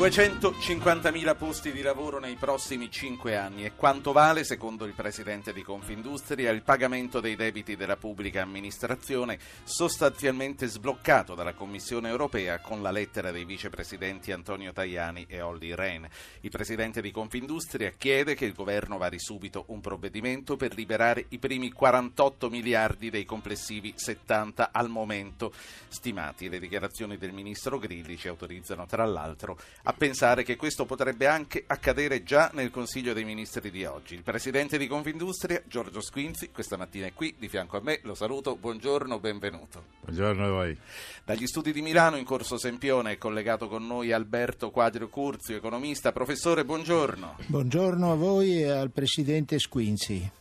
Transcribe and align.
250.000 0.00 1.36
posti 1.36 1.72
di 1.72 1.82
lavoro 1.82 2.18
nei 2.18 2.36
prossimi 2.36 2.90
5 2.90 3.36
anni 3.36 3.66
e 3.66 3.74
quanto 3.76 4.12
vale, 4.12 4.44
secondo 4.44 4.86
il 4.86 4.94
presidente 4.94 5.52
di 5.52 5.62
Confindustria, 5.62 6.50
il 6.52 6.62
pagamento 6.62 7.20
dei 7.20 7.36
debiti 7.36 7.76
della 7.76 7.98
pubblica 7.98 8.40
amministrazione 8.40 9.38
sostanzialmente 9.62 10.68
sbloccato 10.68 11.34
dalla 11.34 11.52
Commissione 11.52 12.08
europea 12.08 12.60
con 12.60 12.80
la 12.80 12.90
lettera 12.90 13.30
dei 13.30 13.44
vicepresidenti 13.44 14.32
Antonio 14.32 14.72
Tajani 14.72 15.26
e 15.28 15.42
Olli 15.42 15.74
Rehn. 15.74 16.08
Il 16.40 16.50
presidente 16.50 17.02
di 17.02 17.10
Confindustria 17.10 17.90
chiede 17.90 18.34
che 18.34 18.46
il 18.46 18.54
governo 18.54 18.96
vari 18.96 19.20
subito 19.20 19.64
un 19.66 19.82
provvedimento 19.82 20.56
per 20.56 20.74
liberare 20.74 21.26
i 21.28 21.38
primi 21.38 21.70
48 21.72 22.48
miliardi 22.48 23.10
dei 23.10 23.26
complessivi 23.26 23.92
70 23.94 24.70
al 24.72 24.88
momento 24.88 25.52
stimati. 25.88 26.48
Le 26.48 26.58
dichiarazioni 26.58 27.18
del 27.18 27.32
ministro 27.32 27.78
Grilli 27.78 28.16
ci 28.16 28.28
autorizzano 28.28 28.86
tra 28.86 29.04
l'altro 29.04 29.58
a 29.82 29.89
a 29.90 29.92
pensare 29.92 30.44
che 30.44 30.54
questo 30.54 30.84
potrebbe 30.84 31.26
anche 31.26 31.64
accadere 31.66 32.22
già 32.22 32.50
nel 32.54 32.70
Consiglio 32.70 33.12
dei 33.12 33.24
Ministri 33.24 33.72
di 33.72 33.84
oggi. 33.84 34.14
Il 34.14 34.22
presidente 34.22 34.78
di 34.78 34.86
Confindustria, 34.86 35.62
Giorgio 35.66 36.00
Squinzi, 36.00 36.50
questa 36.52 36.76
mattina 36.76 37.06
è 37.06 37.12
qui 37.12 37.34
di 37.36 37.48
fianco 37.48 37.76
a 37.76 37.80
me, 37.82 37.98
lo 38.04 38.14
saluto, 38.14 38.54
buongiorno, 38.54 39.18
benvenuto. 39.18 39.84
Buongiorno 40.02 40.46
a 40.46 40.48
voi. 40.48 40.78
Dagli 41.24 41.46
studi 41.46 41.72
di 41.72 41.82
Milano, 41.82 42.16
in 42.16 42.24
corso 42.24 42.56
Sempione, 42.56 43.12
è 43.12 43.18
collegato 43.18 43.66
con 43.66 43.84
noi 43.84 44.12
Alberto 44.12 44.70
Quadrio 44.70 45.08
Curzio, 45.08 45.56
economista. 45.56 46.12
Professore, 46.12 46.64
buongiorno. 46.64 47.38
Buongiorno 47.46 48.12
a 48.12 48.14
voi 48.14 48.62
e 48.62 48.70
al 48.70 48.92
presidente 48.92 49.58
Squinzi. 49.58 50.38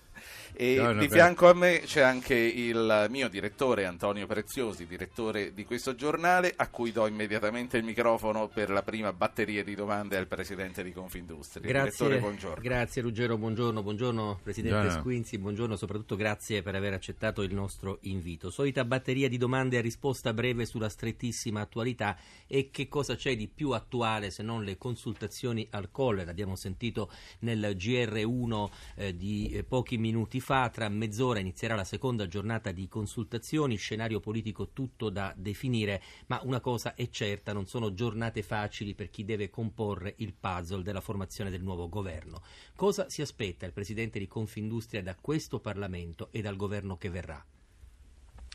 E 0.61 0.75
no, 0.75 0.93
di 0.93 1.07
fianco 1.07 1.47
a 1.47 1.53
me 1.53 1.83
c'è 1.85 2.01
anche 2.01 2.35
il 2.35 3.07
mio 3.09 3.29
direttore 3.29 3.85
Antonio 3.85 4.27
Preziosi, 4.27 4.85
direttore 4.85 5.53
di 5.53 5.63
questo 5.63 5.95
giornale, 5.95 6.51
a 6.53 6.67
cui 6.67 6.91
do 6.91 7.07
immediatamente 7.07 7.77
il 7.77 7.85
microfono 7.85 8.49
per 8.49 8.69
la 8.69 8.83
prima 8.83 9.13
batteria 9.13 9.63
di 9.63 9.73
domande 9.73 10.17
al 10.17 10.27
presidente 10.27 10.83
di 10.83 10.91
Confindustria. 10.91 11.65
Grazie, 11.65 12.07
direttore, 12.07 12.19
buongiorno. 12.19 12.61
Grazie 12.61 13.01
Ruggero, 13.01 13.37
buongiorno, 13.37 13.81
buongiorno 13.81 14.39
Presidente 14.43 14.87
no, 14.87 14.93
no. 14.95 14.99
Squinzi, 14.99 15.37
buongiorno, 15.37 15.77
soprattutto 15.77 16.17
grazie 16.17 16.61
per 16.61 16.75
aver 16.75 16.91
accettato 16.91 17.41
il 17.41 17.53
nostro 17.53 17.99
invito. 18.01 18.49
Solita 18.49 18.83
batteria 18.83 19.29
di 19.29 19.37
domande 19.37 19.77
a 19.77 19.81
risposta 19.81 20.33
breve 20.33 20.65
sulla 20.65 20.89
strettissima 20.89 21.61
attualità 21.61 22.17
e 22.47 22.69
che 22.69 22.89
cosa 22.89 23.15
c'è 23.15 23.33
di 23.37 23.47
più 23.47 23.71
attuale 23.71 24.29
se 24.29 24.43
non 24.43 24.65
le 24.65 24.77
consultazioni 24.77 25.65
al 25.71 25.89
collera. 25.89 26.31
Abbiamo 26.31 26.57
sentito 26.57 27.09
nel 27.39 27.77
GR1 27.77 28.69
eh, 28.95 29.15
di 29.15 29.51
eh, 29.53 29.63
pochi 29.63 29.97
minuti 29.97 30.41
fa 30.41 30.48
fa, 30.49 30.67
tra 30.69 30.89
mezz'ora 30.89 31.37
inizierà 31.37 31.75
la 31.75 31.83
seconda 31.83 32.27
giornata 32.27 32.71
di 32.71 32.87
consultazioni, 32.87 33.75
scenario 33.75 34.19
politico 34.19 34.69
tutto 34.69 35.11
da 35.11 35.31
definire, 35.37 36.01
ma 36.25 36.41
una 36.43 36.59
cosa 36.59 36.95
è 36.95 37.07
certa, 37.11 37.53
non 37.53 37.67
sono 37.67 37.93
giornate 37.93 38.41
facili 38.41 38.95
per 38.95 39.11
chi 39.11 39.25
deve 39.25 39.51
comporre 39.51 40.15
il 40.17 40.33
puzzle 40.33 40.81
della 40.81 41.01
formazione 41.01 41.51
del 41.51 41.61
nuovo 41.61 41.87
governo. 41.87 42.41
Cosa 42.75 43.09
si 43.09 43.21
aspetta 43.21 43.67
il 43.67 43.73
Presidente 43.73 44.17
di 44.17 44.27
Confindustria 44.27 45.03
da 45.03 45.13
questo 45.13 45.59
Parlamento 45.59 46.29
e 46.31 46.41
dal 46.41 46.55
governo 46.55 46.97
che 46.97 47.11
verrà? 47.11 47.45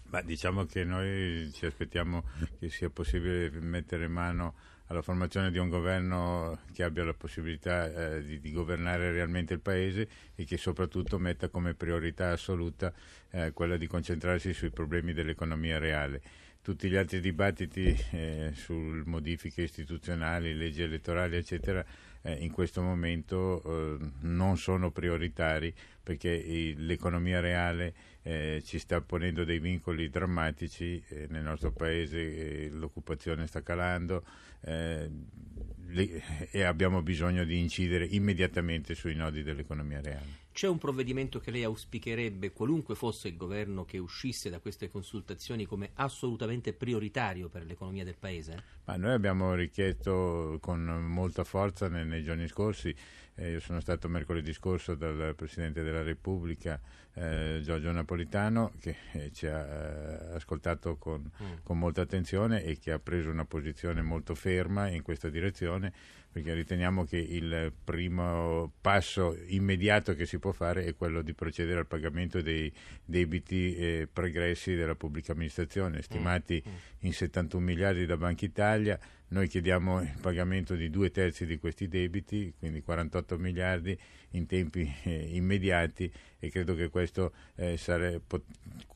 Ma 0.07 0.21
diciamo 0.21 0.65
che 0.65 0.83
noi 0.83 1.49
ci 1.53 1.65
aspettiamo 1.65 2.25
che 2.59 2.71
sia 2.71 2.91
possibile 2.91 3.51
mettere 3.61 4.09
mano 4.09 4.55
alla 4.95 5.03
formazione 5.03 5.51
di 5.51 5.59
un 5.59 5.69
governo 5.69 6.61
che 6.73 6.83
abbia 6.83 7.05
la 7.05 7.15
possibilità 7.15 8.17
eh, 8.17 8.25
di, 8.25 8.41
di, 8.41 8.53
governare 8.53 9.13
realmente 9.13 9.53
il 9.53 9.61
Paese 9.61 10.09
e 10.35 10.45
che 10.45 10.57
soprattutto 10.57 11.19
metta 11.19 11.49
come 11.49 11.75
priorità 11.75 12.31
assoluta 12.31 12.93
eh, 13.31 13.53
quella 13.53 13.77
di 13.77 13.87
concentrarsi 13.87 14.53
sui 14.53 14.71
problemi 14.71 15.13
dell'economia 15.13 15.79
reale. 15.79 16.23
Tutti 16.63 16.89
gli 16.89 16.97
altri 16.97 17.21
dibattiti 17.21 17.95
eh, 18.13 18.53
su 18.55 18.73
modifiche 18.73 19.63
istituzionali, 19.63 20.55
leggi 20.55 20.83
elettorali, 20.83 21.37
eccetera, 21.37 21.85
eh, 22.25 22.33
in 22.33 22.51
questo 22.51 22.83
momento 22.83 23.63
eh, 23.65 24.11
non 24.21 24.57
sono 24.57 24.91
prioritari 24.91 25.73
perché 26.03 26.31
il, 26.31 26.87
l'economia 26.87 27.41
reale 27.41 27.95
eh, 28.23 28.63
ci 28.65 28.79
sta 28.79 29.01
ponendo 29.01 29.45
dei 29.45 29.59
vincoli 29.59 30.09
drammatici 30.09 31.03
eh, 31.09 31.27
nel 31.29 31.43
nostro 31.43 31.73
paese, 31.73 32.19
eh, 32.19 32.71
l'occupazione 32.71 33.47
sta 33.47 33.63
calando 33.63 34.25
eh, 34.63 35.11
le, 35.89 36.51
e 36.51 36.63
abbiamo 36.63 37.03
bisogno 37.03 37.45
di 37.45 37.59
incidere 37.61 38.07
immediatamente 38.07 38.95
sui 38.95 39.15
nodi 39.15 39.43
dell'economia 39.43 40.01
reale. 40.01 40.44
C'è 40.55 40.69
un 40.69 40.79
provvedimento 40.79 41.41
che 41.41 41.51
lei 41.51 41.65
auspicherebbe, 41.65 42.53
qualunque 42.53 42.95
fosse 42.95 43.27
il 43.27 43.37
governo 43.37 43.85
che 43.85 43.99
uscisse 43.99 44.51
da 44.51 44.61
queste 44.61 44.89
consultazioni, 44.89 45.67
come 45.67 45.91
assolutamente 45.95 46.73
prioritario 46.73 47.49
per 47.49 47.65
l'economia 47.65 48.05
del 48.05 48.15
Paese? 48.17 48.63
Ma 48.85 48.95
noi 48.95 49.15
abbiamo 49.15 49.53
richiesto 49.55 50.59
con 50.61 50.85
molta 50.85 51.43
forza 51.43 51.89
nei, 51.89 52.07
nei 52.07 52.23
giorni 52.23 52.47
scorsi, 52.47 52.95
eh, 53.35 53.51
io 53.51 53.59
sono 53.59 53.81
stato 53.81 54.09
mercoledì 54.09 54.53
scorso 54.53 54.95
dal 54.95 55.35
Presidente 55.35 55.83
della 55.83 56.05
Repubblica 56.05 56.81
eh, 57.15 57.61
Giorgio 57.63 57.91
Napolitano 57.91 58.73
che 58.81 58.97
eh, 59.13 59.33
ci 59.33 59.47
ha 59.47 59.59
eh, 59.59 60.35
ascoltato 60.35 60.97
con, 60.97 61.29
mm. 61.43 61.53
con 61.65 61.79
molta 61.79 62.03
attenzione 62.03 62.63
e 62.63 62.79
che 62.79 62.93
ha 62.93 63.01
preso 63.01 63.31
una 63.31 63.45
posizione 63.45 64.03
molto 64.03 64.37
ferma 64.37 64.89
in 64.89 65.03
questa 65.03 65.29
direzione 65.29 65.93
perché 66.35 66.53
riteniamo 66.53 67.05
che 67.05 67.17
il 67.17 67.73
primo 67.85 68.73
passo 68.81 69.39
immediato 69.47 70.17
che 70.17 70.27
si 70.27 70.41
può 70.41 70.51
fare 70.51 70.85
è 70.85 70.97
quello 70.97 71.23
di 71.23 71.33
procedere 71.33 71.79
al 71.79 71.87
pagamento 71.87 72.43
dei 72.43 72.73
debiti 73.05 73.77
eh, 73.77 74.09
pregressi 74.13 74.75
della 74.75 74.97
pubblica 74.97 75.31
amministrazione, 75.31 76.03
stimati 76.03 76.61
mm. 76.67 76.73
mm. 76.73 76.77
in 77.03 77.13
71 77.13 77.65
miliardi 77.65 78.05
da 78.05 78.17
Banca 78.17 78.45
Italia. 78.45 78.99
Noi 79.35 79.49
chiediamo 79.49 80.01
il 80.01 80.15
pagamento 80.21 80.77
di 80.77 80.91
due 80.91 81.11
terzi 81.11 81.45
di 81.45 81.59
questi 81.59 81.89
debiti, 81.89 82.55
quindi 82.57 82.83
48 82.83 83.37
miliardi 83.37 83.99
in 84.31 84.47
tempi 84.47 84.89
eh, 85.03 85.29
immediati 85.33 86.09
e 86.39 86.51
credo 86.51 86.77
che 86.77 86.89
questo 86.89 87.33
eh, 87.57 87.77
sare, 87.77 88.21
pot, 88.25 88.45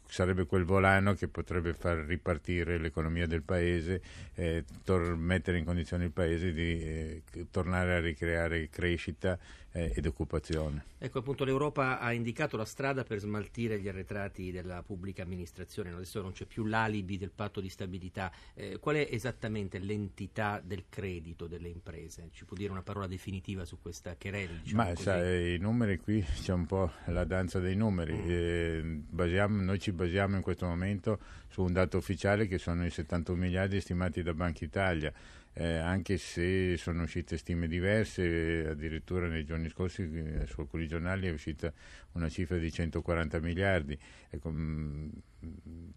sarebbe 0.07 0.47
quel 0.47 0.63
volano 0.63 1.15
che 1.15 1.27
potrebbe 1.27 1.75
far 1.75 1.97
ripartire 2.07 2.79
l'economia 2.79 3.27
del 3.27 3.43
paese, 3.43 4.01
eh, 4.37 4.63
tor- 4.85 5.17
mettere 5.17 5.59
in 5.59 5.65
condizione 5.65 6.05
il 6.05 6.13
paese 6.13 6.53
di 6.53 6.83
eh, 6.83 7.23
tornare 7.51 7.97
a 7.97 7.99
ricreare 7.99 8.69
crescita 8.71 9.37
eh, 9.73 9.93
ed 9.95 10.07
occupazione. 10.07 10.85
Ecco 10.99 11.19
appunto 11.19 11.45
l'Europa 11.45 12.01
ha 12.01 12.13
indicato 12.13 12.57
la 12.57 12.65
strada 12.65 13.05
per 13.05 13.19
smaltire 13.19 13.79
gli 13.81 13.89
arretrati 13.89 14.51
della 14.51 14.83
pubblica 14.83 15.23
amministrazione, 15.23 15.91
adesso 15.91 16.21
non 16.21 16.33
c'è 16.33 16.45
più 16.45 16.65
l'alibi 16.65 17.17
del 17.17 17.31
patto 17.31 17.61
di 17.61 17.69
stabilità, 17.69 18.33
eh, 18.55 18.79
qual 18.79 18.97
è 18.97 19.09
esattamente 19.11 19.79
l'entità 19.79 20.61
del 20.65 20.85
credito 20.89 21.47
delle 21.47 21.69
imprese? 21.69 22.31
Ci 22.33 22.45
può 22.45 22.57
dire 22.57 22.71
una 22.71 22.83
parola 22.83 23.07
definitiva 23.07 23.65
su 23.65 23.79
questa 23.81 24.17
querela? 24.17 24.59
Diciamo 24.63 24.83
Ma 24.83 24.97
sa, 24.97 25.25
i 25.25 25.59
numeri 25.59 25.99
qui 25.99 26.23
c'è 26.23 26.53
un 26.53 26.67
po' 26.67 26.91
la 27.07 27.25
danza 27.25 27.61
dei 27.61 27.77
numeri, 27.77 28.15
mm. 28.15 28.25
eh, 28.27 29.03
basiamo, 29.09 29.63
noi 29.63 29.79
ci 29.79 29.93
basiamo 29.93 30.37
in 30.37 30.43
questo 30.43 30.67
momento 30.67 31.19
su 31.49 31.63
un 31.63 31.73
dato 31.73 31.97
ufficiale 31.97 32.47
che 32.47 32.59
sono 32.59 32.85
i 32.85 32.91
71 32.91 33.39
miliardi 33.39 33.81
stimati 33.81 34.23
da 34.23 34.35
Banca 34.35 34.65
Italia 34.65 35.13
eh, 35.61 35.77
anche 35.79 36.19
se 36.19 36.77
sono 36.77 37.03
uscite 37.03 37.37
stime 37.37 37.67
diverse, 37.67 38.69
addirittura 38.71 39.27
nei 39.27 39.45
giorni 39.45 39.69
scorsi 39.69 40.03
eh, 40.03 40.47
su 40.47 40.61
alcuni 40.61 40.87
giornali 40.87 41.27
è 41.27 41.33
uscita 41.33 41.73
una 42.13 42.29
cifra 42.29 42.59
di 42.59 42.71
140 42.71 43.41
miliardi. 43.41 43.99
Ecco, 44.31 44.53
mm, 44.53 45.09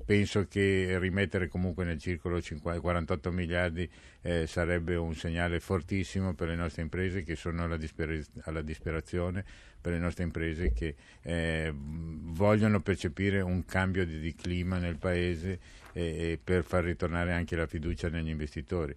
penso 0.04 0.48
che 0.48 0.98
rimettere 0.98 1.48
comunque 1.48 1.86
nel 1.86 2.00
circolo 2.00 2.42
50, 2.42 2.80
48 2.80 3.32
miliardi 3.32 3.88
eh, 4.22 4.48
sarebbe 4.48 4.96
un 4.96 5.14
segnale 5.14 5.60
fortissimo 5.60 6.34
per 6.34 6.48
le 6.48 6.56
nostre 6.56 6.82
imprese 6.82 7.22
che 7.22 7.36
sono 7.36 7.64
alla, 7.64 7.78
disper- 7.78 8.30
alla 8.46 8.64
disperazione, 8.64 9.46
per 9.80 9.92
le 9.94 10.00
nostre 10.00 10.24
imprese 10.24 10.74
che 10.74 10.96
eh, 11.22 11.72
vogliono 11.72 12.82
percepire 12.82 13.42
un 13.42 13.64
cambio 13.64 14.08
di, 14.08 14.20
di 14.20 14.34
clima 14.34 14.80
nel 14.80 14.98
Paese 14.98 15.60
e 15.94 16.40
per 16.44 16.64
far 16.64 16.84
ritornare 16.86 17.34
anche 17.34 17.56
la 17.56 17.68
fiducia 17.68 18.10
negli 18.10 18.30
investitori 18.30 18.96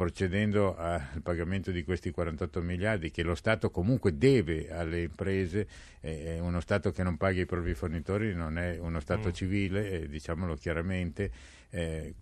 procedendo 0.00 0.78
al 0.78 1.20
pagamento 1.22 1.70
di 1.70 1.84
questi 1.84 2.10
48 2.10 2.62
miliardi 2.62 3.10
che 3.10 3.22
lo 3.22 3.34
Stato 3.34 3.70
comunque 3.70 4.16
deve 4.16 4.72
alle 4.72 5.02
imprese, 5.02 5.68
eh, 6.00 6.38
uno 6.40 6.60
Stato 6.60 6.90
che 6.90 7.02
non 7.02 7.18
paga 7.18 7.42
i 7.42 7.44
propri 7.44 7.74
fornitori 7.74 8.32
non 8.32 8.56
è 8.56 8.78
uno 8.78 8.98
Stato 9.00 9.28
mm. 9.28 9.32
civile, 9.32 9.90
eh, 9.90 10.08
diciamolo 10.08 10.54
chiaramente, 10.54 11.30
eh, 11.68 12.14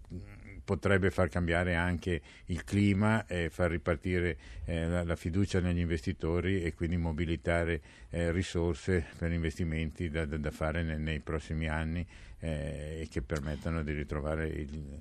potrebbe 0.65 1.13
far 1.13 1.29
cambiare 1.29 1.77
anche 1.77 2.21
il 2.47 2.65
clima 2.65 3.25
e 3.27 3.49
far 3.49 3.71
ripartire 3.71 4.37
eh, 4.65 4.89
la, 4.89 5.05
la, 5.05 5.15
fiducia 5.15 5.61
negli 5.61 5.79
investitori 5.79 6.65
e 6.65 6.75
quindi 6.75 6.97
mobilitare 6.97 7.81
eh, 8.10 8.32
risorse 8.32 9.06
per 9.16 9.32
investimenti 9.32 10.08
da, 10.08 10.25
da, 10.25 10.37
da 10.37 10.50
fare 10.50 10.82
nei, 10.82 10.99
nei, 10.99 11.20
prossimi 11.20 11.69
anni 11.69 12.06
eh, 12.38 13.00
e 13.02 13.08
che 13.10 13.22
permettano 13.22 13.82
di 13.82 13.93
ritrovare 13.93 14.49
il, 14.49 15.00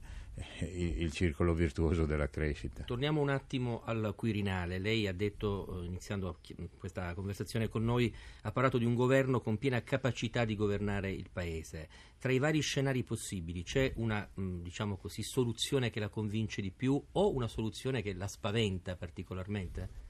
il, 0.59 1.01
il, 1.01 1.12
circolo 1.12 1.54
virtuoso 1.54 2.06
della 2.06 2.30
crescita. 2.30 2.83
Torniamo 2.83 3.21
un 3.21 3.30
attimo 3.30 3.81
al 3.86 4.13
Quirinale. 4.15 4.77
Lei 4.77 5.07
ha 5.07 5.13
detto, 5.13 5.81
eh, 5.81 5.86
iniziando 5.86 6.39
questa 6.77 7.13
conversazione 7.13 7.69
con 7.69 7.86
noi, 7.86 8.13
ha 8.42 8.51
parlato 8.51 8.77
di 8.77 8.86
un 8.86 8.95
governo 8.95 9.39
con 9.39 9.57
piena 9.57 9.81
capacità 9.81 10.44
di 10.44 10.56
governare 10.56 11.12
il 11.12 11.30
Paese. 11.31 11.88
Tra 12.19 12.31
i 12.31 12.39
vari 12.39 12.59
scenari 12.59 13.04
possibili 13.04 13.63
c'è 13.63 13.94
una 13.95 14.27
diciamo 14.33 14.98
così, 14.98 15.24
soluzione 15.24 15.92
che 15.92 16.00
la 16.00 16.09
convince 16.09 16.62
di 16.62 16.71
più 16.71 17.01
o 17.12 17.33
una 17.33 17.48
soluzione 17.48 18.01
che 18.01 18.13
la 18.13 18.27
spaventa 18.27 18.95
particolarmente? 18.95 20.06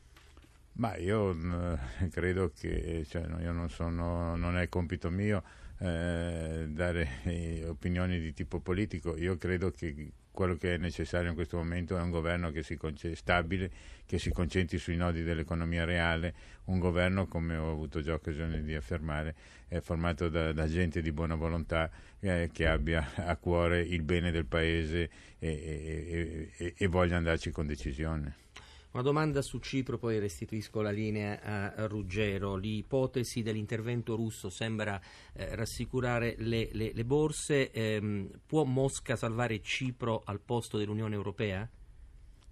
Ma 0.77 0.95
io 0.97 1.33
mh, 1.33 2.09
credo 2.12 2.51
che 2.57 3.06
cioè, 3.07 3.24
io 3.41 3.51
non, 3.51 3.69
sono, 3.69 4.35
non 4.35 4.57
è 4.57 4.69
compito 4.69 5.09
mio 5.09 5.44
eh, 5.79 6.65
dare 6.69 7.21
eh, 7.25 7.65
opinioni 7.68 8.19
di 8.19 8.33
tipo 8.33 8.59
politico, 8.59 9.15
io 9.18 9.38
credo 9.38 9.71
che 9.71 10.12
quello 10.31 10.56
che 10.56 10.75
è 10.75 10.77
necessario 10.77 11.29
in 11.29 11.35
questo 11.35 11.57
momento 11.57 11.97
è 11.97 12.01
un 12.01 12.12
governo 12.12 12.51
che 12.51 12.62
si 12.62 12.77
conce- 12.77 13.15
stabile, 13.15 13.71
che 14.06 14.19
si 14.19 14.29
concentri 14.31 14.77
sui 14.77 14.95
nodi 14.95 15.24
dell'economia 15.24 15.83
reale, 15.83 16.35
un 16.65 16.77
governo, 16.77 17.25
come 17.25 17.57
ho 17.57 17.71
avuto 17.71 18.01
già 18.01 18.13
occasione 18.13 18.62
di 18.62 18.75
affermare, 18.75 19.33
è 19.68 19.80
formato 19.80 20.30
da, 20.30 20.53
da 20.53 20.68
gente 20.68 21.01
di 21.01 21.12
buona 21.12 21.33
volontà 21.33 21.89
eh, 22.19 22.51
che 22.53 22.68
abbia 22.68 23.13
a 23.15 23.35
cuore 23.38 23.81
il 23.81 24.03
bene 24.03 24.30
del 24.30 24.45
Paese 24.45 25.09
e, 25.39 25.50
e, 25.50 26.51
e, 26.56 26.73
e 26.77 26.88
voglia 26.88 27.18
andarci 27.18 27.50
con 27.50 27.65
decisione. 27.65 28.45
Una 28.92 29.04
domanda 29.04 29.42
su 29.42 29.60
Cipro, 29.60 29.98
poi 29.98 30.18
restituisco 30.18 30.81
la 30.81 30.89
linea 30.89 31.42
a 31.75 31.88
Ruggero. 31.88 32.56
L'ipotesi 32.56 33.44
dell'intervento 33.44 34.16
russo 34.16 34.50
sembra 34.50 35.00
eh, 35.34 35.56
rassicurare 35.56 36.36
le, 36.39 36.69
le, 36.72 36.92
le 36.94 37.06
borse. 37.06 37.69
Eh, 37.72 38.30
può 38.45 38.63
Mosca 38.63 39.16
salvare 39.16 39.62
Cipro 39.62 40.24
al 40.25 40.39
posto 40.39 40.78
dell'Unione 40.78 41.16
Europea? 41.16 41.69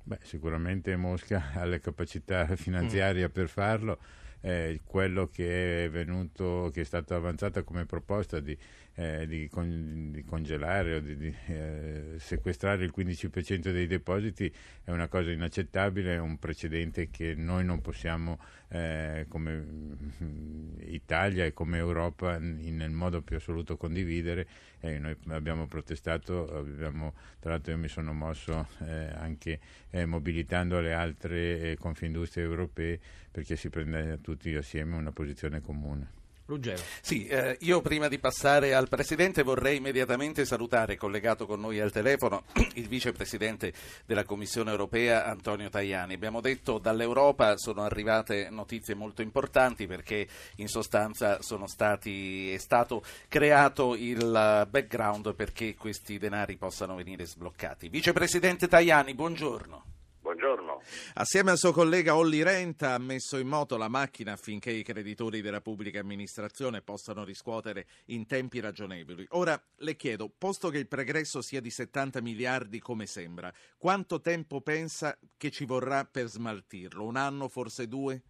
Beh, 0.03 0.19
sicuramente 0.21 0.95
Mosca 0.95 1.51
ha 1.55 1.65
le 1.65 1.79
capacità 1.79 2.55
finanziarie 2.55 3.27
mm. 3.27 3.31
per 3.31 3.49
farlo 3.49 3.97
eh, 4.41 4.81
quello 4.85 5.27
che 5.27 5.85
è 5.85 5.89
venuto, 5.89 6.69
che 6.71 6.81
è 6.81 6.83
stato 6.83 7.15
avanzata 7.15 7.63
come 7.63 7.85
proposta 7.85 8.39
di, 8.39 8.55
eh, 8.95 9.27
di, 9.27 9.47
con, 9.49 10.11
di 10.11 10.23
congelare 10.23 10.95
o 10.95 10.99
di, 10.99 11.17
di 11.17 11.35
eh, 11.47 12.15
sequestrare 12.17 12.85
il 12.85 12.93
15% 12.95 13.71
dei 13.71 13.87
depositi 13.87 14.51
è 14.83 14.91
una 14.91 15.07
cosa 15.07 15.31
inaccettabile, 15.31 16.15
è 16.15 16.19
un 16.19 16.37
precedente 16.37 17.09
che 17.09 17.35
noi 17.35 17.65
non 17.65 17.81
possiamo 17.81 18.39
eh, 18.69 19.25
come 19.27 19.53
mm, 19.53 20.77
Italia 20.87 21.45
e 21.45 21.53
come 21.53 21.77
Europa 21.77 22.37
in, 22.37 22.75
nel 22.77 22.91
modo 22.91 23.21
più 23.21 23.35
assoluto 23.35 23.77
condividere 23.77 24.47
noi 24.99 25.15
abbiamo 25.29 25.65
protestato, 25.67 26.47
abbiamo, 26.55 27.13
tra 27.39 27.51
l'altro 27.51 27.71
io 27.71 27.79
mi 27.79 27.87
sono 27.87 28.13
mosso 28.13 28.67
eh, 28.81 29.09
anche 29.15 29.59
eh, 29.89 30.05
mobilitando 30.05 30.79
le 30.79 30.93
altre 30.93 31.75
confindustrie 31.79 32.43
europee 32.43 32.99
perché 33.31 33.55
si 33.55 33.69
prende 33.69 34.19
tutti 34.21 34.53
assieme 34.53 34.95
una 34.95 35.11
posizione 35.11 35.59
comune. 35.59 36.23
Ruggero. 36.47 36.81
Sì, 37.01 37.25
eh, 37.25 37.57
io 37.61 37.81
prima 37.81 38.07
di 38.07 38.19
passare 38.19 38.75
al 38.75 38.87
Presidente 38.87 39.41
vorrei 39.41 39.77
immediatamente 39.77 40.45
salutare, 40.45 40.95
collegato 40.95 41.47
con 41.47 41.59
noi 41.59 41.79
al 41.79 41.91
telefono, 41.91 42.43
il 42.75 42.87
Vicepresidente 42.87 43.73
della 44.05 44.23
Commissione 44.23 44.69
europea 44.69 45.25
Antonio 45.25 45.69
Tajani. 45.69 46.13
Abbiamo 46.13 46.41
detto 46.41 46.77
dall'Europa 46.77 47.57
sono 47.57 47.81
arrivate 47.81 48.49
notizie 48.51 48.93
molto 48.93 49.23
importanti 49.23 49.87
perché 49.87 50.27
in 50.57 50.67
sostanza 50.67 51.39
stati, 51.65 52.51
è 52.51 52.57
stato 52.57 53.03
creato 53.27 53.95
il 53.95 54.67
background 54.69 55.33
perché 55.33 55.73
questi 55.73 56.19
denari 56.19 56.57
possano 56.57 56.95
venire 56.95 57.25
sbloccati. 57.25 57.89
Vicepresidente 57.89 58.67
Tajani, 58.67 59.15
buongiorno. 59.15 59.94
Buongiorno. 60.45 60.81
Assieme 61.15 61.49
al 61.49 61.57
suo 61.57 61.71
collega 61.71 62.15
Olli 62.15 62.43
Renta 62.43 62.93
ha 62.93 62.99
messo 62.99 63.37
in 63.37 63.47
moto 63.47 63.77
la 63.77 63.89
macchina 63.89 64.33
affinché 64.33 64.69
i 64.69 64.83
creditori 64.83 65.41
della 65.41 65.59
pubblica 65.59 65.99
amministrazione 65.99 66.83
possano 66.83 67.23
riscuotere 67.23 67.87
in 68.07 68.27
tempi 68.27 68.59
ragionevoli. 68.59 69.25
Ora 69.29 69.59
le 69.77 69.95
chiedo, 69.95 70.29
posto 70.29 70.69
che 70.69 70.77
il 70.77 70.87
pregresso 70.87 71.41
sia 71.41 71.59
di 71.61 71.71
70 71.71 72.21
miliardi 72.21 72.79
come 72.79 73.07
sembra, 73.07 73.51
quanto 73.75 74.21
tempo 74.21 74.61
pensa 74.61 75.17
che 75.35 75.49
ci 75.49 75.65
vorrà 75.65 76.05
per 76.05 76.27
smaltirlo? 76.27 77.03
Un 77.03 77.15
anno, 77.15 77.47
forse 77.47 77.87
due? 77.87 78.21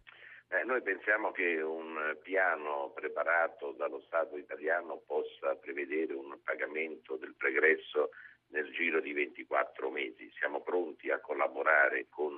Eh, 0.48 0.64
noi 0.64 0.80
pensiamo 0.80 1.32
che 1.32 1.60
un 1.60 2.16
piano 2.22 2.92
preparato 2.94 3.74
dallo 3.76 4.00
Stato 4.06 4.38
italiano 4.38 5.02
possa 5.04 5.54
prevedere 5.56 6.14
un 6.14 6.38
pagamento 6.42 7.16
del 7.16 7.34
pregresso 7.36 8.08
nel 8.48 8.70
giro 8.72 9.00
di 9.00 9.12
24 9.12 9.90
mesi. 9.90 10.30
Siamo 10.38 10.60
pronti 10.60 11.10
a 11.10 11.20
collaborare 11.20 12.06
con 12.08 12.32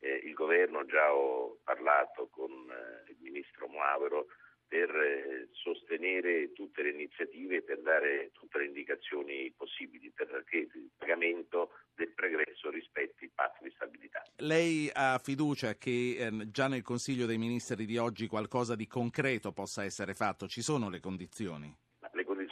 eh, 0.00 0.20
il 0.24 0.34
governo, 0.34 0.84
già 0.84 1.12
ho 1.12 1.58
parlato 1.64 2.28
con 2.28 2.50
eh, 2.50 3.10
il 3.10 3.16
ministro 3.20 3.68
Moavero 3.68 4.26
per 4.68 4.94
eh, 4.94 5.48
sostenere 5.52 6.52
tutte 6.52 6.82
le 6.82 6.90
iniziative, 6.90 7.62
per 7.62 7.80
dare 7.80 8.30
tutte 8.32 8.58
le 8.58 8.66
indicazioni 8.66 9.50
possibili 9.56 10.12
perché 10.14 10.56
il 10.58 10.90
pagamento 10.96 11.70
del 11.94 12.12
pregresso 12.12 12.70
rispetti 12.70 13.24
il 13.24 13.30
patto 13.34 13.64
di 13.64 13.72
stabilità. 13.74 14.22
Lei 14.36 14.90
ha 14.92 15.18
fiducia 15.18 15.74
che 15.74 16.16
eh, 16.18 16.50
già 16.50 16.68
nel 16.68 16.82
Consiglio 16.82 17.26
dei 17.26 17.38
Ministri 17.38 17.86
di 17.86 17.96
oggi 17.96 18.26
qualcosa 18.26 18.76
di 18.76 18.86
concreto 18.86 19.52
possa 19.52 19.84
essere 19.84 20.14
fatto? 20.14 20.46
Ci 20.46 20.60
sono 20.60 20.90
le 20.90 21.00
condizioni? 21.00 21.74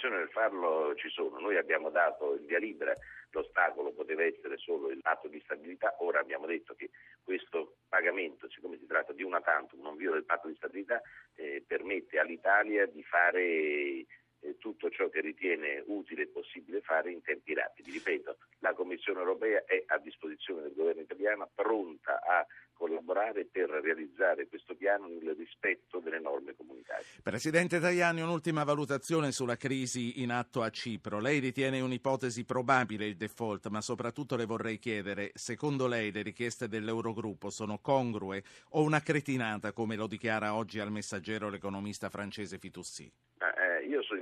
Condizioni 0.06 0.16
per 0.16 0.30
farlo 0.30 0.94
ci 0.94 1.08
sono. 1.08 1.38
Noi 1.38 1.56
abbiamo 1.56 1.90
dato 1.90 2.34
il 2.34 2.44
via 2.44 2.58
libera, 2.58 2.94
l'ostacolo 3.30 3.92
poteva 3.92 4.24
essere 4.24 4.56
solo 4.56 4.90
il 4.90 5.00
patto 5.00 5.28
di 5.28 5.40
stabilità, 5.44 5.96
ora 5.98 6.20
abbiamo 6.20 6.46
detto 6.46 6.74
che 6.74 6.90
questo 7.22 7.76
pagamento, 7.88 8.48
siccome 8.48 8.78
si 8.78 8.86
tratta 8.86 9.12
di 9.12 9.22
una 9.22 9.40
tantum, 9.40 9.80
non 9.80 9.96
viola 9.96 10.16
il 10.16 10.24
patto 10.24 10.48
di 10.48 10.54
stabilità, 10.54 11.00
eh, 11.34 11.64
permette 11.66 12.18
all'Italia 12.18 12.86
di 12.86 13.02
fare 13.02 14.06
eh, 14.46 14.58
tutto 14.58 14.88
ciò 14.90 15.08
che 15.08 15.20
ritiene 15.20 15.82
utile 15.86 16.22
e 16.22 16.26
possibile 16.28 16.80
fare 16.80 17.10
in 17.10 17.22
tempi 17.22 17.54
rapidi. 17.54 17.90
Ripeto, 17.90 18.36
la 18.60 18.72
Commissione 18.74 19.20
europea 19.20 19.64
è 19.64 19.82
a 19.86 19.98
disposizione 19.98 20.62
del 20.62 20.74
governo 20.74 21.02
italiano, 21.02 21.50
pronta 21.54 22.20
a 22.22 22.46
collaborare 22.76 23.46
per 23.46 23.70
realizzare 23.70 24.46
questo 24.48 24.74
piano 24.74 25.06
nel 25.06 25.34
rispetto 25.34 25.98
delle 25.98 26.20
norme 26.20 26.54
comunitarie. 26.54 27.04
Presidente 27.22 27.80
Tajani, 27.80 28.20
un'ultima 28.20 28.64
valutazione 28.64 29.32
sulla 29.32 29.56
crisi 29.56 30.20
in 30.20 30.30
atto 30.30 30.62
a 30.62 30.70
Cipro. 30.70 31.18
Lei 31.18 31.38
ritiene 31.38 31.80
un'ipotesi 31.80 32.44
probabile 32.44 33.06
il 33.06 33.16
default, 33.16 33.68
ma 33.68 33.80
soprattutto 33.80 34.36
le 34.36 34.44
vorrei 34.44 34.78
chiedere, 34.78 35.30
secondo 35.34 35.86
lei 35.86 36.12
le 36.12 36.22
richieste 36.22 36.68
dell'Eurogruppo 36.68 37.48
sono 37.50 37.78
congrue 37.78 38.42
o 38.70 38.82
una 38.82 39.00
cretinata, 39.00 39.72
come 39.72 39.96
lo 39.96 40.06
dichiara 40.06 40.54
oggi 40.54 40.78
al 40.78 40.92
messaggero 40.92 41.48
l'economista 41.48 42.10
francese 42.10 42.58
Fitoussi? 42.58 43.10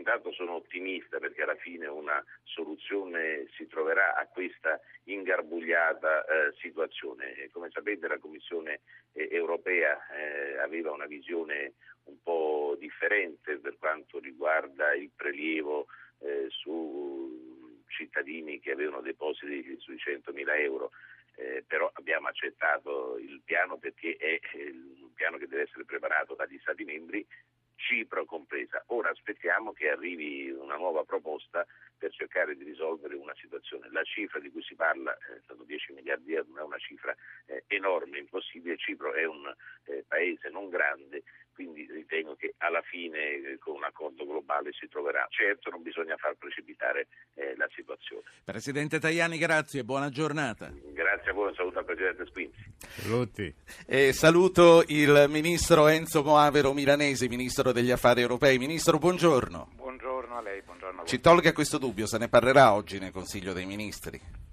Eh, 0.05 0.11
intanto 0.11 0.33
sono 0.33 0.57
ottimista 0.57 1.19
perché 1.19 1.43
alla 1.43 1.57
fine 1.57 1.87
una 1.87 2.23
soluzione 2.43 3.47
si 3.57 3.67
troverà 3.67 4.15
a 4.15 4.27
questa 4.27 4.79
ingarbugliata 5.05 6.25
eh, 6.25 6.55
situazione. 6.61 7.49
Come 7.51 7.71
sapete 7.71 8.07
la 8.07 8.19
Commissione 8.19 8.81
eh, 9.13 9.29
europea 9.31 9.99
eh, 10.15 10.59
aveva 10.59 10.93
una 10.93 11.07
visione 11.07 11.73
un 12.05 12.21
po' 12.23 12.77
differente 12.79 13.57
per 13.59 13.79
quanto 13.79 14.19
riguarda 14.19 14.95
il 14.95 15.11
prelievo 15.15 15.87
eh, 16.19 16.47
su 16.51 17.83
cittadini 17.89 18.61
che 18.61 18.73
avevano 18.73 19.01
depositi 19.01 19.77
sui 19.79 19.97
100.000 19.97 20.61
euro. 20.61 20.91
Eh, 21.37 21.65
però 21.67 21.91
abbiamo 21.95 22.29
accettato 22.29 23.17
il 23.19 23.41
piano 23.45 23.77
perché 23.77 24.17
è 24.17 24.39
un 24.53 25.13
piano 25.15 25.37
che 25.37 25.49
deve 25.49 25.63
essere 25.63 25.85
preparato 25.85 26.35
dagli 26.35 26.59
Stati 26.61 26.85
membri 26.85 27.27
Cipro 27.77 28.25
compresa. 28.25 28.83
Ora 28.89 29.11
aspettiamo 29.11 29.73
che 29.73 29.91
arrivi 29.91 30.51
una 30.51 30.77
nuova 30.77 31.05
proposta 31.05 31.67
per 31.97 32.13
cercare 32.13 32.57
di 32.57 32.65
risolvere 32.65 33.15
una 33.15 33.35
situazione. 33.35 33.89
La 33.91 34.03
cifra 34.03 34.39
di 34.41 34.51
cui 34.51 34.63
si 34.63 34.75
parla, 34.75 35.17
eh, 35.17 35.41
sono 35.47 35.65
10 35.65 35.93
miliardi 35.93 36.25
di 36.25 36.35
euro, 36.35 36.59
è 36.59 36.63
una 36.63 36.79
cifra 36.79 37.15
eh, 37.47 37.65
enorme, 37.69 38.19
impossibile. 38.19 38.77
Cipro 38.77 39.13
è 39.13 39.25
un 39.25 39.53
eh, 39.85 40.05
paese 40.07 40.49
non 40.51 40.69
grande, 40.69 41.23
quindi 41.55 41.87
ritengo 41.91 42.35
che 42.35 42.55
alla 42.59 42.83
fine 42.83 43.19
eh, 43.19 43.59
con 43.59 43.77
un 43.77 43.85
accordo 43.85 44.27
globale 44.27 44.73
si 44.73 44.89
troverà. 44.89 45.27
Certo 45.31 45.71
non 45.71 45.83
bisogna 45.83 46.17
far 46.17 46.35
precipitare 46.35 47.07
eh, 47.35 47.55
la 47.57 47.69
situazione. 47.75 48.23
Presidente 48.45 48.99
Tajani, 48.99 49.39
grazie 49.39 49.81
e 49.81 49.85
buona 49.85 50.11
giornata. 50.11 50.71
Grazie 50.93 51.31
a 51.31 51.33
voi, 51.33 51.49
un 51.49 51.55
saluto 51.55 51.79
al 51.79 51.85
Presidente 51.85 52.27
Spinzi. 52.27 52.73
Saluti. 52.79 53.55
E 53.87 54.13
saluto 54.13 54.83
il 54.89 55.27
Ministro 55.29 55.89
Enzo 55.89 56.23
Moavero 56.23 56.73
Milanesi, 56.73 57.29
Ministro 57.29 57.73
degli 57.73 57.91
Affari 57.91 58.21
Europei. 58.21 58.59
Ministro, 58.59 58.99
buongiorno. 58.99 59.71
Buongiorno 59.77 60.37
a 60.37 60.43
lei, 60.43 60.61
buongiorno 60.63 60.97
a 60.97 60.99
voi. 61.03 61.09
Ci 61.09 61.21
tolga 61.21 61.53
questo 61.53 61.79
dubbio, 61.79 62.07
se 62.07 62.19
ne 62.19 62.29
parlerà 62.29 62.75
oggi 62.75 62.99
nel 62.99 63.13
Consiglio 63.13 63.53
dei 63.53 63.65
Ministri. 63.65 64.44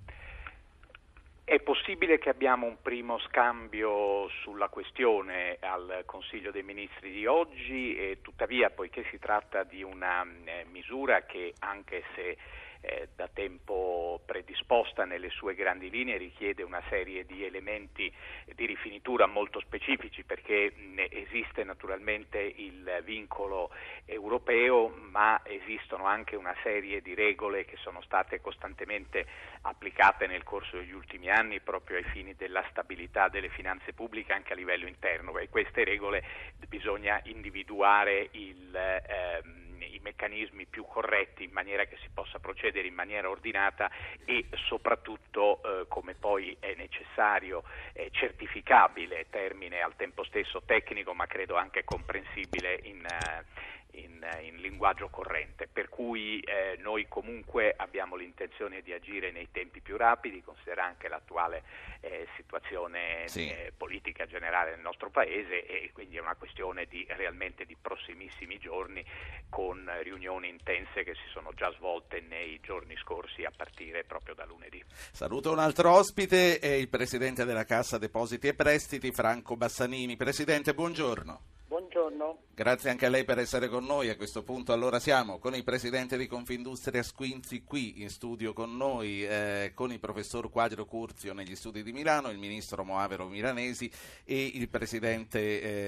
È 1.51 1.59
possibile 1.59 2.17
che 2.17 2.29
abbiamo 2.29 2.65
un 2.65 2.77
primo 2.81 3.19
scambio 3.19 4.29
sulla 4.41 4.69
questione 4.69 5.57
al 5.59 6.03
Consiglio 6.05 6.49
dei 6.49 6.63
Ministri 6.63 7.11
di 7.11 7.25
oggi? 7.25 8.17
Tuttavia 8.21 8.69
poiché 8.69 9.03
si 9.11 9.19
tratta 9.19 9.63
di 9.63 9.83
una 9.83 10.25
eh, 10.45 10.65
misura 10.71 11.25
che 11.25 11.53
anche 11.59 12.03
se 12.15 12.37
eh, 12.81 13.09
da 13.15 13.27
tempo 13.27 14.21
predisposta 14.25 15.05
nelle 15.05 15.29
sue 15.29 15.55
grandi 15.55 15.89
linee 15.89 16.17
richiede 16.17 16.63
una 16.63 16.81
serie 16.89 17.25
di 17.25 17.45
elementi 17.45 18.11
di 18.55 18.65
rifinitura 18.65 19.27
molto 19.27 19.59
specifici 19.59 20.23
perché 20.23 20.73
esiste 21.09 21.63
naturalmente 21.63 22.39
il 22.39 23.01
vincolo 23.03 23.69
europeo 24.05 24.87
ma 24.89 25.41
esistono 25.43 26.05
anche 26.05 26.35
una 26.35 26.55
serie 26.63 27.01
di 27.01 27.13
regole 27.13 27.65
che 27.65 27.77
sono 27.77 28.01
state 28.01 28.41
costantemente 28.41 29.25
applicate 29.61 30.27
nel 30.27 30.43
corso 30.43 30.77
degli 30.77 30.91
ultimi 30.91 31.29
anni 31.29 31.59
proprio 31.59 31.97
ai 31.97 32.03
fini 32.05 32.35
della 32.35 32.63
stabilità 32.69 33.29
delle 33.29 33.49
finanze 33.49 33.93
pubbliche 33.93 34.33
anche 34.33 34.53
a 34.53 34.55
livello 34.55 34.87
interno. 34.87 35.37
E 35.37 35.49
queste 35.49 35.83
regole 35.83 36.23
bisogna 36.67 37.19
individuare 37.25 38.29
il 38.31 38.75
ehm, 38.75 39.60
i 39.85 39.99
meccanismi 40.01 40.65
più 40.65 40.85
corretti 40.85 41.43
in 41.43 41.51
maniera 41.51 41.85
che 41.85 41.97
si 42.01 42.09
possa 42.13 42.39
procedere 42.39 42.87
in 42.87 42.93
maniera 42.93 43.29
ordinata 43.29 43.89
e 44.25 44.45
soprattutto 44.67 45.61
eh, 45.63 45.87
come 45.87 46.15
poi 46.15 46.55
è 46.59 46.73
necessario 46.75 47.63
eh, 47.93 48.09
certificabile, 48.11 49.27
termine 49.29 49.81
al 49.81 49.95
tempo 49.95 50.23
stesso 50.23 50.61
tecnico 50.65 51.13
ma 51.13 51.27
credo 51.27 51.55
anche 51.55 51.83
comprensibile 51.83 52.79
in, 52.83 53.05
eh, 53.05 53.45
in, 53.93 54.25
in 54.41 54.57
linguaggio 54.57 55.09
corrente, 55.09 55.67
per 55.67 55.89
cui 55.89 56.39
eh, 56.39 56.77
noi 56.79 57.07
comunque 57.07 57.73
abbiamo 57.75 58.15
l'intenzione 58.15 58.81
di 58.81 58.93
agire 58.93 59.31
nei 59.31 59.49
tempi 59.51 59.81
più 59.81 59.97
rapidi, 59.97 60.43
considera 60.43 60.85
anche 60.85 61.07
l'attuale 61.07 61.63
eh, 62.01 62.27
situazione 62.35 63.27
sì. 63.27 63.49
eh, 63.49 63.73
politica 63.75 64.25
generale 64.25 64.71
nel 64.71 64.81
nostro 64.81 65.09
Paese 65.09 65.65
e 65.65 65.91
quindi 65.93 66.17
è 66.17 66.21
una 66.21 66.35
questione 66.35 66.85
di, 66.85 67.05
realmente 67.09 67.65
di 67.65 67.75
prossimissimi 67.79 68.57
giorni 68.57 69.03
con 69.49 69.89
riunioni 70.01 70.49
intense 70.49 71.03
che 71.03 71.13
si 71.15 71.29
sono 71.31 71.51
già 71.53 71.71
svolte 71.77 72.21
nei 72.21 72.59
giorni 72.61 72.95
scorsi 72.97 73.43
a 73.43 73.51
partire 73.55 74.03
proprio 74.03 74.35
da 74.35 74.45
lunedì. 74.45 74.83
Saluto 75.11 75.51
un 75.51 75.59
altro 75.59 75.91
ospite, 75.91 76.59
è 76.59 76.67
il 76.67 76.89
Presidente 76.89 77.45
della 77.45 77.65
Cassa 77.65 77.97
Depositi 77.97 78.47
e 78.47 78.53
Prestiti, 78.53 79.11
Franco 79.11 79.55
Bassanini. 79.55 80.15
Presidente, 80.15 80.73
buongiorno. 80.73 81.41
Buongiorno. 81.67 82.37
Grazie 82.61 82.91
anche 82.91 83.07
a 83.07 83.09
lei 83.09 83.23
per 83.23 83.39
essere 83.39 83.67
con 83.69 83.85
noi. 83.85 84.09
A 84.09 84.15
questo 84.15 84.43
punto 84.43 84.71
allora 84.71 84.99
siamo 84.99 85.39
con 85.39 85.55
il 85.55 85.63
Presidente 85.63 86.15
di 86.15 86.27
Confindustria 86.27 87.01
Squinzi 87.01 87.63
qui 87.63 88.03
in 88.03 88.11
studio 88.11 88.53
con 88.53 88.77
noi, 88.77 89.25
eh, 89.25 89.71
con 89.73 89.91
il 89.91 89.99
Professor 89.99 90.47
Quadro 90.51 90.85
Curzio 90.85 91.33
negli 91.33 91.55
studi 91.55 91.81
di 91.81 91.91
Milano, 91.91 92.29
il 92.29 92.37
Ministro 92.37 92.83
Moavero 92.83 93.27
Milanesi 93.27 93.91
e 94.23 94.51
il 94.53 94.69
Presidente 94.69 95.39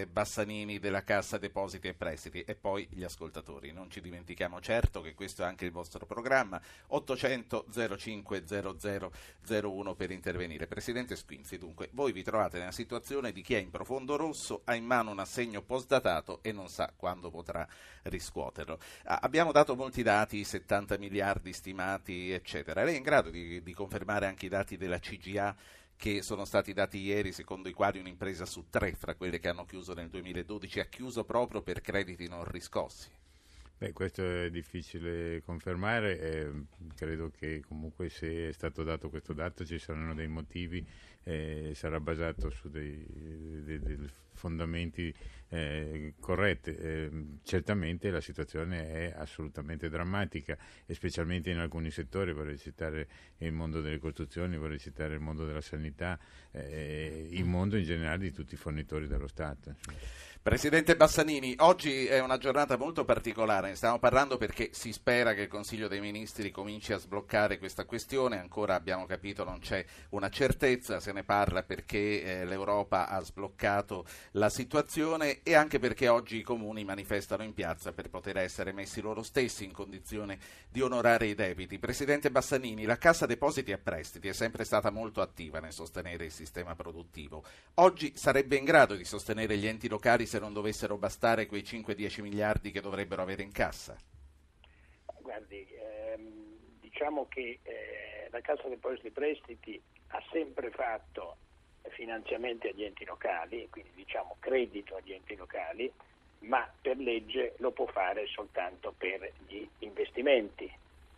eh, 0.01 0.07
Bassanini 0.07 0.79
della 0.79 1.03
Cassa 1.03 1.37
Depositi 1.37 1.89
e 1.89 1.93
Prestiti 1.93 2.41
e 2.41 2.55
poi 2.55 2.87
gli 2.89 3.03
ascoltatori. 3.03 3.71
Non 3.71 3.91
ci 3.91 4.01
dimentichiamo 4.01 4.59
certo 4.59 5.01
che 5.01 5.13
questo 5.13 5.43
è 5.43 5.45
anche 5.45 5.65
il 5.65 5.71
vostro 5.71 6.07
programma 6.07 6.59
800 6.87 7.67
05 7.99 8.43
0001 8.47 9.93
per 9.93 10.09
intervenire. 10.09 10.65
Presidente 10.65 11.15
Squinzi, 11.15 11.59
dunque, 11.59 11.89
voi 11.91 12.11
vi 12.11 12.23
trovate 12.23 12.57
nella 12.57 12.71
situazione 12.71 13.31
di 13.31 13.43
chi 13.43 13.53
è 13.53 13.59
in 13.59 13.69
profondo 13.69 14.15
rosso, 14.15 14.61
ha 14.63 14.73
in 14.73 14.85
mano 14.85 15.11
un 15.11 15.19
assegno 15.19 15.61
postdatato 15.61 16.39
e 16.41 16.51
non 16.51 16.61
sa 16.67 16.91
quando 16.95 17.29
potrà 17.29 17.67
riscuoterlo. 18.03 18.79
Ah, 19.05 19.19
abbiamo 19.21 19.51
dato 19.51 19.75
molti 19.75 20.03
dati, 20.03 20.43
70 20.43 20.97
miliardi 20.97 21.53
stimati, 21.53 22.31
eccetera. 22.31 22.83
Lei 22.83 22.95
è 22.95 22.97
in 22.97 23.03
grado 23.03 23.29
di, 23.29 23.61
di 23.61 23.73
confermare 23.73 24.25
anche 24.25 24.45
i 24.45 24.49
dati 24.49 24.77
della 24.77 24.99
CGA? 24.99 25.55
che 25.95 26.21
sono 26.21 26.43
stati 26.43 26.73
dati 26.73 26.97
ieri, 26.97 27.31
secondo 27.31 27.69
i 27.69 27.71
quali 27.71 27.99
un'impresa 27.99 28.45
su 28.45 28.65
tre 28.69 28.93
fra 28.93 29.15
quelle 29.15 29.39
che 29.39 29.47
hanno 29.47 29.63
chiuso 29.63 29.93
nel 29.93 30.09
2012 30.09 30.79
ha 30.81 30.85
chiuso 30.85 31.23
proprio 31.23 31.61
per 31.61 31.79
crediti 31.79 32.27
non 32.27 32.43
riscossi. 32.43 33.09
Beh, 33.77 33.91
questo 33.91 34.23
è 34.23 34.49
difficile 34.49 35.41
confermare, 35.43 36.19
eh, 36.19 36.51
credo 36.95 37.29
che 37.29 37.61
comunque 37.67 38.07
se 38.07 38.49
è 38.49 38.51
stato 38.53 38.83
dato 38.83 39.09
questo 39.09 39.33
dato 39.33 39.65
ci 39.65 39.77
saranno 39.79 40.13
dei 40.13 40.27
motivi, 40.27 40.85
eh, 41.23 41.73
sarà 41.75 41.99
basato 41.99 42.49
su 42.49 42.69
dei, 42.69 43.05
dei, 43.63 43.79
dei 43.79 44.09
fondamenti 44.33 45.13
eh, 45.53 46.13
corretti. 46.19 46.75
Eh, 46.75 47.09
certamente 47.43 48.09
la 48.09 48.21
situazione 48.21 48.91
è 48.91 49.13
assolutamente 49.15 49.87
drammatica 49.87 50.57
specialmente 50.87 51.51
in 51.51 51.59
alcuni 51.59 51.91
settori, 51.91 52.33
vorrei 52.33 52.57
citare 52.57 53.07
il 53.37 53.51
mondo 53.51 53.79
delle 53.79 53.99
costruzioni, 53.99 54.57
vorrei 54.57 54.79
citare 54.79 55.13
il 55.13 55.19
mondo 55.19 55.45
della 55.45 55.61
sanità, 55.61 56.19
eh, 56.51 57.27
il 57.29 57.45
mondo 57.45 57.77
in 57.77 57.83
generale 57.83 58.17
di 58.17 58.31
tutti 58.31 58.55
i 58.55 58.57
fornitori 58.57 59.07
dello 59.07 59.27
Stato. 59.27 59.69
Insomma. 59.69 59.97
Presidente 60.43 60.97
Bassanini, 60.97 61.55
oggi 61.59 62.05
è 62.05 62.19
una 62.19 62.37
giornata 62.37 62.75
molto 62.75 63.05
particolare, 63.05 63.69
ne 63.69 63.75
stiamo 63.75 63.97
parlando 63.97 64.35
perché 64.35 64.71
si 64.73 64.91
spera 64.91 65.33
che 65.33 65.43
il 65.43 65.47
Consiglio 65.47 65.87
dei 65.87 66.01
Ministri 66.01 66.51
cominci 66.51 66.91
a 66.91 66.97
sbloccare 66.97 67.57
questa 67.57 67.85
questione, 67.85 68.37
ancora 68.37 68.75
abbiamo 68.75 69.05
capito 69.05 69.45
non 69.45 69.59
c'è 69.59 69.85
una 70.09 70.27
certezza, 70.27 70.99
se 70.99 71.13
ne 71.13 71.23
parla 71.23 71.63
perché 71.63 72.23
eh, 72.41 72.45
l'Europa 72.45 73.07
ha 73.07 73.21
sbloccato 73.21 74.05
la 74.31 74.49
situazione 74.49 75.43
e 75.43 75.55
anche 75.55 75.79
perché 75.79 76.09
oggi 76.09 76.39
i 76.39 76.43
comuni 76.43 76.83
manifestano 76.83 77.43
in 77.43 77.53
piazza 77.53 77.93
per 77.93 78.09
poter 78.09 78.35
essere 78.35 78.73
messi 78.73 78.99
loro 78.99 79.23
stessi 79.23 79.63
in 79.63 79.71
condizione 79.71 80.37
di 80.67 80.81
onorare 80.81 81.27
i 81.27 81.35
debiti. 81.35 81.79
Presidente 81.79 82.31
Bassanini, 82.31 82.83
la 82.83 82.97
Cassa 82.97 83.25
Depositi 83.25 83.71
e 83.71 83.77
Prestiti 83.77 84.27
è 84.27 84.33
sempre 84.33 84.65
stata 84.65 84.89
molto 84.89 85.21
attiva 85.21 85.61
nel 85.61 85.71
sostenere 85.71 86.25
il 86.25 86.33
sistema 86.33 86.75
produttivo. 86.75 87.45
Oggi 87.75 88.11
sarebbe 88.17 88.57
in 88.57 88.65
grado 88.65 88.95
di 88.95 89.05
sostenere 89.05 89.55
gli 89.55 89.67
enti 89.67 89.87
locali 89.87 90.31
se 90.33 90.39
non 90.39 90.51
dovessero 90.51 90.97
bastare 90.97 91.45
quei 91.45 91.61
5-10 91.61 92.23
miliardi 92.23 92.71
che 92.71 92.81
dovrebbero 92.81 93.21
avere 93.21 93.43
in 93.43 93.51
cassa? 93.51 93.95
Guardi, 95.21 95.67
ehm, 95.69 96.79
diciamo 96.79 97.27
che 97.29 97.59
eh, 97.61 98.29
la 98.31 98.41
Cassa 98.41 98.67
Depositi 98.67 99.07
e 99.07 99.11
Prestiti 99.11 99.79
ha 100.07 100.23
sempre 100.31 100.71
fatto 100.71 101.37
finanziamenti 101.89 102.67
agli 102.67 102.83
enti 102.83 103.05
locali, 103.05 103.67
quindi 103.69 103.91
diciamo 103.93 104.37
credito 104.39 104.95
agli 104.95 105.13
enti 105.13 105.35
locali, 105.35 105.91
ma 106.39 106.67
per 106.81 106.97
legge 106.97 107.53
lo 107.57 107.69
può 107.69 107.85
fare 107.85 108.25
soltanto 108.25 108.91
per 108.97 109.31
gli 109.45 109.63
investimenti 109.79 110.67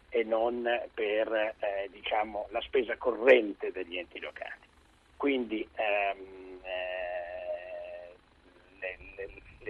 e 0.10 0.24
non 0.26 0.68
per 0.94 1.56
eh, 1.60 1.88
diciamo, 1.90 2.48
la 2.50 2.60
spesa 2.60 2.98
corrente 2.98 3.72
degli 3.72 3.98
enti 3.98 4.20
locali. 4.20 4.64
Quindi 5.16 5.66
ehm, 5.76 6.45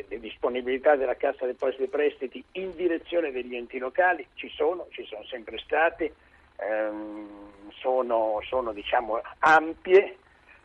le, 0.07 0.19
disponibilità 0.19 0.95
della 0.95 1.15
Cassa 1.15 1.45
Depositi 1.45 1.83
e 1.83 1.87
Prestiti 1.87 2.43
in 2.53 2.75
direzione 2.75 3.31
degli 3.31 3.55
enti 3.55 3.77
locali 3.77 4.27
ci 4.33 4.49
sono, 4.49 4.87
ci 4.91 5.05
sono 5.05 5.23
sempre 5.25 5.57
state, 5.59 6.13
ehm, 6.57 7.71
sono, 7.79 8.39
sono 8.43 8.73
diciamo, 8.73 9.21
ampie, 9.39 10.17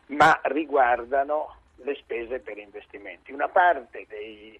ma 0.07 0.39
riguardano 0.43 1.55
le 1.77 1.95
spese 1.95 2.39
per 2.39 2.57
investimenti. 2.57 3.31
Una 3.31 3.47
parte 3.47 4.05
dei, 4.07 4.59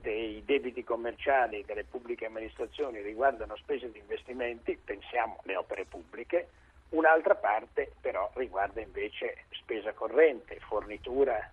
dei 0.00 0.42
debiti 0.44 0.84
commerciali 0.84 1.64
delle 1.66 1.84
pubbliche 1.84 2.26
amministrazioni 2.26 3.00
riguardano 3.00 3.56
spese 3.56 3.90
di 3.90 3.98
investimenti, 3.98 4.78
pensiamo 4.82 5.40
alle 5.44 5.56
opere 5.56 5.84
pubbliche, 5.86 6.48
un'altra 6.90 7.34
parte 7.34 7.92
però 8.00 8.30
riguarda 8.34 8.80
invece 8.80 9.44
spesa 9.50 9.92
corrente, 9.92 10.58
fornitura 10.60 11.50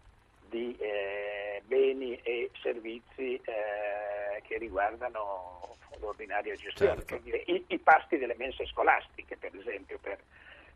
di 0.49 0.75
eh, 0.79 1.61
beni 1.65 2.19
e 2.23 2.49
servizi 2.61 3.35
eh, 3.35 4.41
che 4.43 4.57
riguardano 4.57 5.75
l'ordinaria 5.99 6.55
gestione, 6.55 7.03
certo. 7.05 7.29
i, 7.29 7.63
i, 7.67 7.79
pasti 7.79 8.17
delle 8.17 8.35
mense 8.37 8.65
scolastiche 8.67 9.35
per 9.37 9.55
esempio, 9.55 9.97
per, 9.99 10.19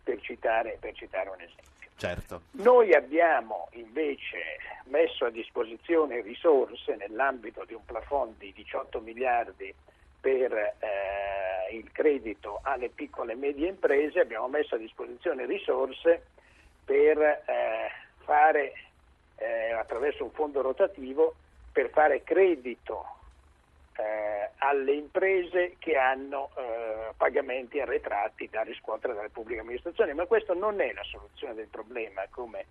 per, 0.04 0.20
citare, 0.22 0.78
per 0.80 0.94
citare, 0.96 1.30
un 1.30 1.42
esempio. 1.42 1.70
Certo. 1.96 2.42
Noi 2.52 2.94
abbiamo 2.94 3.68
invece 3.74 4.58
messo 4.86 5.26
a 5.26 5.30
disposizione 5.30 6.22
risorse 6.22 6.96
nell'ambito 6.96 7.64
di 7.66 7.74
un 7.74 7.86
plafond 7.86 8.38
di 8.38 8.52
18 8.54 9.00
miliardi 9.02 9.74
per 10.20 10.52
eh, 10.52 11.76
il 11.76 11.92
credito 11.92 12.60
alle 12.64 12.90
piccole 12.90 13.34
e 13.34 13.36
medie 13.36 13.68
imprese, 13.68 14.20
abbiamo 14.20 14.48
messo 14.48 14.76
a 14.76 14.80
disposizione 14.80 15.46
risorse 15.46 16.26
per 16.84 17.20
eh, 17.20 17.92
fare 18.24 18.74
eh, 19.42 19.72
attraverso 19.74 20.24
un 20.24 20.32
fondo 20.32 20.62
rotativo 20.62 21.34
per 21.72 21.90
fare 21.90 22.24
credito 22.24 23.06
eh, 23.98 24.50
alle 24.58 24.94
imprese 24.94 25.76
che 25.80 25.98
hanno 25.98 26.52
eh, 26.56 27.14
pagamenti 27.18 27.80
arretrati 27.80 28.48
da 28.50 28.62
riscuotere 28.62 29.14
dalle 29.14 29.30
pubbliche 29.30 29.62
amministrazioni, 29.62 30.14
ma 30.14 30.26
questo 30.26 30.54
non 30.54 30.80
è 30.80 30.94
la 30.94 31.04
soluzione 31.04 31.56
del 31.56 31.68
problema, 31.68 32.26
come 32.30 32.66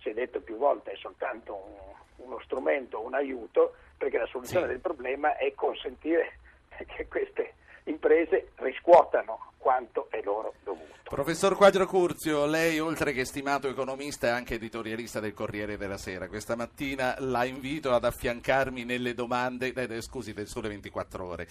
si 0.00 0.08
è 0.08 0.14
detto 0.14 0.40
più 0.40 0.56
volte, 0.56 0.92
è 0.92 0.96
soltanto 0.96 1.54
un, 1.54 2.26
uno 2.26 2.40
strumento, 2.40 3.00
un 3.00 3.14
aiuto, 3.14 3.74
perché 3.96 4.18
la 4.18 4.26
soluzione 4.26 4.66
sì. 4.66 4.72
del 4.72 4.80
problema 4.80 5.36
è 5.36 5.52
consentire 5.54 6.38
che 6.86 7.06
queste 7.08 7.54
imprese 7.86 8.50
riscuotano 8.56 9.52
quanto 9.58 10.08
è 10.10 10.20
loro 10.22 10.54
dovuto. 10.62 10.94
Professor 11.08 11.56
Quadro 11.56 11.86
Curzio, 11.86 12.46
lei 12.46 12.78
oltre 12.80 13.12
che 13.12 13.24
stimato 13.24 13.68
economista 13.68 14.26
è 14.26 14.30
anche 14.30 14.54
editorialista 14.54 15.20
del 15.20 15.34
Corriere 15.34 15.76
della 15.76 15.98
Sera. 15.98 16.28
Questa 16.28 16.56
mattina 16.56 17.16
la 17.20 17.44
invito 17.44 17.92
ad 17.92 18.04
affiancarmi 18.04 18.84
nelle 18.84 19.14
domande, 19.14 19.72
eh, 19.72 20.00
scusi, 20.02 20.32
del 20.32 20.48
Sole 20.48 20.68
24 20.68 21.24
Ore, 21.24 21.48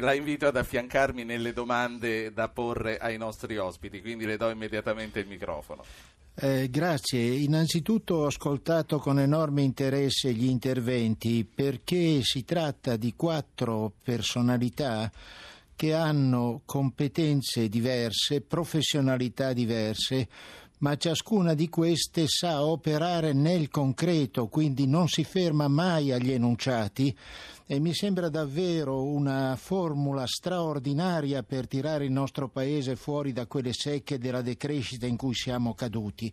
la 0.00 0.14
invito 0.14 0.46
ad 0.46 0.56
affiancarmi 0.56 1.24
nelle 1.24 1.52
domande 1.52 2.32
da 2.32 2.48
porre 2.48 2.98
ai 2.98 3.16
nostri 3.16 3.56
ospiti, 3.56 4.00
quindi 4.00 4.26
le 4.26 4.36
do 4.36 4.50
immediatamente 4.50 5.20
il 5.20 5.26
microfono. 5.26 5.82
Eh, 6.34 6.68
grazie. 6.70 7.20
Innanzitutto 7.20 8.14
ho 8.14 8.26
ascoltato 8.26 8.98
con 8.98 9.18
enorme 9.18 9.62
interesse 9.62 10.32
gli 10.32 10.46
interventi 10.46 11.44
perché 11.44 12.20
si 12.22 12.44
tratta 12.44 12.96
di 12.96 13.14
quattro 13.14 13.92
personalità 14.02 15.10
che 15.80 15.94
hanno 15.94 16.60
competenze 16.66 17.70
diverse, 17.70 18.42
professionalità 18.42 19.54
diverse, 19.54 20.28
ma 20.80 20.94
ciascuna 20.98 21.54
di 21.54 21.70
queste 21.70 22.26
sa 22.26 22.62
operare 22.62 23.32
nel 23.32 23.70
concreto, 23.70 24.48
quindi 24.48 24.86
non 24.86 25.08
si 25.08 25.24
ferma 25.24 25.68
mai 25.68 26.12
agli 26.12 26.32
enunciati 26.32 27.16
e 27.64 27.78
mi 27.78 27.94
sembra 27.94 28.28
davvero 28.28 29.04
una 29.04 29.56
formula 29.56 30.26
straordinaria 30.26 31.42
per 31.44 31.66
tirare 31.66 32.04
il 32.04 32.12
nostro 32.12 32.50
Paese 32.50 32.94
fuori 32.94 33.32
da 33.32 33.46
quelle 33.46 33.72
secche 33.72 34.18
della 34.18 34.42
decrescita 34.42 35.06
in 35.06 35.16
cui 35.16 35.34
siamo 35.34 35.72
caduti. 35.72 36.30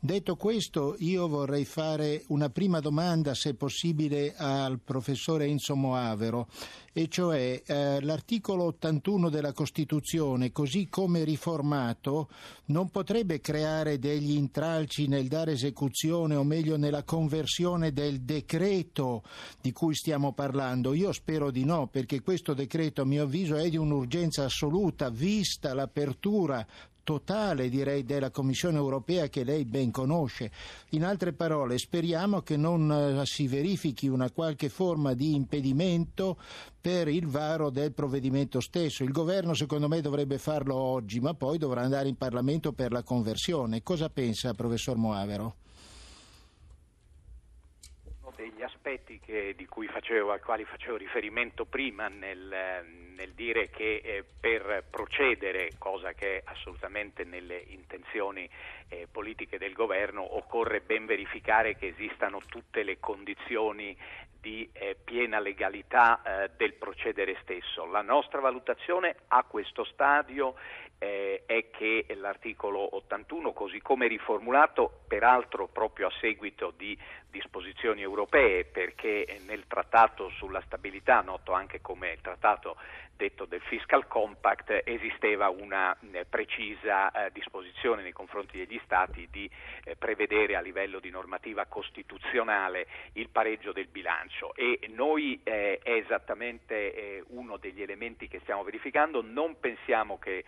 Detto 0.00 0.36
questo, 0.36 0.94
io 1.00 1.26
vorrei 1.26 1.64
fare 1.64 2.22
una 2.28 2.50
prima 2.50 2.78
domanda, 2.78 3.34
se 3.34 3.54
possibile, 3.54 4.32
al 4.36 4.78
professore 4.78 5.46
Enzo 5.46 5.74
Moavero, 5.74 6.46
e 6.92 7.08
cioè 7.08 7.60
eh, 7.66 8.00
l'articolo 8.02 8.62
81 8.66 9.28
della 9.28 9.52
Costituzione, 9.52 10.52
così 10.52 10.86
come 10.88 11.24
riformato, 11.24 12.28
non 12.66 12.90
potrebbe 12.90 13.40
creare 13.40 13.98
degli 13.98 14.36
intralci 14.36 15.08
nel 15.08 15.26
dare 15.26 15.52
esecuzione, 15.52 16.36
o 16.36 16.44
meglio 16.44 16.76
nella 16.76 17.02
conversione 17.02 17.92
del 17.92 18.20
decreto 18.20 19.24
di 19.60 19.72
cui 19.72 19.96
stiamo 19.96 20.32
parlando. 20.32 20.94
Io 20.94 21.10
spero 21.10 21.50
di 21.50 21.64
no, 21.64 21.88
perché 21.88 22.20
questo 22.22 22.54
decreto, 22.54 23.02
a 23.02 23.04
mio 23.04 23.24
avviso, 23.24 23.56
è 23.56 23.68
di 23.68 23.76
un'urgenza 23.76 24.44
assoluta, 24.44 25.10
vista 25.10 25.74
l'apertura 25.74 26.64
totale 27.08 27.70
direi 27.70 28.04
della 28.04 28.30
Commissione 28.30 28.76
europea 28.76 29.28
che 29.28 29.42
lei 29.42 29.64
ben 29.64 29.90
conosce. 29.90 30.50
In 30.90 31.04
altre 31.04 31.32
parole, 31.32 31.78
speriamo 31.78 32.42
che 32.42 32.58
non 32.58 32.92
eh, 32.92 33.24
si 33.24 33.48
verifichi 33.48 34.08
una 34.08 34.30
qualche 34.30 34.68
forma 34.68 35.14
di 35.14 35.34
impedimento 35.34 36.36
per 36.78 37.08
il 37.08 37.26
varo 37.26 37.70
del 37.70 37.94
provvedimento 37.94 38.60
stesso. 38.60 39.04
Il 39.04 39.12
governo 39.12 39.54
secondo 39.54 39.88
me 39.88 40.02
dovrebbe 40.02 40.36
farlo 40.36 40.74
oggi, 40.74 41.18
ma 41.18 41.32
poi 41.32 41.56
dovrà 41.56 41.80
andare 41.80 42.10
in 42.10 42.18
Parlamento 42.18 42.72
per 42.72 42.92
la 42.92 43.02
conversione. 43.02 43.82
Cosa 43.82 44.10
pensa 44.10 44.52
professor 44.52 44.98
Moavero? 44.98 45.54
degli 48.36 48.62
aspetti 48.62 49.18
che, 49.18 49.56
facevo, 49.92 50.30
ai 50.30 50.40
quali 50.40 50.64
facevo 50.64 50.96
riferimento 50.96 51.64
prima 51.64 52.06
nel, 52.06 52.54
nel 53.18 53.32
dire 53.32 53.68
che 53.68 54.00
eh, 54.04 54.24
per 54.38 54.84
procedere, 54.88 55.72
cosa 55.76 56.12
che 56.12 56.36
è 56.36 56.42
assolutamente 56.44 57.24
nelle 57.24 57.64
intenzioni 57.66 58.48
eh, 58.88 59.08
politiche 59.10 59.58
del 59.58 59.72
governo, 59.72 60.36
occorre 60.36 60.80
ben 60.80 61.04
verificare 61.04 61.74
che 61.74 61.88
esistano 61.88 62.40
tutte 62.46 62.84
le 62.84 63.00
condizioni 63.00 63.96
di 64.40 64.70
eh, 64.72 64.96
piena 65.02 65.40
legalità 65.40 66.22
eh, 66.22 66.50
del 66.56 66.74
procedere 66.74 67.36
stesso. 67.42 67.86
La 67.86 68.02
nostra 68.02 68.38
valutazione 68.38 69.16
a 69.28 69.42
questo 69.42 69.82
stadio 69.82 70.54
eh, 70.98 71.42
è 71.46 71.70
che 71.70 72.06
l'articolo 72.16 72.96
81, 72.96 73.52
così 73.52 73.80
come 73.80 74.06
riformulato, 74.08 75.00
peraltro 75.06 75.66
proprio 75.68 76.08
a 76.08 76.12
seguito 76.20 76.72
di 76.76 76.96
disposizioni 77.30 78.02
europee, 78.02 78.64
perché 78.64 79.40
nel 79.46 79.66
trattato 79.66 80.28
sulla 80.30 80.60
stabilità, 80.62 81.20
noto 81.20 81.52
anche 81.52 81.80
come 81.80 82.18
trattato 82.20 82.76
detto 83.18 83.46
del 83.46 83.60
Fiscal 83.62 84.06
Compact, 84.06 84.82
esisteva 84.84 85.48
una 85.48 85.94
eh, 86.12 86.24
precisa 86.24 87.10
eh, 87.10 87.32
disposizione 87.32 88.02
nei 88.02 88.12
confronti 88.12 88.56
degli 88.56 88.80
Stati 88.84 89.26
di 89.30 89.50
eh, 89.84 89.96
prevedere 89.96 90.54
a 90.54 90.60
livello 90.60 91.00
di 91.00 91.10
normativa 91.10 91.66
costituzionale 91.66 92.86
il 93.14 93.28
pareggio 93.28 93.72
del 93.72 93.88
bilancio. 93.88 94.54
E 94.54 94.78
noi 94.94 95.40
è 95.42 95.80
esattamente 95.82 97.24
uno 97.28 97.56
degli 97.56 97.82
elementi 97.82 98.28
che 98.28 98.38
stiamo 98.40 98.62
verificando, 98.62 99.20
non 99.20 99.58
pensiamo 99.58 100.18
che 100.18 100.44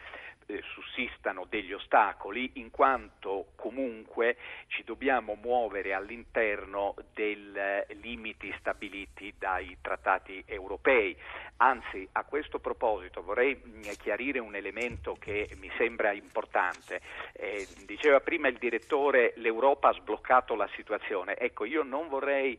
eh, 0.50 0.62
sussistano 0.72 1.46
degli 1.48 1.72
ostacoli 1.72 2.52
in 2.54 2.70
quanto 2.70 3.52
comunque 3.54 4.36
ci 4.66 4.82
dobbiamo 4.84 5.36
muovere 5.40 5.94
all'interno 5.94 6.94
dei 7.14 7.52
limiti 8.00 8.52
stabiliti 8.58 9.34
dai 9.38 9.76
trattati 9.80 10.42
europei. 10.46 11.16
Anzi, 11.58 12.08
a 12.12 12.24
questo 12.24 12.58
proposito 12.58 13.22
vorrei 13.22 13.54
mm, 13.54 13.82
chiarire 13.98 14.38
un 14.38 14.54
elemento 14.54 15.16
che 15.18 15.48
mi 15.58 15.70
sembra 15.76 16.12
importante. 16.12 17.00
Eh, 17.32 17.66
diceva 17.84 18.20
prima 18.20 18.48
il 18.48 18.56
direttore 18.56 19.34
l'Europa 19.36 19.88
ha 19.90 19.92
sbloccato 19.92 20.54
la 20.54 20.68
situazione. 20.74 21.36
Ecco, 21.36 21.64
io 21.64 21.82
non 21.82 22.08
vorrei 22.08 22.58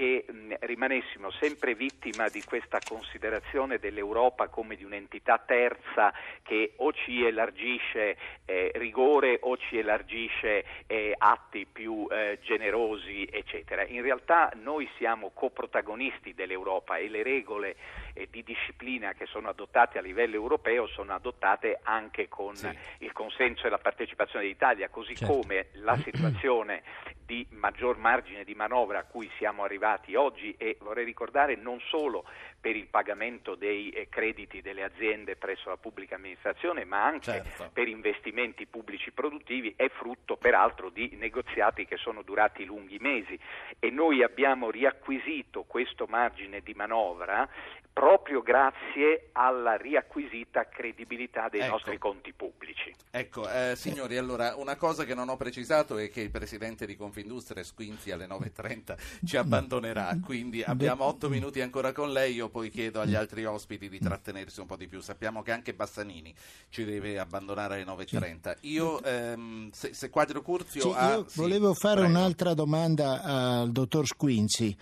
che 0.00 0.24
mh, 0.26 0.54
rimanessimo 0.60 1.30
sempre 1.30 1.74
vittima 1.74 2.30
di 2.30 2.42
questa 2.42 2.78
considerazione 2.82 3.78
dell'Europa 3.78 4.48
come 4.48 4.74
di 4.74 4.82
un'entità 4.82 5.36
terza 5.36 6.10
che 6.42 6.72
o 6.76 6.90
ci 6.94 7.22
elargisce 7.22 8.16
eh, 8.46 8.72
rigore 8.76 9.40
o 9.42 9.58
ci 9.58 9.76
elargisce 9.76 10.64
eh, 10.86 11.14
atti 11.18 11.66
più 11.70 12.06
eh, 12.10 12.38
generosi, 12.40 13.28
eccetera. 13.30 13.84
In 13.84 14.00
realtà 14.00 14.50
noi 14.54 14.88
siamo 14.96 15.32
coprotagonisti 15.34 16.32
dell'Europa 16.32 16.96
e 16.96 17.10
le 17.10 17.22
regole 17.22 17.76
eh, 18.14 18.26
di 18.30 18.42
disciplina 18.42 19.12
che 19.12 19.26
sono 19.26 19.50
adottate 19.50 19.98
a 19.98 20.00
livello 20.00 20.36
europeo 20.36 20.86
sono 20.86 21.12
adottate 21.12 21.78
anche 21.82 22.26
con 22.26 22.56
sì. 22.56 22.70
il 23.00 23.12
consenso 23.12 23.66
e 23.66 23.68
la 23.68 23.76
partecipazione 23.76 24.46
dell'Italia, 24.46 24.88
così 24.88 25.14
certo. 25.14 25.34
come 25.34 25.66
la 25.72 25.96
situazione 25.98 26.82
di 27.26 27.46
maggior 27.50 27.98
margine 27.98 28.44
di 28.44 28.54
manovra 28.54 29.00
a 29.00 29.04
cui 29.04 29.30
siamo 29.36 29.62
arrivati 29.62 29.88
oggi 30.14 30.54
e 30.58 30.76
vorrei 30.80 31.04
ricordare 31.04 31.56
non 31.56 31.80
solo 31.80 32.24
per 32.60 32.76
il 32.76 32.86
pagamento 32.86 33.54
dei 33.54 33.88
eh, 33.90 34.08
crediti 34.08 34.60
delle 34.60 34.84
aziende 34.84 35.36
presso 35.36 35.70
la 35.70 35.76
pubblica 35.78 36.16
amministrazione, 36.16 36.84
ma 36.84 37.04
anche 37.04 37.42
certo. 37.42 37.70
per 37.72 37.88
investimenti 37.88 38.66
pubblici 38.66 39.10
produttivi, 39.12 39.72
è 39.76 39.88
frutto 39.88 40.36
peraltro 40.36 40.90
di 40.90 41.16
negoziati 41.18 41.86
che 41.86 41.96
sono 41.96 42.22
durati 42.22 42.64
lunghi 42.64 42.98
mesi 42.98 43.38
e 43.78 43.90
noi 43.90 44.22
abbiamo 44.22 44.70
riacquisito 44.70 45.62
questo 45.62 46.06
margine 46.06 46.60
di 46.60 46.74
manovra 46.74 47.48
proprio 47.92 48.40
grazie 48.40 49.30
alla 49.32 49.76
riacquisita 49.76 50.68
credibilità 50.68 51.48
dei 51.48 51.60
ecco. 51.60 51.72
nostri 51.72 51.98
conti 51.98 52.32
pubblici. 52.32 52.94
Ecco, 53.10 53.50
eh, 53.50 53.74
signori, 53.76 54.16
allora 54.16 54.54
una 54.56 54.76
cosa 54.76 55.04
che 55.04 55.14
non 55.14 55.28
ho 55.28 55.36
precisato 55.36 55.98
è 55.98 56.08
che 56.08 56.20
il 56.20 56.30
presidente 56.30 56.86
di 56.86 56.96
Confindustria 56.96 57.62
Squinzi 57.62 58.10
alle 58.10 58.26
9.30 58.26 59.26
ci 59.26 59.36
abbandonerà, 59.70 60.18
quindi 60.20 60.62
abbiamo 60.64 61.04
otto 61.04 61.28
minuti 61.28 61.60
ancora 61.60 61.92
con 61.92 62.10
lei, 62.10 62.34
io 62.34 62.48
poi 62.48 62.70
chiedo 62.70 63.00
agli 63.00 63.14
altri 63.14 63.44
ospiti 63.44 63.88
di 63.88 64.00
trattenersi 64.00 64.60
un 64.60 64.66
po' 64.66 64.76
di 64.76 64.88
più, 64.88 65.00
sappiamo 65.00 65.42
che 65.42 65.52
anche 65.52 65.72
Bassanini 65.72 66.34
ci 66.68 66.84
deve 66.84 67.18
abbandonare 67.18 67.74
alle 67.74 67.84
9.30. 67.84 68.56
Io, 68.62 69.00
ehm, 69.02 69.70
se, 69.70 69.94
se 69.94 70.10
Quadro 70.10 70.42
Curzio 70.42 70.80
sì, 70.80 70.92
ha... 70.96 71.14
Io 71.14 71.26
volevo 71.34 71.72
fare 71.74 72.00
prego. 72.00 72.10
un'altra 72.10 72.54
domanda 72.54 73.22
al 73.22 73.70
dottor 73.70 74.06
Squinzi 74.06 74.76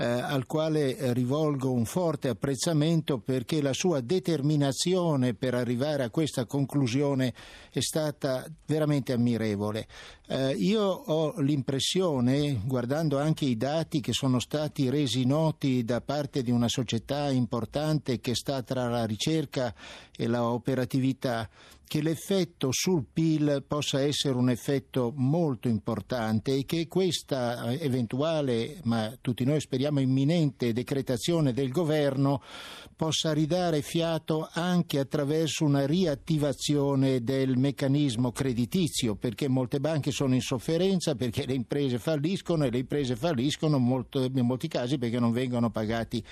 eh, 0.00 0.04
al 0.06 0.46
quale 0.46 0.96
eh, 0.96 1.12
rivolgo 1.12 1.70
un 1.70 1.84
forte 1.84 2.28
apprezzamento 2.28 3.18
perché 3.18 3.60
la 3.60 3.74
sua 3.74 4.00
determinazione 4.00 5.34
per 5.34 5.52
arrivare 5.52 6.04
a 6.04 6.08
questa 6.08 6.46
conclusione 6.46 7.34
è 7.70 7.80
stata 7.80 8.46
veramente 8.64 9.12
ammirevole. 9.12 9.86
Eh, 10.26 10.52
io 10.52 10.82
ho 10.82 11.38
l'impressione, 11.40 12.62
guardando 12.64 13.18
anche 13.18 13.44
i 13.44 13.58
dati 13.58 14.00
che 14.00 14.14
sono 14.14 14.40
stati 14.40 14.88
resi 14.88 15.26
noti 15.26 15.84
da 15.84 16.00
parte 16.00 16.42
di 16.42 16.50
una 16.50 16.68
società 16.68 17.28
importante 17.28 18.20
che 18.20 18.34
sta 18.34 18.62
tra 18.62 18.88
la 18.88 19.04
ricerca 19.04 19.74
e 20.16 20.26
la 20.28 20.44
operatività, 20.44 21.46
che 21.90 22.02
l'effetto 22.02 22.68
sul 22.70 23.04
PIL 23.12 23.64
possa 23.66 24.00
essere 24.00 24.36
un 24.36 24.48
effetto 24.48 25.12
molto 25.16 25.66
importante 25.66 26.54
e 26.54 26.64
che 26.64 26.86
questa 26.86 27.72
eventuale, 27.72 28.78
ma 28.84 29.12
tutti 29.20 29.42
noi 29.44 29.58
speriamo 29.58 29.98
imminente, 29.98 30.72
decretazione 30.72 31.52
del 31.52 31.70
governo 31.70 32.42
possa 32.94 33.32
ridare 33.32 33.82
fiato 33.82 34.48
anche 34.52 35.00
attraverso 35.00 35.64
una 35.64 35.84
riattivazione 35.84 37.24
del 37.24 37.56
meccanismo 37.56 38.30
creditizio, 38.30 39.16
perché 39.16 39.48
molte 39.48 39.80
banche 39.80 40.12
sono 40.12 40.34
in 40.34 40.42
sofferenza, 40.42 41.16
perché 41.16 41.44
le 41.44 41.54
imprese 41.54 41.98
falliscono 41.98 42.66
e 42.66 42.70
le 42.70 42.78
imprese 42.78 43.16
falliscono 43.16 43.78
in 43.78 44.46
molti 44.46 44.68
casi 44.68 44.96
perché 44.96 45.18
non 45.18 45.32
vengono 45.32 45.70
pagati 45.70 46.22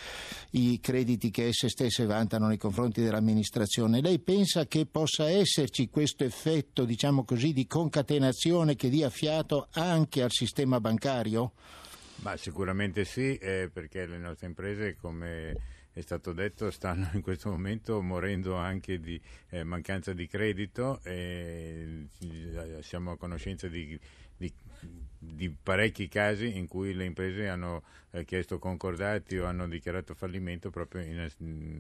i 0.53 0.79
crediti 0.79 1.33
che 1.33 1.49
esse 1.49 1.69
stesse 1.69 2.07
vantano 2.07 2.47
nei 2.47 2.59
confronti 2.59 3.03
dell'amministrazione. 3.03 4.01
Lei 4.01 4.21
pensa 4.21 4.67
che 4.67 4.87
possa 4.87 5.29
esserci 5.49 5.89
questo 5.89 6.25
effetto, 6.25 6.85
diciamo 6.85 7.25
così, 7.25 7.55
di 7.55 7.67
concatenazione 7.67 8.77
che 8.77 8.91
dia 8.91 9.09
fiato 9.09 9.69
anche 9.73 10.23
al 10.23 10.31
sistema 10.31 10.79
bancario? 10.79 11.53
Ma 12.17 12.37
sicuramente 12.37 13.07
sì, 13.07 13.37
eh, 13.37 13.71
perché 13.73 14.05
le 14.05 14.19
nostre 14.19 14.47
imprese, 14.47 14.97
come 14.97 15.57
è 15.91 16.01
stato 16.03 16.35
detto, 16.35 16.71
stanno 16.71 17.09
in 17.15 17.23
questo 17.23 17.49
momento 17.51 18.03
morendo 18.03 18.57
anche 18.57 19.01
di 19.01 19.19
eh, 19.49 19.65
mancanza 19.65 20.13
di 20.13 20.27
credito 20.27 21.01
eh, 21.03 22.07
siamo 22.81 23.13
a 23.13 23.17
conoscenza 23.17 23.69
di, 23.69 23.99
di, 25.19 25.51
parecchi 25.51 26.09
casi 26.09 26.57
in 26.57 26.69
cui 26.69 26.95
le 26.95 27.05
imprese 27.05 27.49
hanno 27.49 27.83
eh, 28.11 28.25
chiesto 28.25 28.59
concordati 28.59 29.37
o 29.39 29.47
hanno 29.47 29.67
dichiarato 29.69 30.15
fallimento 30.15 30.71
proprio 30.71 31.03
in 31.03 31.31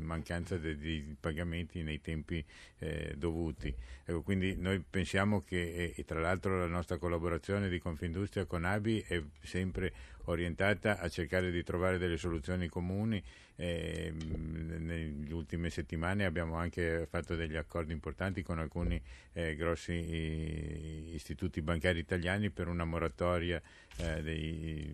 mancanza 0.00 0.56
di 0.56 1.16
pagamenti 1.18 1.82
nei 1.82 2.00
tempi 2.00 2.44
eh, 2.78 3.14
dovuti. 3.16 3.74
Ecco, 4.04 4.22
quindi 4.22 4.56
noi 4.56 4.82
pensiamo 4.88 5.42
che, 5.42 5.92
e 5.94 6.04
tra 6.04 6.20
l'altro 6.20 6.58
la 6.58 6.66
nostra 6.66 6.98
collaborazione 6.98 7.68
di 7.68 7.78
Confindustria 7.78 8.44
con 8.44 8.64
ABI 8.64 9.04
è 9.06 9.22
sempre 9.42 9.92
orientata 10.28 10.98
a 10.98 11.08
cercare 11.08 11.50
di 11.50 11.62
trovare 11.62 11.98
delle 11.98 12.16
soluzioni 12.16 12.68
comuni. 12.68 13.22
Eh, 13.60 14.12
nelle 14.12 15.32
ultime 15.32 15.68
settimane 15.68 16.24
abbiamo 16.24 16.54
anche 16.54 17.08
fatto 17.10 17.34
degli 17.34 17.56
accordi 17.56 17.92
importanti 17.92 18.42
con 18.42 18.60
alcuni 18.60 19.02
eh, 19.32 19.56
grossi 19.56 19.92
eh, 19.92 21.10
istituti 21.12 21.60
bancari 21.60 21.98
italiani 21.98 22.50
per 22.50 22.68
una 22.68 22.84
moratoria 22.84 23.60
eh, 23.96 24.22
dei, 24.22 24.88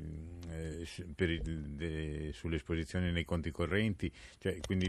eh, 0.50 0.86
per 1.14 1.28
il, 1.28 1.42
de, 1.42 2.30
sulle 2.32 2.56
esposizioni 2.56 3.12
nei 3.12 3.26
conti 3.26 3.50
correnti. 3.50 4.10
Cioè, 4.38 4.58
quindi 4.60 4.88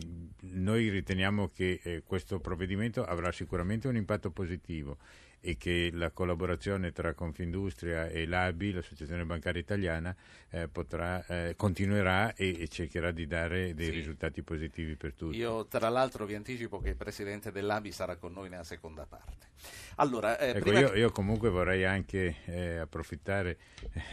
noi 0.52 0.88
riteniamo 0.90 1.50
che 1.50 1.82
eh, 1.84 2.04
questo 2.06 2.40
provvedimento 2.40 3.04
avrà 3.04 3.32
sicuramente 3.34 3.90
un 3.90 3.98
impatto 3.98 4.32
positivo 4.32 4.98
e 5.46 5.58
che 5.58 5.92
la 5.94 6.10
collaborazione 6.10 6.92
tra 6.92 7.14
Confindustria 7.14 8.08
e 8.08 8.26
l'ABI, 8.26 8.72
l'Associazione 8.72 9.26
Bancaria 9.26 9.62
Italiana, 9.62 10.16
eh, 10.50 10.68
potrà, 10.68 11.24
eh, 11.28 11.54
continuerà 11.56 12.34
e, 12.34 12.62
e, 12.62 12.68
cercherà 12.68 13.12
di 13.12 13.28
dare 13.28 13.76
dei 13.76 13.86
sì. 13.86 13.92
risultati 13.92 14.42
positivi 14.42 14.96
per 14.96 15.14
tutti. 15.14 15.38
Io 15.38 15.68
tra 15.68 15.90
l'altro 15.90 16.26
vi 16.26 16.34
anticipo 16.34 16.80
che 16.80 16.90
il 16.90 16.96
Presidente 16.96 17.52
dell'ABI 17.52 17.92
sarà 17.92 18.16
con 18.16 18.34
noi 18.34 18.50
nella 18.50 18.64
seconda 18.64 19.06
parte. 19.06 19.50
Allora, 19.98 20.40
eh, 20.40 20.58
ecco, 20.58 20.72
io, 20.72 20.90
che... 20.90 20.98
io, 20.98 21.12
comunque 21.12 21.50
vorrei 21.50 21.86
anche 21.86 22.38
eh, 22.46 22.78
approfittare 22.78 23.58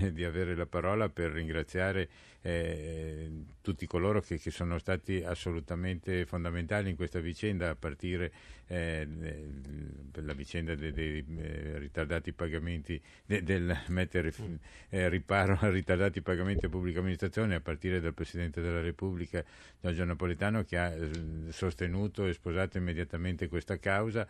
eh, 0.00 0.12
di 0.12 0.24
avere 0.24 0.54
la 0.54 0.66
parola 0.66 1.08
per 1.08 1.30
ringraziare 1.30 2.10
eh, 2.42 3.30
tutti 3.60 3.86
coloro 3.86 4.20
che, 4.20 4.38
che, 4.38 4.50
sono 4.50 4.78
stati 4.78 5.22
assolutamente 5.22 6.26
fondamentali 6.26 6.90
in 6.90 6.96
questa 6.96 7.20
vicenda, 7.20 7.70
a 7.70 7.76
partire 7.76 8.32
eh, 8.66 9.06
per 10.10 10.24
la 10.24 10.32
vicenda 10.32 10.74
dei, 10.74 10.92
dei 10.92 11.24
eh, 11.38 11.78
ritardati 11.78 12.32
pagamenti, 12.32 13.00
de, 13.24 13.42
del 13.42 13.76
mettere 13.88 14.32
eh, 14.88 15.08
riparo 15.08 15.56
a 15.60 15.70
ritardati 15.70 16.20
pagamenti 16.20 16.66
a 16.66 16.68
pubblica 16.68 16.98
amministrazione, 16.98 17.54
a 17.54 17.60
partire 17.60 18.00
dal 18.00 18.14
Presidente 18.14 18.60
della 18.60 18.80
Repubblica 18.80 19.44
Giorgio 19.80 20.04
Napolitano 20.04 20.64
che 20.64 20.76
ha 20.78 20.92
sostenuto 21.50 22.26
e 22.26 22.32
sposato 22.32 22.76
immediatamente 22.76 23.48
questa 23.48 23.78
causa 23.78 24.26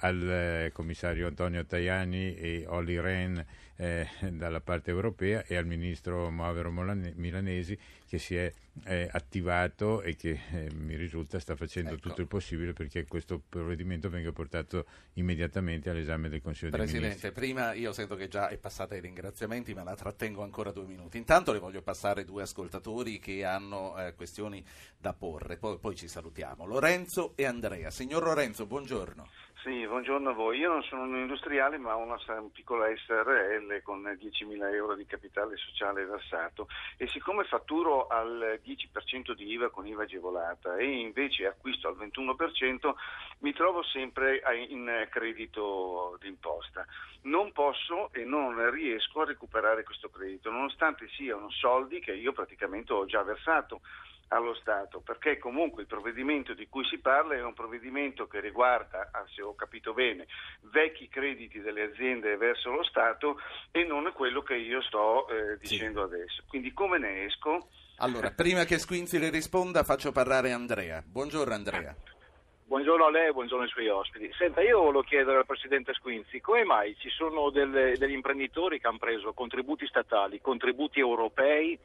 al 0.00 0.28
eh, 0.28 0.70
commissario 0.72 1.26
Antonio 1.26 1.64
Tajani 1.64 2.34
e 2.34 2.64
Olli 2.68 3.00
Rehn 3.00 3.44
eh, 3.76 4.08
dalla 4.30 4.60
parte 4.60 4.90
europea 4.90 5.44
e 5.44 5.56
al 5.56 5.66
ministro 5.66 6.30
Moavero 6.30 6.70
Milanesi 6.70 7.78
che 8.06 8.18
si 8.18 8.36
è 8.36 8.52
eh, 8.84 9.08
attivato 9.10 10.00
e 10.02 10.16
che 10.16 10.40
eh, 10.50 10.70
mi 10.74 10.96
risulta 10.96 11.38
sta 11.38 11.56
facendo 11.56 11.94
ecco. 11.94 12.08
tutto 12.08 12.20
il 12.20 12.26
possibile 12.26 12.72
perché 12.72 13.04
questo 13.06 13.42
provvedimento 13.46 14.08
venga 14.08 14.32
portato 14.32 14.86
immediatamente 15.14 15.90
all'esame 15.90 16.28
del 16.28 16.40
Consiglio 16.40 16.70
Presidente, 16.70 17.00
dei 17.00 17.08
Ministri. 17.08 17.30
Presidente, 17.32 17.72
prima 17.72 17.74
io 17.74 17.92
sento 17.92 18.16
che 18.16 18.28
già 18.28 18.48
è 18.48 18.56
passata 18.56 18.94
ai 18.94 19.00
ringraziamenti 19.00 19.74
ma 19.74 19.82
la 19.82 19.94
trattengo 19.96 20.42
ancora 20.42 20.70
due 20.72 20.86
minuti. 20.86 21.18
Intanto 21.18 21.52
le 21.52 21.58
voglio 21.58 21.82
passare 21.82 22.24
due 22.24 22.42
ascoltatori 22.42 23.18
che 23.18 23.44
hanno 23.44 23.98
eh, 23.98 24.14
questioni 24.14 24.64
da 24.98 25.12
porre, 25.12 25.56
poi, 25.56 25.78
poi 25.78 25.94
ci 25.96 26.08
salutiamo. 26.08 26.64
Lorenzo 26.64 27.32
e 27.34 27.44
Andrea. 27.44 27.90
Signor 27.90 28.22
Lorenzo, 28.22 28.66
buongiorno. 28.66 29.28
Sì, 29.66 29.84
buongiorno 29.84 30.30
a 30.30 30.32
voi. 30.32 30.58
Io 30.58 30.70
non 30.70 30.84
sono 30.84 31.02
un 31.02 31.16
industriale 31.16 31.76
ma 31.76 31.96
una, 31.96 32.16
una 32.28 32.48
piccola 32.52 32.86
SRL 32.86 33.82
con 33.82 34.00
10.000 34.00 34.72
euro 34.72 34.94
di 34.94 35.04
capitale 35.06 35.56
sociale 35.56 36.04
versato 36.04 36.68
e 36.96 37.08
siccome 37.08 37.42
fatturo 37.42 38.06
al 38.06 38.60
10% 38.64 39.32
di 39.32 39.50
IVA 39.50 39.70
con 39.70 39.84
IVA 39.84 40.04
agevolata 40.04 40.76
e 40.76 40.84
invece 40.84 41.48
acquisto 41.48 41.88
al 41.88 41.96
21% 41.96 42.94
mi 43.40 43.52
trovo 43.54 43.82
sempre 43.82 44.40
in 44.68 45.08
credito 45.10 46.16
d'imposta. 46.20 46.86
Non 47.22 47.50
posso 47.50 48.12
e 48.12 48.22
non 48.24 48.70
riesco 48.70 49.22
a 49.22 49.24
recuperare 49.24 49.82
questo 49.82 50.10
credito 50.10 50.48
nonostante 50.48 51.08
siano 51.08 51.50
soldi 51.50 51.98
che 51.98 52.12
io 52.12 52.32
praticamente 52.32 52.92
ho 52.92 53.04
già 53.04 53.24
versato 53.24 53.80
allo 54.28 54.54
Stato, 54.54 55.00
perché 55.00 55.38
comunque 55.38 55.82
il 55.82 55.88
provvedimento 55.88 56.54
di 56.54 56.68
cui 56.68 56.84
si 56.84 56.98
parla 56.98 57.34
è 57.34 57.42
un 57.42 57.54
provvedimento 57.54 58.26
che 58.26 58.40
riguarda, 58.40 59.10
ah, 59.12 59.24
se 59.34 59.42
ho 59.42 59.54
capito 59.54 59.92
bene, 59.92 60.26
vecchi 60.72 61.08
crediti 61.08 61.60
delle 61.60 61.82
aziende 61.82 62.36
verso 62.36 62.70
lo 62.70 62.82
Stato 62.82 63.38
e 63.70 63.84
non 63.84 64.10
quello 64.14 64.42
che 64.42 64.56
io 64.56 64.82
sto 64.82 65.28
eh, 65.28 65.58
dicendo 65.58 66.08
sì. 66.08 66.14
adesso. 66.14 66.42
Quindi 66.48 66.72
come 66.72 66.98
ne 66.98 67.24
esco? 67.24 67.68
Allora, 67.98 68.30
prima 68.30 68.64
che 68.64 68.78
Squinzi 68.78 69.18
le 69.18 69.30
risponda, 69.30 69.82
faccio 69.82 70.12
parlare 70.12 70.52
Andrea. 70.52 71.02
Buongiorno 71.04 71.54
Andrea. 71.54 71.94
Buongiorno 72.66 73.04
a 73.04 73.10
lei 73.10 73.32
buongiorno 73.32 73.62
ai 73.62 73.70
suoi 73.70 73.86
ospiti. 73.86 74.28
Senta, 74.36 74.60
io 74.60 74.80
volevo 74.80 75.02
chiedere 75.02 75.38
al 75.38 75.46
Presidente 75.46 75.94
Squinzi, 75.94 76.40
come 76.40 76.64
mai 76.64 76.96
ci 76.98 77.08
sono 77.10 77.50
delle, 77.50 77.96
degli 77.96 78.12
imprenditori 78.12 78.80
che 78.80 78.88
hanno 78.88 78.98
preso 78.98 79.32
contributi 79.34 79.86
statali, 79.86 80.40
contributi 80.40 80.98
europei 80.98 81.78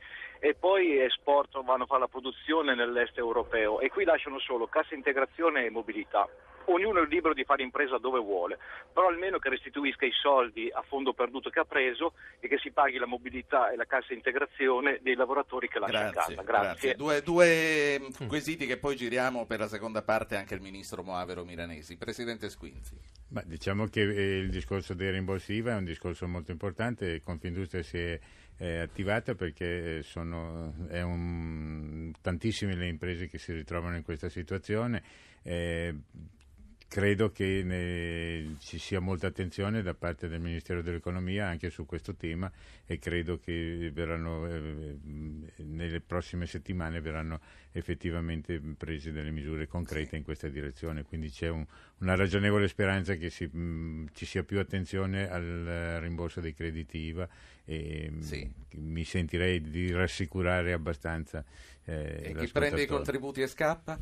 e 0.44 0.56
poi 0.56 1.00
esportano, 1.00 1.64
vanno 1.64 1.84
a 1.84 1.86
fare 1.86 2.00
la 2.00 2.08
produzione 2.08 2.74
nell'est 2.74 3.16
europeo 3.16 3.80
e 3.80 3.90
qui 3.90 4.06
lasciano 4.06 4.40
solo 4.40 4.66
cassa 4.66 4.96
integrazione 4.96 5.66
e 5.66 5.70
mobilità. 5.70 6.28
Ognuno 6.66 7.04
è 7.04 7.06
libero 7.06 7.36
di 7.36 7.44
fare 7.44 7.62
impresa 7.62 8.00
dove 8.00 8.20
vuole, 8.20 8.58
però 8.92 9.08
almeno 9.08 9.38
che 9.38 9.50
restituisca 9.50 10.06
i 10.06 10.12
soldi 10.12 10.68
a 10.74 10.82
fondo 10.82 11.14
perduto 11.14 11.52
che 11.52 11.60
ha 11.60 11.66
preso 11.66 12.14
e 12.40 12.48
che 12.48 12.58
si 12.58 12.72
paghi 12.72 12.98
la 12.98 13.06
mobilità 13.06 13.70
e 13.70 13.76
la 13.76 13.86
cassa 13.86 14.14
integrazione 14.14 14.98
dei 15.04 15.14
lavoratori 15.14 15.68
che 15.68 15.78
lascia 15.78 16.10
grazie, 16.10 16.36
casa. 16.36 16.42
Grazie. 16.42 16.44
grazie. 16.44 16.96
Due, 16.96 17.22
due 17.22 18.00
mm, 18.00 18.28
quesiti 18.28 18.66
che 18.66 18.78
poi 18.78 18.96
giriamo 18.96 19.46
per 19.46 19.60
la 19.60 19.68
seconda 19.68 20.02
parte 20.02 20.38
anche 20.38 20.56
il 20.56 20.62
Ministro 20.62 21.04
Moavero 21.04 21.46
Milanesi. 21.46 21.98
Presidente 21.98 22.50
Squinzi. 22.50 23.21
Beh, 23.34 23.46
diciamo 23.46 23.86
che 23.86 24.02
eh, 24.02 24.40
il 24.40 24.50
discorso 24.50 24.94
dei 24.94 25.10
rimborsi 25.10 25.54
IVA 25.54 25.72
è 25.72 25.78
un 25.78 25.86
discorso 25.86 26.28
molto 26.28 26.52
importante, 26.52 27.22
Confindustria 27.22 27.82
si 27.82 27.98
è 27.98 28.20
eh, 28.58 28.80
attivata 28.80 29.36
perché 29.36 30.04
sono 30.04 30.76
un, 30.90 32.12
tantissime 32.20 32.76
le 32.76 32.90
imprese 32.90 33.30
che 33.30 33.38
si 33.38 33.54
ritrovano 33.54 33.96
in 33.96 34.04
questa 34.04 34.28
situazione. 34.28 35.02
Eh, 35.44 35.96
credo 36.92 37.32
che 37.32 37.62
ne, 37.64 38.58
ci 38.60 38.78
sia 38.78 39.00
molta 39.00 39.28
attenzione 39.28 39.82
da 39.82 39.94
parte 39.94 40.28
del 40.28 40.42
Ministero 40.42 40.82
dell'Economia 40.82 41.48
anche 41.48 41.70
su 41.70 41.86
questo 41.86 42.16
tema 42.16 42.52
e 42.86 43.00
credo 43.00 43.40
che 43.40 43.90
verranno, 43.94 44.46
eh, 44.46 44.98
nelle 45.56 46.02
prossime 46.02 46.48
settimane 46.48 47.00
verranno 47.00 47.40
effettivamente 47.72 48.60
prese 48.78 49.14
delle 49.14 49.32
misure 49.32 49.70
concrete 49.70 50.10
sì. 50.10 50.16
in 50.18 50.24
questa 50.24 50.50
direzione. 50.50 51.04
Quindi 51.04 51.30
c'è 51.30 51.48
un, 51.48 51.66
una 52.00 52.16
ragionevole 52.16 52.68
speranza 52.68 53.16
che 53.16 53.30
si, 53.30 53.46
mh, 53.46 54.10
ci 54.12 54.26
sia 54.26 54.44
più 54.44 54.60
attenzione 54.60 55.30
al 55.30 55.98
rimborso 56.02 56.42
dei 56.42 56.54
crediti 56.54 56.98
IVA 56.98 57.26
e 57.64 58.12
sì. 58.20 58.52
mi 58.80 59.06
sentirei 59.06 59.62
di 59.62 59.94
rassicurare 59.94 60.74
abbastanza. 60.74 61.42
Eh, 61.86 62.22
e 62.22 62.36
chi 62.36 62.52
prende 62.52 62.82
i 62.82 62.86
contributi 62.86 63.42
e 63.42 63.48
scappa? 63.48 63.98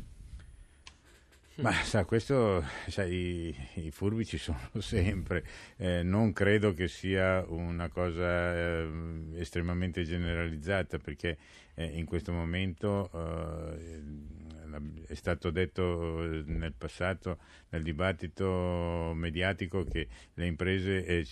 Ma 1.56 1.72
sa, 1.72 2.04
questo, 2.04 2.64
sa, 2.88 3.04
i, 3.04 3.54
i, 3.74 3.90
furbi 3.90 4.24
ci 4.24 4.38
sono 4.38 4.58
sempre, 4.78 5.44
eh, 5.76 6.02
non 6.02 6.32
credo 6.32 6.72
che 6.72 6.88
sia 6.88 7.44
una 7.48 7.88
cosa 7.88 8.54
eh, 8.54 8.88
estremamente 9.34 10.04
generalizzata 10.04 10.98
perché 10.98 11.36
eh, 11.74 11.84
in 11.84 12.06
questo 12.06 12.32
momento 12.32 13.10
eh, 13.12 14.59
è 15.06 15.14
stato 15.14 15.50
detto 15.50 16.22
eh, 16.22 16.42
nel 16.46 16.72
passato, 16.76 17.38
nel 17.70 17.82
dibattito 17.82 19.12
mediatico, 19.14 19.84
che 19.84 20.08
le 20.34 20.46
imprese, 20.46 21.04
eh, 21.04 21.26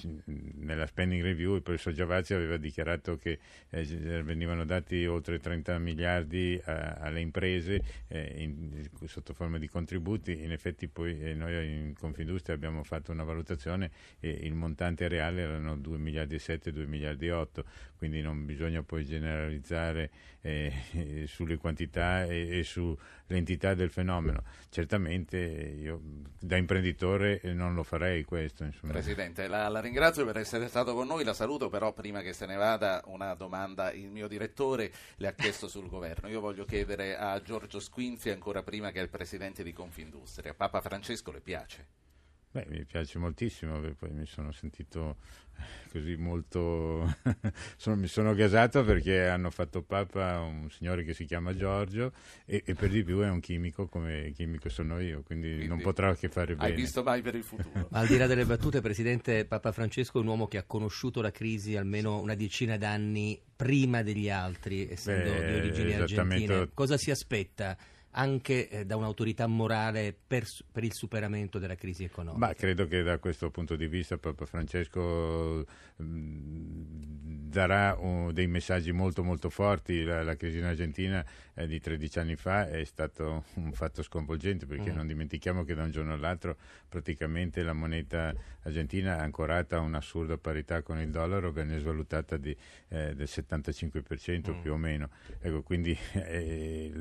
nella 0.56 0.86
spending 0.86 1.22
review, 1.22 1.54
il 1.54 1.62
professor 1.62 1.92
Giavazzi 1.92 2.34
aveva 2.34 2.56
dichiarato 2.56 3.16
che 3.16 3.38
eh, 3.70 4.22
venivano 4.22 4.64
dati 4.64 5.06
oltre 5.06 5.38
30 5.38 5.78
miliardi 5.78 6.60
a, 6.64 6.94
alle 6.94 7.20
imprese 7.20 7.82
eh, 8.08 8.34
in, 8.38 8.88
sotto 9.06 9.34
forma 9.34 9.58
di 9.58 9.68
contributi, 9.68 10.42
in 10.42 10.52
effetti 10.52 10.88
poi 10.88 11.20
eh, 11.20 11.34
noi 11.34 11.72
in 11.72 11.94
Confindustria 11.94 12.54
abbiamo 12.54 12.82
fatto 12.82 13.12
una 13.12 13.24
valutazione 13.24 13.90
e 14.20 14.30
il 14.30 14.54
montante 14.54 15.08
reale 15.08 15.42
erano 15.42 15.76
2 15.76 15.98
miliardi 15.98 16.34
e 16.36 16.38
7, 16.38 16.72
2 16.72 16.86
miliardi 16.86 17.26
e 17.26 17.32
8, 17.32 17.64
quindi 17.96 18.20
non 18.20 18.44
bisogna 18.44 18.82
poi 18.82 19.04
generalizzare 19.04 20.10
sulle 21.26 21.56
quantità 21.56 22.24
e, 22.24 22.58
e 22.58 22.62
sull'entità 23.28 23.74
del 23.74 23.90
fenomeno. 23.90 24.42
Certamente 24.70 25.36
io 25.36 26.00
da 26.40 26.56
imprenditore 26.56 27.40
non 27.44 27.74
lo 27.74 27.82
farei 27.82 28.24
questo. 28.24 28.64
Insomma. 28.64 28.92
Presidente, 28.92 29.46
la, 29.46 29.68
la, 29.68 29.80
ringrazio 29.80 30.24
per 30.24 30.38
essere 30.38 30.68
stato 30.68 30.94
con 30.94 31.06
noi, 31.06 31.24
la 31.24 31.34
saluto 31.34 31.68
però 31.68 31.92
prima 31.92 32.22
che 32.22 32.32
se 32.32 32.46
ne 32.46 32.56
vada 32.56 33.02
una 33.06 33.34
domanda 33.34 33.92
il 33.92 34.10
mio 34.10 34.26
direttore 34.26 34.90
le 35.16 35.28
ha 35.28 35.32
chiesto 35.32 35.68
sul 35.68 35.88
governo. 35.88 36.28
Io 36.28 36.40
voglio 36.40 36.64
chiedere 36.64 37.16
a 37.16 37.40
Giorgio 37.42 37.80
Squinzi 37.80 38.30
ancora 38.30 38.62
prima 38.62 38.90
che 38.90 39.00
al 39.00 39.10
Presidente 39.10 39.62
di 39.62 39.72
Confindustria, 39.72 40.54
Papa 40.54 40.80
Francesco 40.80 41.30
le 41.30 41.40
piace? 41.40 41.86
Beh, 42.50 42.64
mi 42.68 42.82
piace 42.84 43.18
moltissimo, 43.18 43.78
poi 43.98 44.10
mi 44.10 44.24
sono 44.24 44.52
sentito 44.52 45.16
eh, 45.58 45.90
così 45.92 46.16
molto... 46.16 47.14
sono, 47.76 47.96
mi 47.96 48.06
sono 48.06 48.32
gasato 48.32 48.82
perché 48.84 49.28
hanno 49.28 49.50
fatto 49.50 49.82
papa 49.82 50.40
un 50.40 50.70
signore 50.70 51.04
che 51.04 51.12
si 51.12 51.26
chiama 51.26 51.54
Giorgio 51.54 52.12
e, 52.46 52.62
e 52.64 52.74
per 52.74 52.88
di 52.88 53.04
più 53.04 53.20
è 53.20 53.28
un 53.28 53.40
chimico 53.40 53.86
come 53.86 54.32
chimico 54.34 54.70
sono 54.70 54.98
io, 54.98 55.22
quindi, 55.22 55.48
quindi 55.48 55.66
non 55.66 55.82
potrà 55.82 56.14
che 56.14 56.30
fare 56.30 56.54
bene. 56.54 56.70
Hai 56.70 56.74
visto 56.74 57.02
mai 57.02 57.20
per 57.20 57.34
il 57.34 57.44
futuro. 57.44 57.88
Ma 57.90 57.98
al 57.98 58.06
di 58.06 58.16
là 58.16 58.26
delle 58.26 58.46
battute, 58.46 58.80
Presidente, 58.80 59.44
Papa 59.44 59.70
Francesco 59.70 60.18
è 60.18 60.22
un 60.22 60.28
uomo 60.28 60.48
che 60.48 60.56
ha 60.56 60.64
conosciuto 60.64 61.20
la 61.20 61.30
crisi 61.30 61.76
almeno 61.76 62.18
una 62.18 62.34
decina 62.34 62.78
d'anni 62.78 63.38
prima 63.54 64.02
degli 64.02 64.30
altri, 64.30 64.88
essendo 64.88 65.32
Beh, 65.32 65.50
di 65.50 65.54
origini 65.54 65.92
argentine. 65.92 66.70
Cosa 66.72 66.96
si 66.96 67.10
aspetta? 67.10 67.76
Anche 68.12 68.68
eh, 68.68 68.86
da 68.86 68.96
un'autorità 68.96 69.46
morale 69.46 70.14
per, 70.26 70.44
per, 70.70 70.84
il 70.84 70.92
superamento 70.92 71.58
della 71.58 71.74
crisi 71.74 72.04
economica? 72.04 72.46
Ma 72.46 72.54
credo 72.54 72.86
che 72.86 73.02
da 73.02 73.18
questo 73.18 73.50
punto 73.50 73.76
di 73.76 73.86
vista 73.86 74.16
Papa 74.16 74.46
Francesco 74.46 75.64
mh, 75.96 76.04
mm, 76.04 77.48
darà 77.48 77.96
uh, 77.98 78.32
dei 78.32 78.46
messaggi 78.46 78.92
molto 78.92 79.22
molto 79.22 79.50
forti. 79.50 80.04
La, 80.04 80.22
la 80.22 80.36
crisi 80.36 80.58
in 80.58 80.64
Argentina 80.64 81.24
eh, 81.54 81.66
di 81.66 81.80
13 81.80 82.18
anni 82.18 82.36
fa 82.36 82.68
è 82.68 82.84
stato 82.84 83.44
un 83.54 83.72
fatto 83.72 84.02
sconvolgente 84.02 84.66
perché 84.66 84.90
mm. 84.90 84.96
non 84.96 85.06
dimentichiamo 85.06 85.64
che 85.64 85.74
da 85.74 85.84
un 85.84 85.90
giorno 85.90 86.14
all'altro 86.14 86.56
praticamente 86.88 87.62
la 87.62 87.72
moneta 87.72 88.34
argentina 88.62 89.18
ancorata 89.18 89.76
a 89.76 89.80
un'assurda 89.80 90.38
parità 90.38 90.82
con 90.82 90.98
il 90.98 91.10
dollaro 91.10 91.52
venne 91.52 91.78
svalutata 91.78 92.36
di, 92.36 92.56
eh, 92.88 93.14
del 93.14 93.28
75% 93.30 94.50
mm. 94.50 94.60
più 94.60 94.72
o 94.72 94.76
meno. 94.76 95.10
Ecco, 95.40 95.62
quindi 95.62 95.96
eh, 96.14 96.92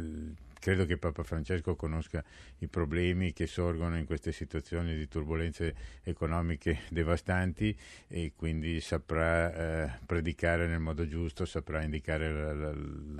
credo 0.67 0.84
che 0.84 0.97
Papa 0.97 1.23
Francesco 1.23 1.77
conosca 1.77 2.21
i 2.58 2.67
problemi 2.67 3.32
che 3.32 3.47
sorgono 3.47 3.95
in 3.95 4.03
queste 4.03 4.34
situazioni 4.34 4.97
di 4.97 5.08
turbulenze 5.08 5.73
economiche 6.03 6.80
devastanti 6.91 7.73
e 8.10 8.34
quindi 8.36 8.82
saprà 8.82 9.53
eh, 9.86 9.99
predicare 10.06 10.67
nel 10.67 10.82
modo 10.82 11.08
giusto, 11.08 11.45
saprà 11.45 11.84
indicare 11.84 12.34
la, 12.34 12.53
la, 12.53 12.73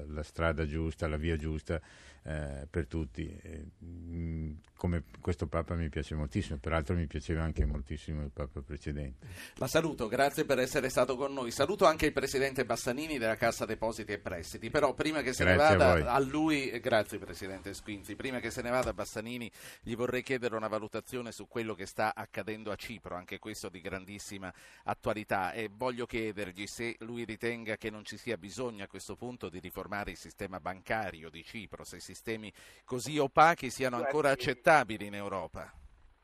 la 0.10 0.24
strada 0.24 0.66
giusta, 0.66 1.08
la 1.08 1.16
via 1.16 1.38
giusta 1.38 1.80
eh, 2.28 2.68
per 2.70 2.88
tutti. 2.88 3.26
E, 3.42 3.66
mh, 3.80 4.60
come 4.76 5.04
questo 5.22 5.48
Papa 5.48 5.76
mi 5.76 5.90
piace 5.90 6.14
moltissimo, 6.14 6.58
peraltro 6.58 6.94
mi 6.94 7.08
piaceva 7.08 7.42
anche 7.42 7.66
moltissimo 7.66 8.22
il 8.22 8.32
Papa 8.32 8.62
precedente. 8.62 9.26
La 9.56 9.68
saluto, 9.68 10.08
grazie 10.08 10.46
per 10.46 10.60
essere 10.60 10.90
stato 10.90 11.16
con 11.16 11.34
noi. 11.34 11.52
Saluto 11.52 11.86
anche 11.86 12.08
il 12.08 12.12
Presidente 12.12 12.66
Bassanini 12.66 13.18
della 13.18 13.38
Cassa 13.38 13.66
Depositi 13.66 14.12
e 14.12 14.20
Prestiti, 14.20 14.70
però 14.70 14.94
prima 14.94 15.22
che 15.22 15.34
se 15.34 15.46
grazie 15.46 15.78
ne 15.78 15.78
vada 15.78 16.12
a, 16.12 16.16
a, 16.16 16.20
lui, 16.20 16.70
grazie 16.80 17.18
Presidente 17.18 17.74
Squinzi, 17.74 18.16
prima 18.16 18.40
che 18.40 18.52
se 18.52 18.62
ne 18.62 18.70
vada 18.70 18.94
Bassanini 18.94 19.50
gli 19.82 19.96
vorrei 19.96 20.22
chiedere 20.22 20.56
una 20.56 20.68
valutazione 20.68 21.32
su 21.32 21.48
quello 21.48 21.74
che 21.74 21.86
sta 21.86 22.14
accadendo 22.14 22.72
a 22.72 22.76
Cipro, 22.76 23.16
anche 23.16 23.40
questo 23.40 23.70
di 23.70 23.80
grandissima 23.80 24.54
attualità 24.84 25.54
e 25.54 25.70
voglio 25.74 26.06
chiedergli 26.06 26.68
se 26.68 26.98
lui 27.00 27.24
ritenga 27.24 27.78
che 27.78 27.90
non 27.90 28.04
ci 28.04 28.18
sia 28.18 28.38
bisogno 28.38 28.84
a 28.84 28.88
questo 28.88 29.16
punto 29.16 29.50
di 29.50 29.60
riformare 29.60 30.12
il 30.12 30.18
sistema 30.18 30.60
bancario 30.60 31.30
di 31.30 31.44
Cipro, 31.44 31.84
se 31.84 32.00
si 32.00 32.16
sistemi 32.18 32.52
così 32.84 33.20
opachi 33.20 33.70
siano 33.70 33.98
ancora 33.98 34.32
accettabili 34.32 35.06
in 35.06 35.14
Europa? 35.14 35.72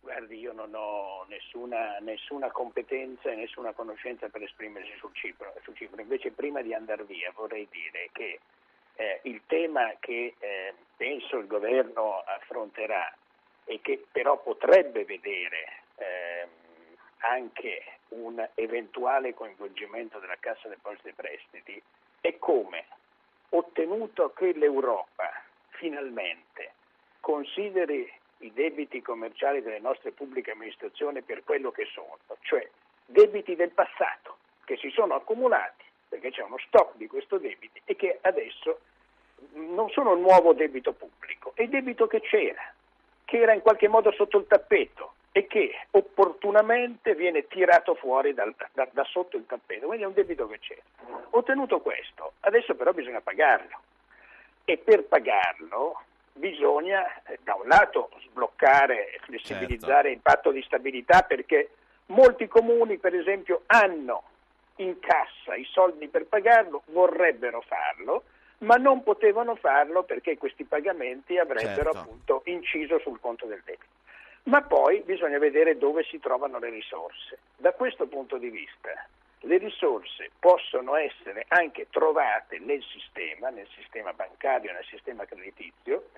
Guardi, 0.01 0.39
io 0.39 0.51
non 0.51 0.73
ho 0.73 1.25
nessuna, 1.29 1.99
nessuna, 1.99 2.51
competenza 2.51 3.31
e 3.31 3.35
nessuna 3.35 3.71
conoscenza 3.73 4.27
per 4.29 4.41
esprimersi 4.41 4.91
sul 4.97 5.13
Cipro, 5.13 5.53
su 5.63 5.71
Cipro. 5.73 6.01
Invece 6.01 6.31
prima 6.31 6.61
di 6.61 6.73
andare 6.73 7.03
via 7.03 7.31
vorrei 7.35 7.67
dire 7.69 8.09
che 8.11 8.39
eh, 8.95 9.19
il 9.23 9.41
tema 9.45 9.93
che 9.99 10.35
eh, 10.37 10.73
penso 10.97 11.37
il 11.37 11.47
governo 11.47 12.23
affronterà 12.25 13.15
e 13.65 13.79
che 13.81 14.05
però 14.11 14.41
potrebbe 14.41 15.05
vedere 15.05 15.83
eh, 15.95 16.47
anche 17.19 17.83
un 18.09 18.45
eventuale 18.55 19.33
coinvolgimento 19.33 20.19
della 20.19 20.37
Cassa 20.39 20.67
Depositi 20.67 21.09
e 21.09 21.13
Prestiti 21.13 21.81
è 22.19 22.37
come 22.37 22.85
ottenuto 23.49 24.33
che 24.33 24.51
l'Europa 24.53 25.31
finalmente 25.77 26.73
consideri 27.19 28.11
i 28.39 28.51
debiti 28.51 29.01
commerciali 29.01 29.61
delle 29.61 29.79
nostre 29.79 30.11
pubbliche 30.11 30.51
amministrazioni 30.51 31.21
per 31.21 31.43
quello 31.43 31.71
che 31.71 31.85
sono, 31.93 32.17
cioè 32.41 32.67
debiti 33.05 33.55
del 33.55 33.71
passato 33.71 34.37
che 34.65 34.77
si 34.77 34.89
sono 34.89 35.15
accumulati 35.15 35.83
perché 36.09 36.31
c'è 36.31 36.43
uno 36.43 36.57
stock 36.59 36.95
di 36.97 37.07
questo 37.07 37.37
debito 37.37 37.79
e 37.85 37.95
che 37.95 38.19
adesso 38.21 38.79
non 39.53 39.89
sono 39.89 40.15
nuovo 40.15 40.53
debito 40.53 40.93
pubblico, 40.93 41.53
è 41.55 41.65
debito 41.67 42.07
che 42.07 42.21
c'era, 42.21 42.73
che 43.25 43.39
era 43.39 43.53
in 43.53 43.61
qualche 43.61 43.87
modo 43.87 44.11
sotto 44.11 44.37
il 44.37 44.47
tappeto 44.47 45.13
e 45.31 45.47
che 45.47 45.73
opportunamente 45.91 47.15
viene 47.15 47.47
tirato 47.47 47.95
fuori 47.95 48.33
dal, 48.33 48.53
da, 48.73 48.87
da, 48.91 49.03
sotto 49.05 49.37
il 49.37 49.47
tappeto, 49.47 49.87
quindi 49.87 50.03
è 50.03 50.07
un 50.07 50.13
debito 50.13 50.47
che 50.47 50.59
c'era. 50.59 50.81
Ottenuto 51.31 51.79
questo, 51.79 52.33
adesso 52.41 52.75
però 52.75 52.91
bisogna 52.93 53.21
pagarlo 53.21 53.79
e 54.65 54.77
per 54.77 55.03
pagarlo 55.03 56.01
bisogna 56.33 57.21
eh, 57.23 57.39
da 57.43 57.55
un 57.55 57.67
lato 57.67 58.09
sbloccare 58.25 59.13
e 59.13 59.19
flessibilizzare 59.21 60.09
certo. 60.09 60.09
il 60.09 60.19
patto 60.19 60.51
di 60.51 60.61
stabilità 60.63 61.21
perché 61.21 61.69
molti 62.07 62.47
comuni 62.47 62.97
per 62.97 63.13
esempio 63.15 63.63
hanno 63.67 64.23
in 64.77 64.99
cassa 64.99 65.55
i 65.55 65.65
soldi 65.65 66.07
per 66.07 66.25
pagarlo, 66.25 66.83
vorrebbero 66.87 67.61
farlo, 67.61 68.23
ma 68.59 68.75
non 68.75 69.03
potevano 69.03 69.55
farlo 69.55 70.03
perché 70.03 70.37
questi 70.37 70.63
pagamenti 70.63 71.37
avrebbero 71.37 71.91
certo. 71.91 71.97
appunto 71.97 72.41
inciso 72.45 72.99
sul 72.99 73.19
conto 73.19 73.45
del 73.45 73.61
debito. 73.63 73.91
Ma 74.43 74.61
poi 74.61 75.01
bisogna 75.01 75.37
vedere 75.37 75.77
dove 75.77 76.03
si 76.03 76.19
trovano 76.19 76.59
le 76.59 76.69
risorse. 76.69 77.37
Da 77.55 77.71
questo 77.73 78.07
punto 78.07 78.37
di 78.37 78.49
vista 78.49 79.07
le 79.45 79.57
risorse 79.57 80.31
possono 80.39 80.95
essere 80.95 81.45
anche 81.47 81.87
trovate 81.89 82.59
nel 82.59 82.83
sistema, 82.83 83.49
nel 83.49 83.67
sistema 83.75 84.13
bancario, 84.13 84.71
nel 84.71 84.85
sistema 84.85 85.25
creditizio, 85.25 86.09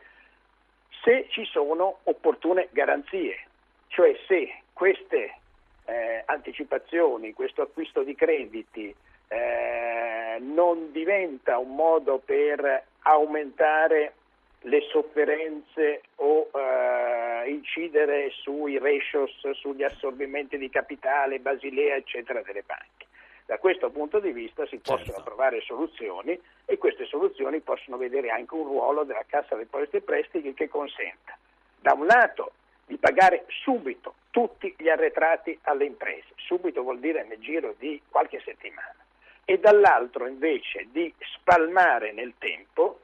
se 1.03 1.27
ci 1.29 1.45
sono 1.45 1.99
opportune 2.03 2.69
garanzie, 2.71 3.47
cioè 3.87 4.15
se 4.27 4.61
queste 4.73 5.37
eh, 5.85 6.23
anticipazioni, 6.25 7.33
questo 7.33 7.61
acquisto 7.61 8.03
di 8.03 8.15
crediti 8.15 8.93
eh, 9.27 10.37
non 10.39 10.91
diventa 10.91 11.57
un 11.57 11.75
modo 11.75 12.19
per 12.23 12.83
aumentare 13.01 14.13
le 14.61 14.81
sofferenze 14.89 16.01
o 16.15 16.49
eh, 16.53 17.49
incidere 17.49 18.31
sui 18.31 18.79
ratios, 18.79 19.51
sugli 19.51 19.83
assorbimenti 19.83 20.57
di 20.57 20.69
capitale, 20.69 21.39
Basilea, 21.39 21.95
eccetera, 21.95 22.41
delle 22.41 22.63
banche. 22.65 23.05
Da 23.45 23.59
questo 23.59 23.91
punto 23.91 24.19
di 24.19 24.31
vista 24.31 24.65
si 24.65 24.77
possono 24.77 25.05
certo. 25.05 25.23
trovare 25.23 25.61
soluzioni 25.61 26.39
e 26.65 26.77
queste 26.79 27.05
soluzioni 27.05 27.59
possono 27.59 27.97
vedere 27.97 28.29
anche 28.29 28.55
un 28.55 28.63
ruolo 28.63 29.03
della 29.03 29.23
Cassa 29.27 29.55
Depositi 29.55 29.97
e 29.97 30.01
Prestiti 30.01 30.53
che 30.55 30.67
consenta, 30.67 31.37
da 31.79 31.93
un 31.93 32.07
lato, 32.07 32.53
di 32.87 32.97
pagare 32.97 33.45
subito 33.47 34.15
tutti 34.31 34.73
gli 34.77 34.89
arretrati 34.89 35.57
alle 35.63 35.85
imprese, 35.85 36.33
subito 36.35 36.81
vuol 36.81 36.99
dire 36.99 37.23
nel 37.23 37.39
giro 37.39 37.75
di 37.77 38.01
qualche 38.09 38.41
settimana, 38.43 38.95
e 39.43 39.59
dall'altro 39.59 40.25
invece 40.25 40.87
di 40.91 41.13
spalmare 41.19 42.11
nel 42.13 42.33
tempo 42.39 43.01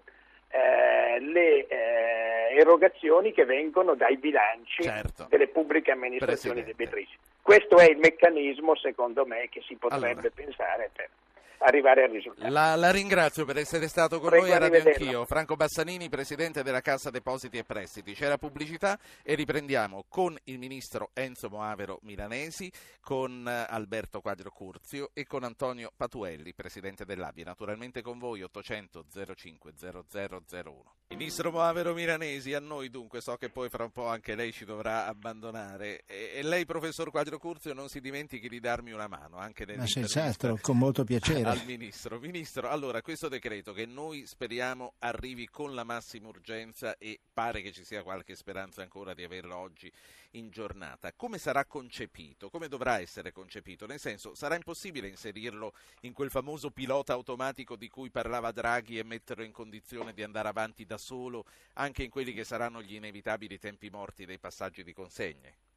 eh, 0.52 1.20
le 1.20 1.68
eh, 1.68 2.58
erogazioni 2.58 3.32
che 3.32 3.46
vengono 3.46 3.96
dai 3.96 4.18
bilanci 4.18 4.84
certo. 4.84 5.28
delle 5.30 5.48
pubbliche 5.48 5.92
amministrazioni 5.92 6.64
debitrici. 6.64 7.18
Questo 7.42 7.78
è 7.78 7.90
il 7.90 7.98
meccanismo, 7.98 8.76
secondo 8.76 9.26
me, 9.26 9.48
che 9.50 9.62
si 9.62 9.76
potrebbe 9.76 10.12
allora. 10.12 10.30
pensare 10.34 10.90
per 10.94 11.10
arrivare 11.62 12.04
al 12.04 12.12
risultato. 12.12 12.52
La, 12.52 12.76
la 12.76 12.92
ringrazio 12.92 13.46
per 13.46 13.58
essere 13.58 13.88
stato 13.88 14.20
con 14.20 14.30
Prego, 14.30 14.46
noi 14.46 14.56
a 14.56 14.58
Radio 14.60 14.82
Anch'io. 14.86 15.26
Franco 15.26 15.56
Bassanini, 15.56 16.10
Presidente 16.10 16.64
della 16.64 16.82
Cassa 16.82 17.10
Depositi 17.10 17.58
e 17.58 17.64
Prestiti. 17.64 18.14
C'è 18.14 18.28
la 18.28 18.38
pubblicità 18.38 18.98
e 19.24 19.36
riprendiamo 19.36 20.06
con 20.08 20.38
il 20.46 20.58
Ministro 20.58 21.12
Enzo 21.14 21.50
Moavero 21.50 22.00
Milanesi, 22.04 22.72
con 23.00 23.48
eh, 23.48 23.66
Alberto 23.70 24.22
Quadro 24.22 24.52
Curzio 24.52 25.12
e 25.14 25.26
con 25.26 25.44
Antonio 25.44 25.92
Patuelli, 25.96 26.54
Presidente 26.54 27.06
dell'ABI. 27.06 27.44
Naturalmente 27.44 28.02
con 28.02 28.18
voi 28.18 28.42
800 28.42 29.06
05 29.36 29.74
0001. 29.78 30.96
Ministro 31.10 31.52
Moavero 31.52 31.94
Milanesi, 31.94 32.54
a 32.54 32.60
noi 32.60 32.90
dunque, 32.90 33.20
so 33.20 33.36
che 33.36 33.50
poi 33.50 33.70
fra 33.70 33.84
un 33.84 33.92
po' 33.92 34.08
anche 34.08 34.34
lei 34.34 34.54
ci 34.54 34.64
dovrà 34.64 35.08
abbandonare 35.08 36.04
e, 36.06 36.32
e 36.36 36.44
lei, 36.44 36.66
Professor 36.66 37.12
Quadro 37.12 37.38
Curzio, 37.38 37.74
non 37.74 37.90
si 37.90 38.00
dimentichi 38.00 38.48
di 38.48 38.60
darmi 38.60 38.92
una 38.92 39.08
mano 39.08 39.38
anche 39.38 39.66
Ma 39.76 39.86
senz'altro, 39.86 40.58
con 40.62 40.78
molto 40.78 41.04
piacere. 41.04 41.51
Al 41.52 41.66
Ministro. 41.66 42.18
Ministro, 42.18 42.70
allora 42.70 43.02
questo 43.02 43.28
decreto 43.28 43.74
che 43.74 43.86
noi 43.86 44.26
speriamo 44.26 44.94
arrivi 45.00 45.50
con 45.50 45.76
la 45.76 45.84
massima 45.84 46.30
urgenza 46.30 46.98
e 46.98 47.20
pare 47.34 47.62
che 47.62 47.74
ci 47.74 47.84
sia 47.84 48.04
qualche 48.04 48.36
speranza 48.36 48.82
ancora 48.82 49.14
di 49.14 49.26
averlo 49.26 49.58
oggi 49.58 49.92
in 50.32 50.50
giornata, 50.50 51.12
come 51.12 51.38
sarà 51.38 51.66
concepito? 51.66 52.50
Come 52.50 52.70
dovrà 52.70 53.02
essere 53.02 53.34
concepito? 53.34 53.86
Nel 53.86 54.00
senso, 54.00 54.34
sarà 54.34 54.56
impossibile 54.56 55.10
inserirlo 55.10 55.74
in 56.02 56.14
quel 56.14 56.30
famoso 56.30 56.72
pilota 56.72 57.12
automatico 57.12 57.76
di 57.76 57.90
cui 57.90 58.12
parlava 58.12 58.52
Draghi 58.52 58.98
e 58.98 59.04
metterlo 59.04 59.44
in 59.44 59.52
condizione 59.52 60.14
di 60.14 60.24
andare 60.24 60.48
avanti 60.48 60.86
da 60.86 60.98
solo 60.98 61.44
anche 61.74 62.04
in 62.04 62.10
quelli 62.10 62.32
che 62.32 62.46
saranno 62.46 62.82
gli 62.82 62.96
inevitabili 62.96 63.60
tempi 63.60 63.90
morti 63.90 64.26
dei 64.26 64.40
passaggi 64.40 64.86
di 64.86 64.94
consegne? 64.94 65.71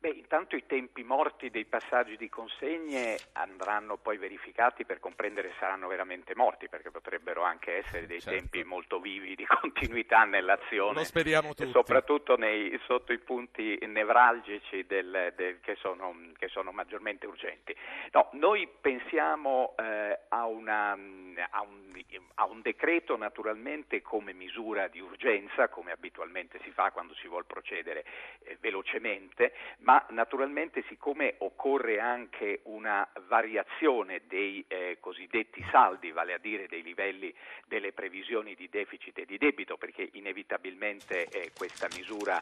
Beh, 0.00 0.10
intanto 0.10 0.54
i 0.54 0.64
tempi 0.64 1.02
morti 1.02 1.50
dei 1.50 1.64
passaggi 1.64 2.16
di 2.16 2.28
consegne 2.28 3.18
andranno 3.32 3.96
poi 3.96 4.16
verificati 4.16 4.84
per 4.84 5.00
comprendere 5.00 5.48
se 5.50 5.56
saranno 5.58 5.88
veramente 5.88 6.36
morti, 6.36 6.68
perché 6.68 6.90
potrebbero 6.90 7.42
anche 7.42 7.78
essere 7.78 8.06
dei 8.06 8.20
certo. 8.20 8.38
tempi 8.38 8.62
molto 8.62 9.00
vivi 9.00 9.34
di 9.34 9.44
continuità 9.60 10.22
nell'azione. 10.22 10.94
Lo 10.94 11.04
speriamo 11.04 11.52
tutti. 11.52 11.70
Soprattutto 11.72 12.36
nei, 12.36 12.78
sotto 12.86 13.12
i 13.12 13.18
punti 13.18 13.76
nevralgici 13.86 14.86
del, 14.86 15.32
del, 15.34 15.58
che, 15.60 15.74
sono, 15.80 16.14
che, 16.36 16.46
sono, 16.46 16.70
maggiormente 16.70 17.26
urgenti. 17.26 17.74
No, 18.12 18.28
noi 18.32 18.68
pensiamo 18.80 19.74
eh, 19.78 20.16
a, 20.28 20.46
una, 20.46 20.92
a, 20.92 21.60
un, 21.62 22.04
a 22.34 22.44
un 22.44 22.60
decreto 22.62 23.16
naturalmente 23.16 24.00
come 24.00 24.32
misura 24.32 24.86
di 24.86 25.00
urgenza, 25.00 25.68
come 25.68 25.90
abitualmente 25.90 26.60
si 26.62 26.70
fa 26.70 26.92
quando 26.92 27.14
si 27.14 27.26
vuole 27.26 27.44
procedere 27.46 28.04
eh, 28.44 28.56
velocemente, 28.60 29.52
ma 29.88 30.04
naturalmente 30.10 30.84
siccome 30.86 31.36
occorre 31.38 31.98
anche 31.98 32.60
una 32.64 33.08
variazione 33.26 34.20
dei 34.26 34.62
eh, 34.68 34.98
cosiddetti 35.00 35.64
saldi, 35.70 36.10
vale 36.10 36.34
a 36.34 36.38
dire 36.38 36.66
dei 36.68 36.82
livelli 36.82 37.34
delle 37.66 37.94
previsioni 37.94 38.54
di 38.54 38.68
deficit 38.68 39.16
e 39.16 39.24
di 39.24 39.38
debito, 39.38 39.78
perché 39.78 40.10
inevitabilmente 40.12 41.24
eh, 41.28 41.52
questa 41.56 41.86
misura 41.96 42.38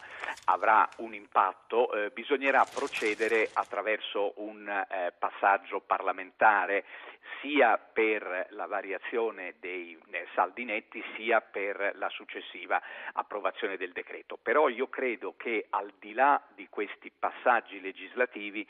avrà 0.47 0.89
un 0.97 1.15
impatto, 1.15 1.93
eh, 1.93 2.11
bisognerà 2.11 2.65
procedere 2.65 3.49
attraverso 3.53 4.33
un 4.39 4.69
eh, 4.69 5.13
passaggio 5.17 5.79
parlamentare 5.79 6.85
sia 7.41 7.79
per 7.79 8.49
la 8.51 8.67
variazione 8.67 9.55
dei 9.61 9.97
eh, 10.11 10.27
saldi 10.35 10.65
netti 10.65 11.03
sia 11.15 11.41
per 11.41 11.93
la 11.95 12.09
successiva 12.09 12.83
approvazione 13.13 13.77
del 13.77 13.93
decreto. 13.93 14.37
Però 14.37 14.69
io 14.69 14.89
credo 14.89 15.35
che 15.37 15.67
al 15.71 15.93
di 16.01 16.13
là 16.13 16.43
di 16.55 16.67
questi 16.69 17.13
passaggi 17.17 17.35
legislativi 17.81 18.67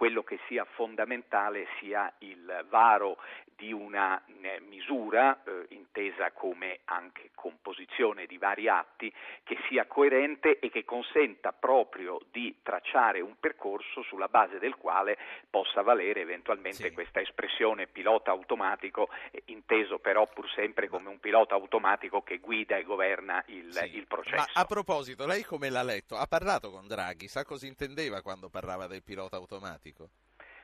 quello 0.00 0.22
che 0.22 0.38
sia 0.46 0.64
fondamentale 0.64 1.66
sia 1.78 2.10
il 2.20 2.64
varo 2.70 3.18
di 3.60 3.70
una 3.70 4.18
eh, 4.40 4.58
misura 4.66 5.42
eh, 5.44 5.66
intesa 5.74 6.30
come 6.32 6.80
anche 6.86 7.28
composizione 7.34 8.24
di 8.24 8.38
vari 8.38 8.68
atti 8.68 9.12
che 9.44 9.58
sia 9.68 9.84
coerente 9.84 10.58
e 10.58 10.70
che 10.70 10.86
consenta 10.86 11.52
proprio 11.52 12.18
di 12.30 12.56
tracciare 12.62 13.20
un 13.20 13.34
percorso 13.38 14.02
sulla 14.02 14.28
base 14.28 14.58
del 14.58 14.76
quale 14.76 15.18
possa 15.50 15.82
valere 15.82 16.22
eventualmente 16.22 16.88
sì. 16.88 16.92
questa 16.92 17.20
espressione 17.20 17.86
pilota 17.86 18.30
automatico, 18.30 19.10
eh, 19.30 19.42
inteso 19.46 19.98
però 19.98 20.26
pur 20.26 20.48
sempre 20.54 20.88
come 20.88 21.10
un 21.10 21.20
pilota 21.20 21.54
automatico 21.54 22.22
che 22.22 22.38
guida 22.38 22.78
e 22.78 22.84
governa 22.84 23.44
il, 23.48 23.70
sì. 23.74 23.96
il 23.96 24.06
processo. 24.06 24.36
Ma 24.54 24.60
a 24.62 24.64
proposito, 24.64 25.26
lei 25.26 25.42
come 25.42 25.68
l'ha 25.68 25.82
letto? 25.82 26.16
Ha 26.16 26.26
parlato 26.26 26.70
con 26.70 26.86
Draghi? 26.86 27.28
Sa 27.28 27.44
cosa 27.44 27.66
intendeva 27.66 28.09
quando 28.22 28.48
parlava 28.48 28.86
del 28.86 29.02
pilota 29.02 29.36
automatico? 29.36 30.10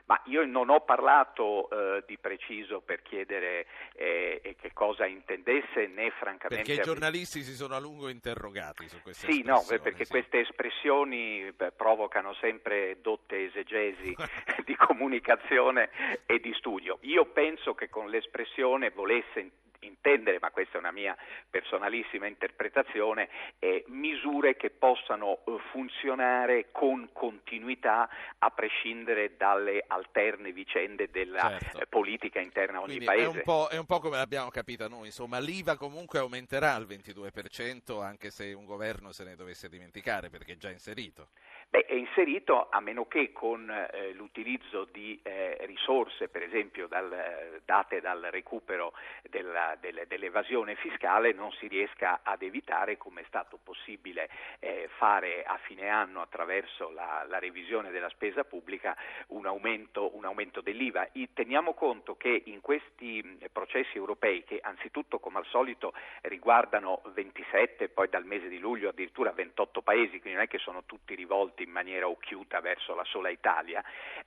Ma 0.06 0.20
io 0.26 0.46
non 0.46 0.70
ho 0.70 0.82
parlato 0.82 1.68
eh, 1.68 2.04
di 2.06 2.16
preciso 2.16 2.80
per 2.80 3.02
chiedere 3.02 3.66
eh, 3.94 4.54
che 4.60 4.72
cosa 4.72 5.04
intendesse 5.04 5.88
né 5.88 6.12
francamente... 6.12 6.62
Perché 6.64 6.80
i 6.80 6.84
giornalisti 6.84 7.42
si 7.42 7.54
sono 7.54 7.74
a 7.74 7.80
lungo 7.80 8.08
interrogati 8.08 8.88
su 8.88 9.02
queste 9.02 9.26
sì, 9.26 9.40
espressioni. 9.40 9.66
No, 9.68 9.82
perché 9.82 10.04
sì, 10.04 10.10
queste 10.12 10.40
espressioni 10.40 11.50
beh, 11.50 11.72
provocano 11.72 12.34
sempre 12.34 13.00
dotte 13.00 13.46
esegesi 13.46 14.14
di 14.64 14.76
comunicazione 14.76 15.90
e 16.24 16.38
di 16.38 16.54
studio. 16.54 16.98
Io 17.00 17.24
penso 17.26 17.74
che 17.74 17.88
con 17.88 18.08
l'espressione 18.08 18.90
volesse 18.90 19.50
intendere, 19.86 20.38
ma 20.40 20.50
questa 20.50 20.76
è 20.76 20.80
una 20.80 20.92
mia 20.92 21.16
personalissima 21.48 22.26
interpretazione, 22.26 23.28
eh, 23.58 23.84
misure 23.88 24.56
che 24.56 24.70
possano 24.70 25.38
eh, 25.46 25.56
funzionare 25.70 26.70
con 26.72 27.10
continuità 27.12 28.08
a 28.38 28.50
prescindere 28.50 29.36
dalle 29.36 29.84
alterne 29.86 30.52
vicende 30.52 31.08
della 31.10 31.56
certo. 31.58 31.80
eh, 31.80 31.86
politica 31.86 32.40
interna 32.40 32.78
a 32.78 32.80
ogni 32.80 32.96
Quindi 32.96 33.04
paese. 33.06 33.22
È 33.22 33.26
un, 33.48 33.66
è 33.70 33.78
un, 33.78 33.86
po', 33.86 33.98
come 33.98 34.16
l'abbiamo 34.16 34.50
capita 34.50 34.88
noi, 34.88 35.06
insomma 35.06 35.38
l'IVA 35.38 35.76
comunque 35.76 36.18
aumenterà 36.18 36.74
al 36.74 36.86
22% 36.86 38.02
anche 38.02 38.30
se 38.30 38.52
un 38.52 38.64
governo 38.64 39.12
se 39.12 39.24
ne 39.24 39.36
dovesse 39.36 39.68
dimenticare 39.68 40.28
perché 40.30 40.52
è 40.52 40.56
già 40.56 40.70
inserito. 40.70 41.28
Beh, 41.68 41.84
è 41.84 41.94
inserito 41.94 42.68
a 42.70 42.80
meno 42.80 43.06
che 43.06 43.32
con 43.32 43.68
eh, 43.68 44.12
l'utilizzo 44.12 44.86
di 44.90 45.18
eh, 45.22 45.58
risorse, 45.66 46.28
per 46.28 46.42
esempio 46.42 46.86
dal, 46.86 47.60
date 47.64 48.00
dal 48.00 48.28
recupero 48.30 48.92
della, 49.28 49.76
del, 49.80 50.04
dell'evasione 50.06 50.76
fiscale, 50.76 51.32
non 51.32 51.50
si 51.52 51.66
riesca 51.66 52.20
ad 52.22 52.42
evitare, 52.42 52.96
come 52.96 53.22
è 53.22 53.24
stato 53.26 53.58
possibile 53.62 54.30
eh, 54.60 54.88
fare 54.96 55.42
a 55.42 55.58
fine 55.64 55.88
anno 55.88 56.22
attraverso 56.22 56.90
la, 56.90 57.24
la, 57.28 57.38
revisione 57.40 57.90
della 57.90 58.08
spesa 58.10 58.44
pubblica, 58.44 58.96
un 59.28 59.46
aumento, 59.46 60.16
un 60.16 60.24
aumento 60.24 60.60
dell'IVA. 60.60 61.08
I, 61.12 61.32
teniamo 61.34 61.74
conto 61.74 62.16
che 62.16 62.42
in 62.46 62.60
questi 62.60 63.38
processi 63.52 63.96
europei, 63.96 64.44
che 64.44 64.60
anzitutto 64.62 65.18
come 65.18 65.38
al 65.38 65.46
solito 65.46 65.92
riguardano 66.22 67.02
27, 67.12 67.88
poi 67.88 68.08
dal 68.08 68.24
mese 68.24 68.48
di 68.48 68.58
luglio 68.58 68.90
addirittura 68.90 69.32
28 69.32 69.82
paesi, 69.82 70.20
quindi 70.20 70.34
non 70.34 70.42
è 70.42 70.48
che 70.48 70.58
sono 70.58 70.84
tutti 70.84 71.14
rivolti 71.14 71.55
in 71.62 71.70
maniera 71.70 72.08
occhiuta 72.08 72.60
verso 72.60 72.94
la 72.94 73.04
sola 73.04 73.28
Italia, 73.30 73.82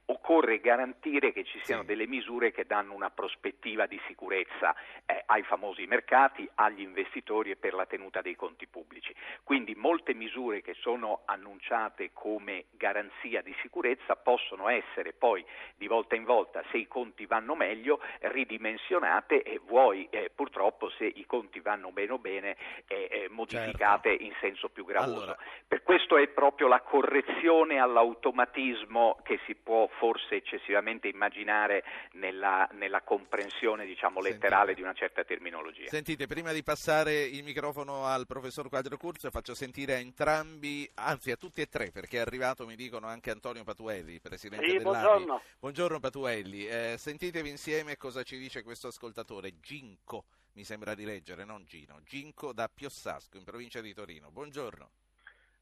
occorre 0.05 0.59
garantire 0.59 1.31
che 1.31 1.43
ci 1.43 1.59
siano 1.63 1.81
sì. 1.81 1.87
delle 1.87 2.07
misure 2.07 2.51
che 2.51 2.65
danno 2.65 2.93
una 2.93 3.09
prospettiva 3.09 3.85
di 3.85 3.99
sicurezza 4.07 4.75
eh, 5.05 5.23
ai 5.27 5.43
famosi 5.43 5.85
mercati, 5.85 6.49
agli 6.55 6.81
investitori 6.81 7.51
e 7.51 7.55
per 7.55 7.73
la 7.73 7.85
tenuta 7.85 8.21
dei 8.21 8.35
conti 8.35 8.67
pubblici. 8.67 9.13
Quindi 9.43 9.75
molte 9.75 10.13
misure 10.13 10.61
che 10.61 10.73
sono 10.73 11.21
annunciate 11.25 12.11
come 12.13 12.65
garanzia 12.71 13.41
di 13.41 13.55
sicurezza 13.61 14.15
possono 14.15 14.69
essere 14.69 15.13
poi 15.13 15.45
di 15.75 15.87
volta 15.87 16.15
in 16.15 16.23
volta, 16.23 16.63
se 16.71 16.77
i 16.77 16.87
conti 16.87 17.25
vanno 17.25 17.55
meglio, 17.55 18.01
ridimensionate 18.19 19.43
e 19.43 19.59
vuoi 19.63 20.07
eh, 20.09 20.31
purtroppo 20.33 20.89
se 20.89 21.05
i 21.05 21.25
conti 21.25 21.59
vanno 21.59 21.91
meno 21.91 22.17
bene 22.17 22.55
eh, 22.87 23.07
eh 23.11 23.29
modificate 23.29 24.09
certo. 24.09 24.23
in 24.23 24.33
senso 24.39 24.69
più 24.69 24.85
gravoso. 24.85 25.21
Allora. 25.21 25.37
Per 25.67 25.83
questo 25.83 26.17
è 26.17 26.27
proprio 26.27 26.67
la 26.67 26.81
correzione 26.81 27.18
correzione 27.19 27.79
all'automatismo 27.79 29.19
che 29.23 29.39
si 29.45 29.55
può 29.55 29.87
forse 29.99 30.35
eccessivamente 30.35 31.07
immaginare 31.07 31.83
nella, 32.13 32.67
nella 32.73 33.01
comprensione 33.01 33.85
diciamo, 33.85 34.21
letterale 34.21 34.67
Sentite. 34.67 34.75
di 34.75 34.81
una 34.81 34.93
certa 34.93 35.23
terminologia. 35.23 35.87
Sentite, 35.87 36.27
prima 36.27 36.51
di 36.51 36.63
passare 36.63 37.23
il 37.23 37.43
microfono 37.43 38.05
al 38.05 38.25
professor 38.25 38.69
Quadro 38.69 38.97
Curzo 38.97 39.29
faccio 39.29 39.53
sentire 39.53 39.95
a 39.95 39.99
entrambi, 39.99 40.89
anzi 40.95 41.31
a 41.31 41.35
tutti 41.35 41.61
e 41.61 41.67
tre, 41.67 41.91
perché 41.91 42.17
è 42.17 42.21
arrivato, 42.21 42.65
mi 42.65 42.75
dicono, 42.75 43.07
anche 43.07 43.31
Antonio 43.31 43.63
Patuelli, 43.63 44.19
presidente 44.19 44.65
sì, 44.65 44.77
dell'ABI. 44.77 44.99
Buongiorno. 44.99 45.41
Buongiorno 45.59 45.99
Patuelli, 45.99 46.67
eh, 46.67 46.95
sentitevi 46.97 47.49
insieme 47.49 47.97
cosa 47.97 48.23
ci 48.23 48.37
dice 48.37 48.63
questo 48.63 48.87
ascoltatore, 48.87 49.59
Ginco, 49.59 50.25
mi 50.53 50.63
sembra 50.63 50.93
di 50.93 51.05
leggere, 51.05 51.45
non 51.45 51.63
Gino, 51.65 51.99
Ginco 52.03 52.53
da 52.53 52.69
Piossasco, 52.73 53.37
in 53.37 53.43
provincia 53.43 53.81
di 53.81 53.93
Torino. 53.93 54.31
Buongiorno. 54.31 54.89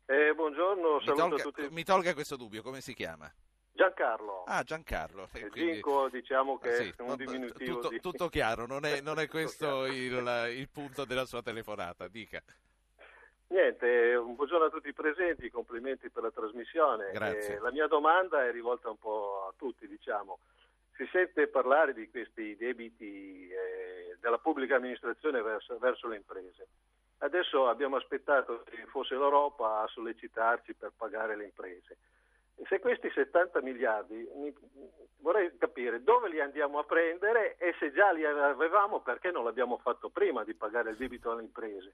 Eh, 0.10 0.34
buongiorno, 0.34 1.00
mi 1.00 1.06
tolga, 1.06 1.36
tutti. 1.44 1.68
mi 1.70 1.84
tolga 1.84 2.14
questo 2.14 2.38
dubbio, 2.38 2.62
come 2.62 2.80
si 2.80 2.94
chiama? 2.94 3.30
Giancarlo. 3.74 4.46
Ah, 4.46 4.64
Giancarlo. 4.64 5.28
Eh, 5.34 5.50
quindi... 5.50 5.74
Ginco 5.74 6.08
diciamo 6.08 6.58
che 6.58 6.70
ah, 6.70 6.76
sì, 6.76 6.94
è 6.96 7.02
un 7.02 7.16
diminutivo. 7.18 7.74
Tutto, 7.74 7.90
di... 7.90 8.00
tutto 8.00 8.30
chiaro, 8.30 8.66
non 8.66 8.86
è, 8.86 9.02
non 9.02 9.20
è 9.20 9.28
questo 9.30 9.86
il, 9.86 10.54
il, 10.56 10.70
punto 10.70 11.04
della 11.04 11.26
sua 11.26 11.42
telefonata, 11.42 12.08
dica. 12.08 12.42
Niente, 13.48 14.16
un 14.16 14.36
buongiorno 14.36 14.68
a 14.68 14.70
tutti 14.70 14.88
i 14.88 14.94
presenti, 14.94 15.50
complimenti 15.50 16.10
per 16.10 16.24
la 16.24 16.32
trasmissione. 16.32 17.12
Grazie. 17.12 17.56
Eh, 17.56 17.60
la 17.60 17.72
mia 17.72 17.88
domanda 17.88 18.46
è 18.46 18.52
rivolta 18.52 18.90
un 18.90 18.98
po' 18.98 19.48
a 19.50 19.54
tutti, 19.58 19.90
diciamo. 19.90 20.40
si 20.96 21.06
sente 21.12 21.48
parlare 21.48 21.94
di 21.94 22.10
questi 22.10 22.56
debiti 22.56 23.50
eh, 23.50 24.16
della 24.22 24.38
pubblica 24.38 24.78
amministrazione 24.78 25.42
verso, 25.42 25.78
verso, 25.80 26.08
le 26.08 26.16
imprese. 26.16 26.68
Adesso 27.20 27.68
abbiamo 27.68 27.96
aspettato 27.96 28.64
che 28.64 28.86
fosse 28.88 29.16
l'Europa 29.16 29.82
a 29.82 29.88
sollecitarci 29.88 30.76
per 30.76 30.92
pagare 30.96 31.36
le 31.36 31.46
imprese. 31.46 31.98
E 32.56 32.64
se 32.68 32.80
questi 32.80 33.10
70 33.10 33.62
miliardi, 33.62 34.28
vorrei 35.20 35.56
capire 35.58 36.04
dove 36.04 36.30
li 36.30 36.40
andiamo 36.40 36.80
a 36.80 36.84
prendere 36.84 37.58
e 37.58 37.76
se 37.80 37.92
già 37.92 38.12
li 38.12 38.26
avevamo 38.26 39.02
perché 39.02 39.32
non 39.32 39.44
l'abbiamo 39.44 39.78
fatto 39.78 40.10
prima 40.10 40.44
di 40.44 40.54
pagare 40.54 40.92
il 40.92 40.98
debito 40.98 41.32
alle 41.32 41.44
imprese. 41.44 41.94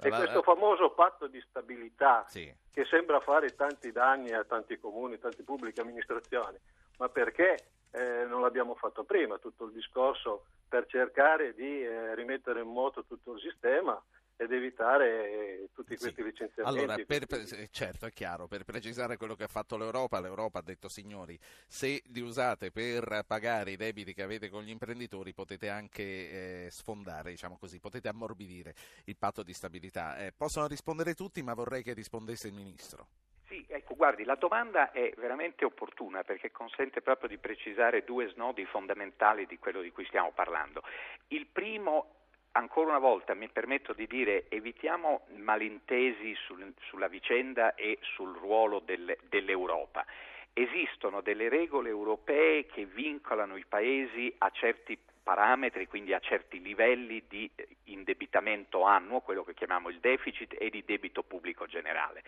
E 0.00 0.08
questo 0.08 0.42
famoso 0.42 0.90
patto 0.90 1.28
di 1.28 1.40
stabilità 1.48 2.24
sì. 2.26 2.52
che 2.72 2.84
sembra 2.86 3.20
fare 3.20 3.54
tanti 3.54 3.92
danni 3.92 4.32
a 4.32 4.42
tanti 4.42 4.78
comuni, 4.78 5.18
tante 5.18 5.44
pubbliche 5.44 5.80
amministrazioni, 5.80 6.58
ma 6.98 7.08
perché 7.08 7.68
eh, 7.92 8.24
non 8.24 8.40
l'abbiamo 8.40 8.74
fatto 8.74 9.04
prima? 9.04 9.38
Tutto 9.38 9.66
il 9.66 9.72
discorso 9.72 10.46
per 10.68 10.86
cercare 10.86 11.54
di 11.54 11.84
eh, 11.84 12.14
rimettere 12.16 12.60
in 12.62 12.68
moto 12.68 13.04
tutto 13.04 13.34
il 13.34 13.40
sistema 13.40 14.02
ed 14.42 14.52
evitare 14.52 15.68
tutti 15.72 15.96
questi 15.96 16.22
sì. 16.22 16.22
licenziamenti. 16.22 16.78
Allora, 16.80 17.02
per, 17.04 17.26
per, 17.26 17.68
certo, 17.70 18.06
è 18.06 18.10
chiaro, 18.10 18.46
per 18.46 18.64
precisare 18.64 19.16
quello 19.16 19.34
che 19.34 19.44
ha 19.44 19.48
fatto 19.48 19.76
l'Europa, 19.76 20.20
l'Europa 20.20 20.58
ha 20.58 20.62
detto 20.62 20.88
signori, 20.88 21.38
se 21.66 22.02
li 22.06 22.20
usate 22.20 22.70
per 22.70 23.24
pagare 23.26 23.72
i 23.72 23.76
debiti 23.76 24.14
che 24.14 24.22
avete 24.22 24.48
con 24.48 24.62
gli 24.62 24.70
imprenditori 24.70 25.32
potete 25.32 25.68
anche 25.68 26.02
eh, 26.02 26.70
sfondare, 26.70 27.30
diciamo 27.30 27.56
così, 27.56 27.78
potete 27.78 28.08
ammorbidire 28.08 28.74
il 29.04 29.16
patto 29.16 29.42
di 29.42 29.52
stabilità. 29.52 30.18
Eh, 30.18 30.32
possono 30.32 30.66
rispondere 30.66 31.14
tutti, 31.14 31.42
ma 31.42 31.54
vorrei 31.54 31.82
che 31.82 31.92
rispondesse 31.92 32.48
il 32.48 32.54
Ministro. 32.54 33.06
Sì, 33.46 33.64
ecco, 33.68 33.94
guardi, 33.94 34.24
la 34.24 34.36
domanda 34.36 34.92
è 34.92 35.12
veramente 35.18 35.64
opportuna 35.64 36.22
perché 36.22 36.50
consente 36.50 37.02
proprio 37.02 37.28
di 37.28 37.36
precisare 37.36 38.02
due 38.02 38.28
snodi 38.30 38.64
fondamentali 38.64 39.46
di 39.46 39.58
quello 39.58 39.82
di 39.82 39.90
cui 39.92 40.06
stiamo 40.06 40.32
parlando. 40.32 40.82
Il 41.28 41.46
primo 41.46 42.21
ancora 42.52 42.90
una 42.90 42.98
volta 42.98 43.34
mi 43.34 43.48
permetto 43.48 43.92
di 43.92 44.06
dire 44.06 44.46
evitiamo 44.48 45.26
malintesi 45.36 46.34
sul, 46.34 46.72
sulla 46.82 47.08
vicenda 47.08 47.74
e 47.74 47.98
sul 48.00 48.36
ruolo 48.36 48.80
del, 48.80 49.16
dell'Europa. 49.28 50.04
Esistono 50.52 51.22
delle 51.22 51.48
regole 51.48 51.88
europee 51.88 52.66
che 52.66 52.84
vincolano 52.84 53.56
i 53.56 53.64
paesi 53.66 54.32
a 54.38 54.50
certi 54.50 54.98
parametri, 55.22 55.86
quindi 55.86 56.12
a 56.12 56.18
certi 56.18 56.60
livelli 56.60 57.22
di 57.28 57.50
indebitamento 57.84 58.82
annuo, 58.82 59.20
quello 59.20 59.44
che 59.44 59.54
chiamiamo 59.54 59.88
il 59.88 60.00
deficit, 60.00 60.54
e 60.58 60.68
di 60.68 60.84
debito 60.84 61.22
pubblico 61.22 61.66
generale. 61.66 62.22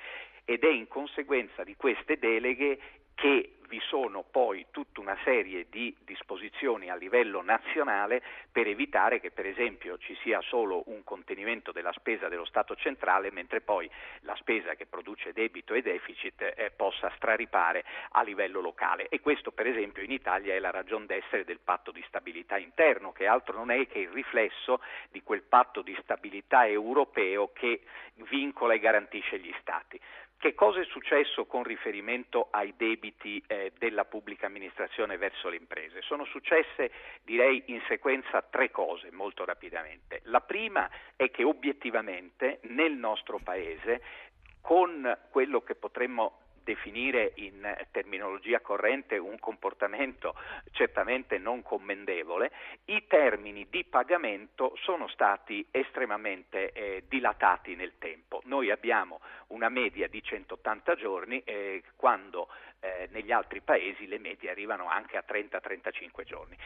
Ed 0.44 0.62
è 0.62 0.70
in 0.70 0.88
conseguenza 0.88 1.64
di 1.64 1.76
queste 1.76 2.18
deleghe 2.18 2.78
che 3.14 3.54
vi 3.68 3.80
sono 3.88 4.22
poi 4.22 4.66
tutta 4.70 5.00
una 5.00 5.16
serie 5.24 5.66
di 5.68 5.94
disposizioni 6.04 6.90
a 6.90 6.94
livello 6.94 7.42
nazionale 7.42 8.22
per 8.52 8.68
evitare 8.68 9.18
che 9.18 9.32
per 9.32 9.46
esempio 9.46 9.98
ci 9.98 10.16
sia 10.22 10.40
solo 10.42 10.84
un 10.86 11.02
contenimento 11.02 11.72
della 11.72 11.92
spesa 11.92 12.28
dello 12.28 12.44
Stato 12.44 12.76
centrale 12.76 13.32
mentre 13.32 13.60
poi 13.62 13.90
la 14.20 14.36
spesa 14.36 14.74
che 14.74 14.86
produce 14.86 15.32
debito 15.32 15.74
e 15.74 15.82
deficit 15.82 16.40
eh, 16.40 16.70
possa 16.70 17.10
straripare 17.16 17.84
a 18.12 18.22
livello 18.22 18.60
locale 18.60 19.08
e 19.08 19.20
questo 19.20 19.50
per 19.50 19.66
esempio 19.66 20.02
in 20.04 20.12
Italia 20.12 20.54
è 20.54 20.58
la 20.60 20.70
ragion 20.70 21.06
d'essere 21.06 21.44
del 21.44 21.58
patto 21.58 21.90
di 21.90 22.04
stabilità 22.06 22.56
interno 22.58 23.12
che 23.12 23.26
altro 23.26 23.56
non 23.56 23.72
è 23.72 23.86
che 23.88 23.98
il 23.98 24.10
riflesso 24.10 24.80
di 25.10 25.22
quel 25.22 25.42
patto 25.42 25.82
di 25.82 25.96
stabilità 26.02 26.66
europeo 26.66 27.50
che 27.52 27.80
vincola 28.28 28.74
e 28.74 28.78
garantisce 28.78 29.38
gli 29.38 29.52
Stati. 29.60 29.98
Che 30.44 30.54
cosa 30.54 30.78
è 30.78 30.84
successo 30.84 31.46
con 31.46 31.62
riferimento 31.62 32.48
ai 32.50 32.74
debiti 32.76 33.42
eh, 33.46 33.72
della 33.78 34.04
pubblica 34.04 34.44
amministrazione 34.44 35.16
verso 35.16 35.48
le 35.48 35.56
imprese? 35.56 36.02
Sono 36.02 36.26
successe, 36.26 36.90
direi, 37.22 37.62
in 37.68 37.80
sequenza 37.88 38.42
tre 38.42 38.70
cose 38.70 39.10
molto 39.10 39.46
rapidamente. 39.46 40.20
La 40.24 40.42
prima 40.42 40.90
è 41.16 41.30
che 41.30 41.44
obiettivamente 41.44 42.60
nel 42.64 42.92
nostro 42.92 43.38
Paese, 43.42 44.02
con 44.60 45.18
quello 45.30 45.62
che 45.62 45.76
potremmo 45.76 46.40
definire 46.64 47.32
in 47.36 47.72
terminologia 47.92 48.60
corrente 48.60 49.18
un 49.18 49.38
comportamento 49.38 50.34
certamente 50.72 51.38
non 51.38 51.62
commendevole, 51.62 52.50
i 52.86 53.06
termini 53.06 53.66
di 53.70 53.84
pagamento 53.84 54.76
sono 54.82 55.06
stati 55.08 55.64
estremamente 55.70 56.72
eh, 56.72 57.04
dilatati 57.08 57.76
nel 57.76 57.92
tempo. 57.98 58.40
Noi 58.44 58.70
abbiamo 58.70 59.20
una 59.48 59.68
media 59.68 60.08
di 60.08 60.22
180 60.22 60.94
giorni 60.96 61.42
eh, 61.44 61.82
quando 61.96 62.48
eh, 62.84 63.08
negli 63.12 63.32
altri 63.32 63.62
paesi 63.62 64.06
le 64.06 64.18
medie 64.18 64.50
arrivano 64.50 64.88
anche 64.88 65.16
a 65.16 65.24
30-35 65.26 66.24
giorni. 66.24 66.56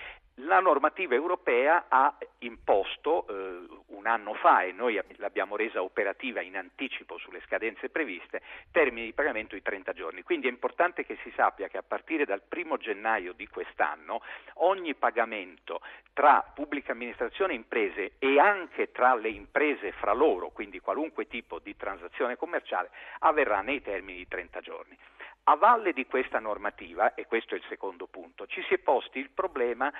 La 0.42 0.58
normativa 0.58 1.14
europea 1.14 1.86
ha 1.88 2.12
imposto 2.38 3.26
eh, 3.28 3.66
un 3.86 4.06
anno 4.06 4.34
fa 4.34 4.62
e 4.62 4.72
noi 4.72 5.00
l'abbiamo 5.16 5.54
resa 5.56 5.82
operativa 5.82 6.40
in 6.40 6.56
anticipo 6.56 7.18
sulle 7.18 7.40
scadenze 7.46 7.88
previste, 7.88 8.42
termini 8.72 9.06
di 9.06 9.12
pagamento 9.12 9.54
di 9.54 9.62
30 9.62 9.92
giorni. 9.92 10.22
Quindi 10.22 10.48
è 10.48 10.50
importante 10.50 11.04
che 11.04 11.16
si 11.22 11.32
sappia 11.36 11.68
che 11.68 11.78
a 11.78 11.84
partire 11.86 12.24
dal 12.24 12.42
1 12.48 12.76
gennaio 12.78 13.32
di 13.32 13.46
quest'anno 13.46 14.20
ogni 14.54 14.94
pagamento 14.94 15.80
tra 16.12 16.42
pubblica 16.52 16.92
amministrazione 16.92 17.52
e 17.52 17.56
imprese 17.56 18.12
e 18.18 18.40
anche 18.40 18.90
tra 18.90 19.14
le 19.14 19.28
imprese 19.28 19.92
fra 19.92 20.12
loro, 20.12 20.48
quindi 20.48 20.80
qualunque 20.80 21.28
tipo 21.28 21.60
di 21.60 21.76
transazione 21.76 22.36
commerciale, 22.36 22.90
avverrà 23.20 23.60
nei 23.60 23.80
termini 23.82 24.18
di 24.18 24.26
30 24.26 24.60
giorni. 24.60 24.98
A 25.50 25.56
valle 25.56 25.94
di 25.94 26.04
questa 26.04 26.40
normativa, 26.40 27.14
e 27.14 27.24
questo 27.24 27.54
è 27.54 27.56
il 27.56 27.64
secondo 27.70 28.06
punto, 28.06 28.46
ci 28.46 28.62
si 28.64 28.74
è 28.74 28.78
posti 28.78 29.18
il 29.18 29.30
problema 29.30 29.90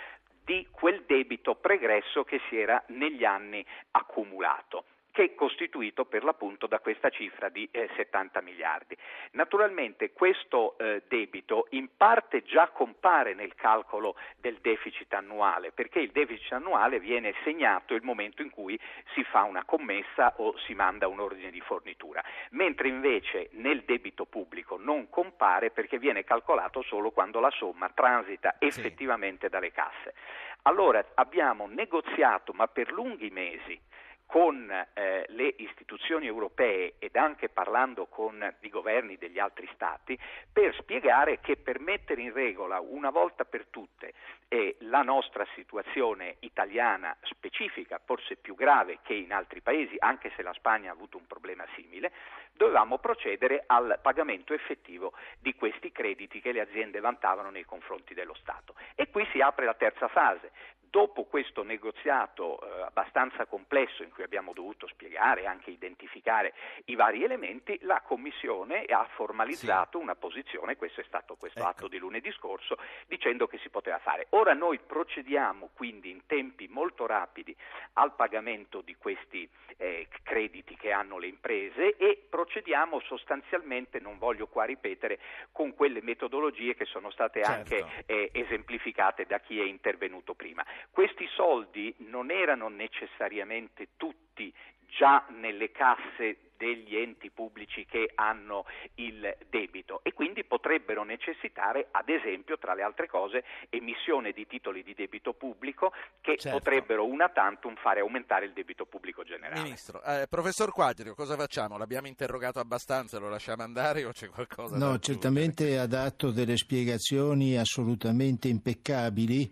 di 0.44 0.68
quel 0.70 1.05
debito 1.07 1.55
pregresso 1.55 2.22
che 2.22 2.38
si 2.51 2.59
era 2.59 2.82
negli 2.88 3.24
anni 3.24 3.64
accumulato 3.92 4.84
che 5.19 5.25
è 5.25 5.35
costituito 5.35 6.05
per 6.05 6.23
l'appunto 6.23 6.69
da 6.69 6.79
questa 6.79 7.11
cifra 7.11 7.49
di 7.49 7.69
eh, 7.73 7.91
70 7.97 8.41
miliardi. 8.41 8.97
Naturalmente 9.33 10.12
questo 10.12 10.79
eh, 10.79 11.03
debito 11.09 11.66
in 11.71 11.89
parte 11.97 12.45
già 12.45 12.69
compare 12.69 13.35
nel 13.35 13.57
calcolo 13.57 14.14
del 14.39 14.59
deficit 14.61 15.12
annuale, 15.14 15.73
perché 15.73 15.99
il 15.99 16.12
deficit 16.12 16.53
annuale 16.53 17.01
viene 17.01 17.35
segnato 17.43 17.95
il 17.95 18.05
momento 18.05 18.43
in 18.43 18.51
cui 18.51 18.79
si 19.12 19.25
fa 19.25 19.43
una 19.43 19.64
commessa 19.64 20.35
o 20.37 20.57
si 20.59 20.75
manda 20.75 21.09
un 21.09 21.19
ordine 21.19 21.51
di 21.51 21.61
fornitura, 21.62 22.23
mentre 22.51 22.87
invece 22.87 23.49
nel 23.55 23.83
debito 23.83 24.25
pubblico 24.25 24.77
non 24.79 25.11
compare 25.11 25.73
perché 25.73 25.99
viene 25.99 26.23
calcolato 26.23 26.81
solo 26.83 27.11
quando 27.11 27.41
la 27.41 27.51
somma 27.51 27.91
transita 27.93 28.55
effettivamente 28.61 29.47
sì. 29.47 29.53
dalle 29.53 29.73
casse. 29.73 30.14
Allora 30.62 31.05
abbiamo 31.14 31.66
negoziato, 31.66 32.53
ma 32.53 32.69
per 32.69 32.93
lunghi 32.93 33.31
mesi, 33.31 33.81
con 34.29 34.70
eh, 34.70 35.24
le 35.29 35.55
istituzioni 35.57 36.26
europee 36.26 36.97
ed 36.99 37.16
anche 37.16 37.49
parlando 37.49 38.09
con 38.09 38.55
i 38.61 38.68
governi 38.68 39.16
degli 39.16 39.39
altri 39.39 39.66
Stati 39.72 40.18
per 40.53 40.74
spiegare 40.74 41.41
che 41.41 41.57
per 41.57 41.81
mettere 41.81 42.20
in 42.20 42.35
regola 42.35 42.79
una 42.79 43.09
volta 43.09 43.47
per 43.47 43.68
tutte 43.70 44.12
eh, 44.49 44.76
la 44.81 45.01
nostra 45.01 45.47
situazione 45.55 46.37
italiana 46.41 47.16
specifica, 47.22 47.99
forse 48.05 48.37
più 48.37 48.55
grave 48.55 48.99
che 49.03 49.14
in 49.14 49.33
altri 49.33 49.62
paesi, 49.62 49.97
anche 49.99 50.31
se 50.37 50.43
la 50.43 50.53
Spagna 50.53 50.91
ha 50.91 50.95
avuto 50.95 51.16
un 51.16 51.26
problema 51.26 51.64
simile, 51.74 52.12
dovevamo 52.53 52.99
procedere 52.99 53.64
al 53.66 53.99
pagamento 54.03 54.53
effettivo 54.53 55.14
di 55.39 55.55
questi 55.55 55.91
crediti 55.91 56.43
che 56.43 56.53
le 56.53 56.61
aziende 56.61 57.01
vantavano 57.01 57.49
nei 57.49 57.64
confronti 57.64 58.12
dello 58.12 58.35
Stato. 58.35 58.74
E 58.95 59.09
qui 59.09 59.26
si 59.33 59.41
apre 59.41 59.64
la 59.64 59.74
terza 59.74 60.09
fase, 60.09 60.51
Dopo 60.91 61.24
questo 61.24 61.62
negoziato 61.62 62.61
eh, 62.61 62.82
abbastanza 62.82 63.45
complesso 63.45 64.03
in 64.03 64.11
cui 64.11 64.22
abbiamo 64.22 64.55
dovuto 64.55 64.86
spiegare 64.86 65.43
e 65.43 65.47
anche 65.47 65.70
identificare 65.70 66.55
i 66.86 66.95
vari 66.95 67.22
elementi, 67.22 67.78
la 67.82 68.01
Commissione 68.01 68.84
ha 68.84 69.07
formalizzato 69.14 69.99
sì. 69.99 70.05
una 70.05 70.14
posizione, 70.14 70.76
questo 70.76 71.03
è 71.03 71.05
stato 71.05 71.36
questo 71.36 71.59
ecco. 71.59 71.68
atto 71.68 71.89
di 71.89 71.99
lunedì 71.99 72.32
scorso, 72.32 72.78
dicendo 73.07 73.47
che 73.47 73.59
si 73.59 73.68
poteva 73.68 73.99
fare. 73.99 74.28
Ora 74.30 74.55
noi 74.55 74.78
procediamo 74.78 75.70
quindi 75.74 76.11
in 76.11 76.24
tempi 76.26 76.68
molto 76.68 77.05
rapidi 77.07 77.55
al 77.95 78.14
pagamento 78.14 78.80
di 78.80 78.97
questi 78.97 79.49
eh, 79.76 80.09
crediti 80.22 80.74
che 80.76 80.91
hanno 80.91 81.18
le 81.18 81.26
imprese 81.26 81.97
e 81.97 82.26
procediamo 82.28 83.01
sostanzialmente, 83.01 84.01
non 84.01 84.16
voglio 84.16 84.47
qua 84.47 84.64
ripetere, 84.64 85.18
con 85.53 85.74
quelle 85.74 86.01
metodologie 86.03 86.74
che 86.74 86.86
sono 86.86 87.11
state 87.11 87.43
certo. 87.43 87.74
anche 87.74 88.05
eh, 88.07 88.30
esemplificate 88.32 89.26
da 89.26 89.39
chi 89.41 89.61
è 89.61 89.64
intervenuto 89.64 90.34
prima. 90.34 90.64
Questi 90.91 91.26
soldi 91.35 91.95
non 91.99 92.31
erano 92.31 92.68
necessariamente 92.68 93.89
tutti 93.97 94.53
già 94.89 95.24
nelle 95.29 95.70
casse 95.70 96.39
degli 96.59 96.97
enti 96.97 97.31
pubblici 97.31 97.87
che 97.87 98.11
hanno 98.16 98.64
il 98.97 99.37
debito 99.49 100.01
e 100.03 100.12
quindi 100.12 100.43
potrebbero 100.43 101.05
necessitare, 101.05 101.87
ad 101.93 102.09
esempio, 102.09 102.59
tra 102.59 102.74
le 102.74 102.83
altre 102.83 103.07
cose, 103.07 103.45
emissione 103.70 104.33
di 104.33 104.45
titoli 104.47 104.83
di 104.83 104.93
debito 104.93 105.35
pubblico 105.35 105.93
che 106.20 106.37
Certo. 106.37 106.59
potrebbero 106.59 107.07
una 107.07 107.29
tantum 107.29 107.76
fare 107.76 108.01
aumentare 108.01 108.47
il 108.47 108.53
debito 108.53 108.87
pubblico 108.87 109.22
generale. 109.22 109.62
Ministro, 109.62 110.03
eh, 110.03 110.26
professor 110.29 110.72
Quadrio, 110.72 111.14
cosa 111.14 111.37
facciamo? 111.37 111.79
L'abbiamo 111.79 112.09
interrogato 112.09 112.59
abbastanza, 112.59 113.20
lo 113.20 113.29
lasciamo 113.29 113.62
andare 113.62 114.05
o 114.05 114.11
c'è 114.11 114.29
qualcosa 114.29 114.76
da 114.76 114.85
No, 114.85 114.99
certamente 114.99 115.79
ha 115.79 115.87
dato 115.87 116.33
delle 116.33 116.57
spiegazioni 116.57 117.57
assolutamente 117.57 118.49
impeccabili 118.49 119.49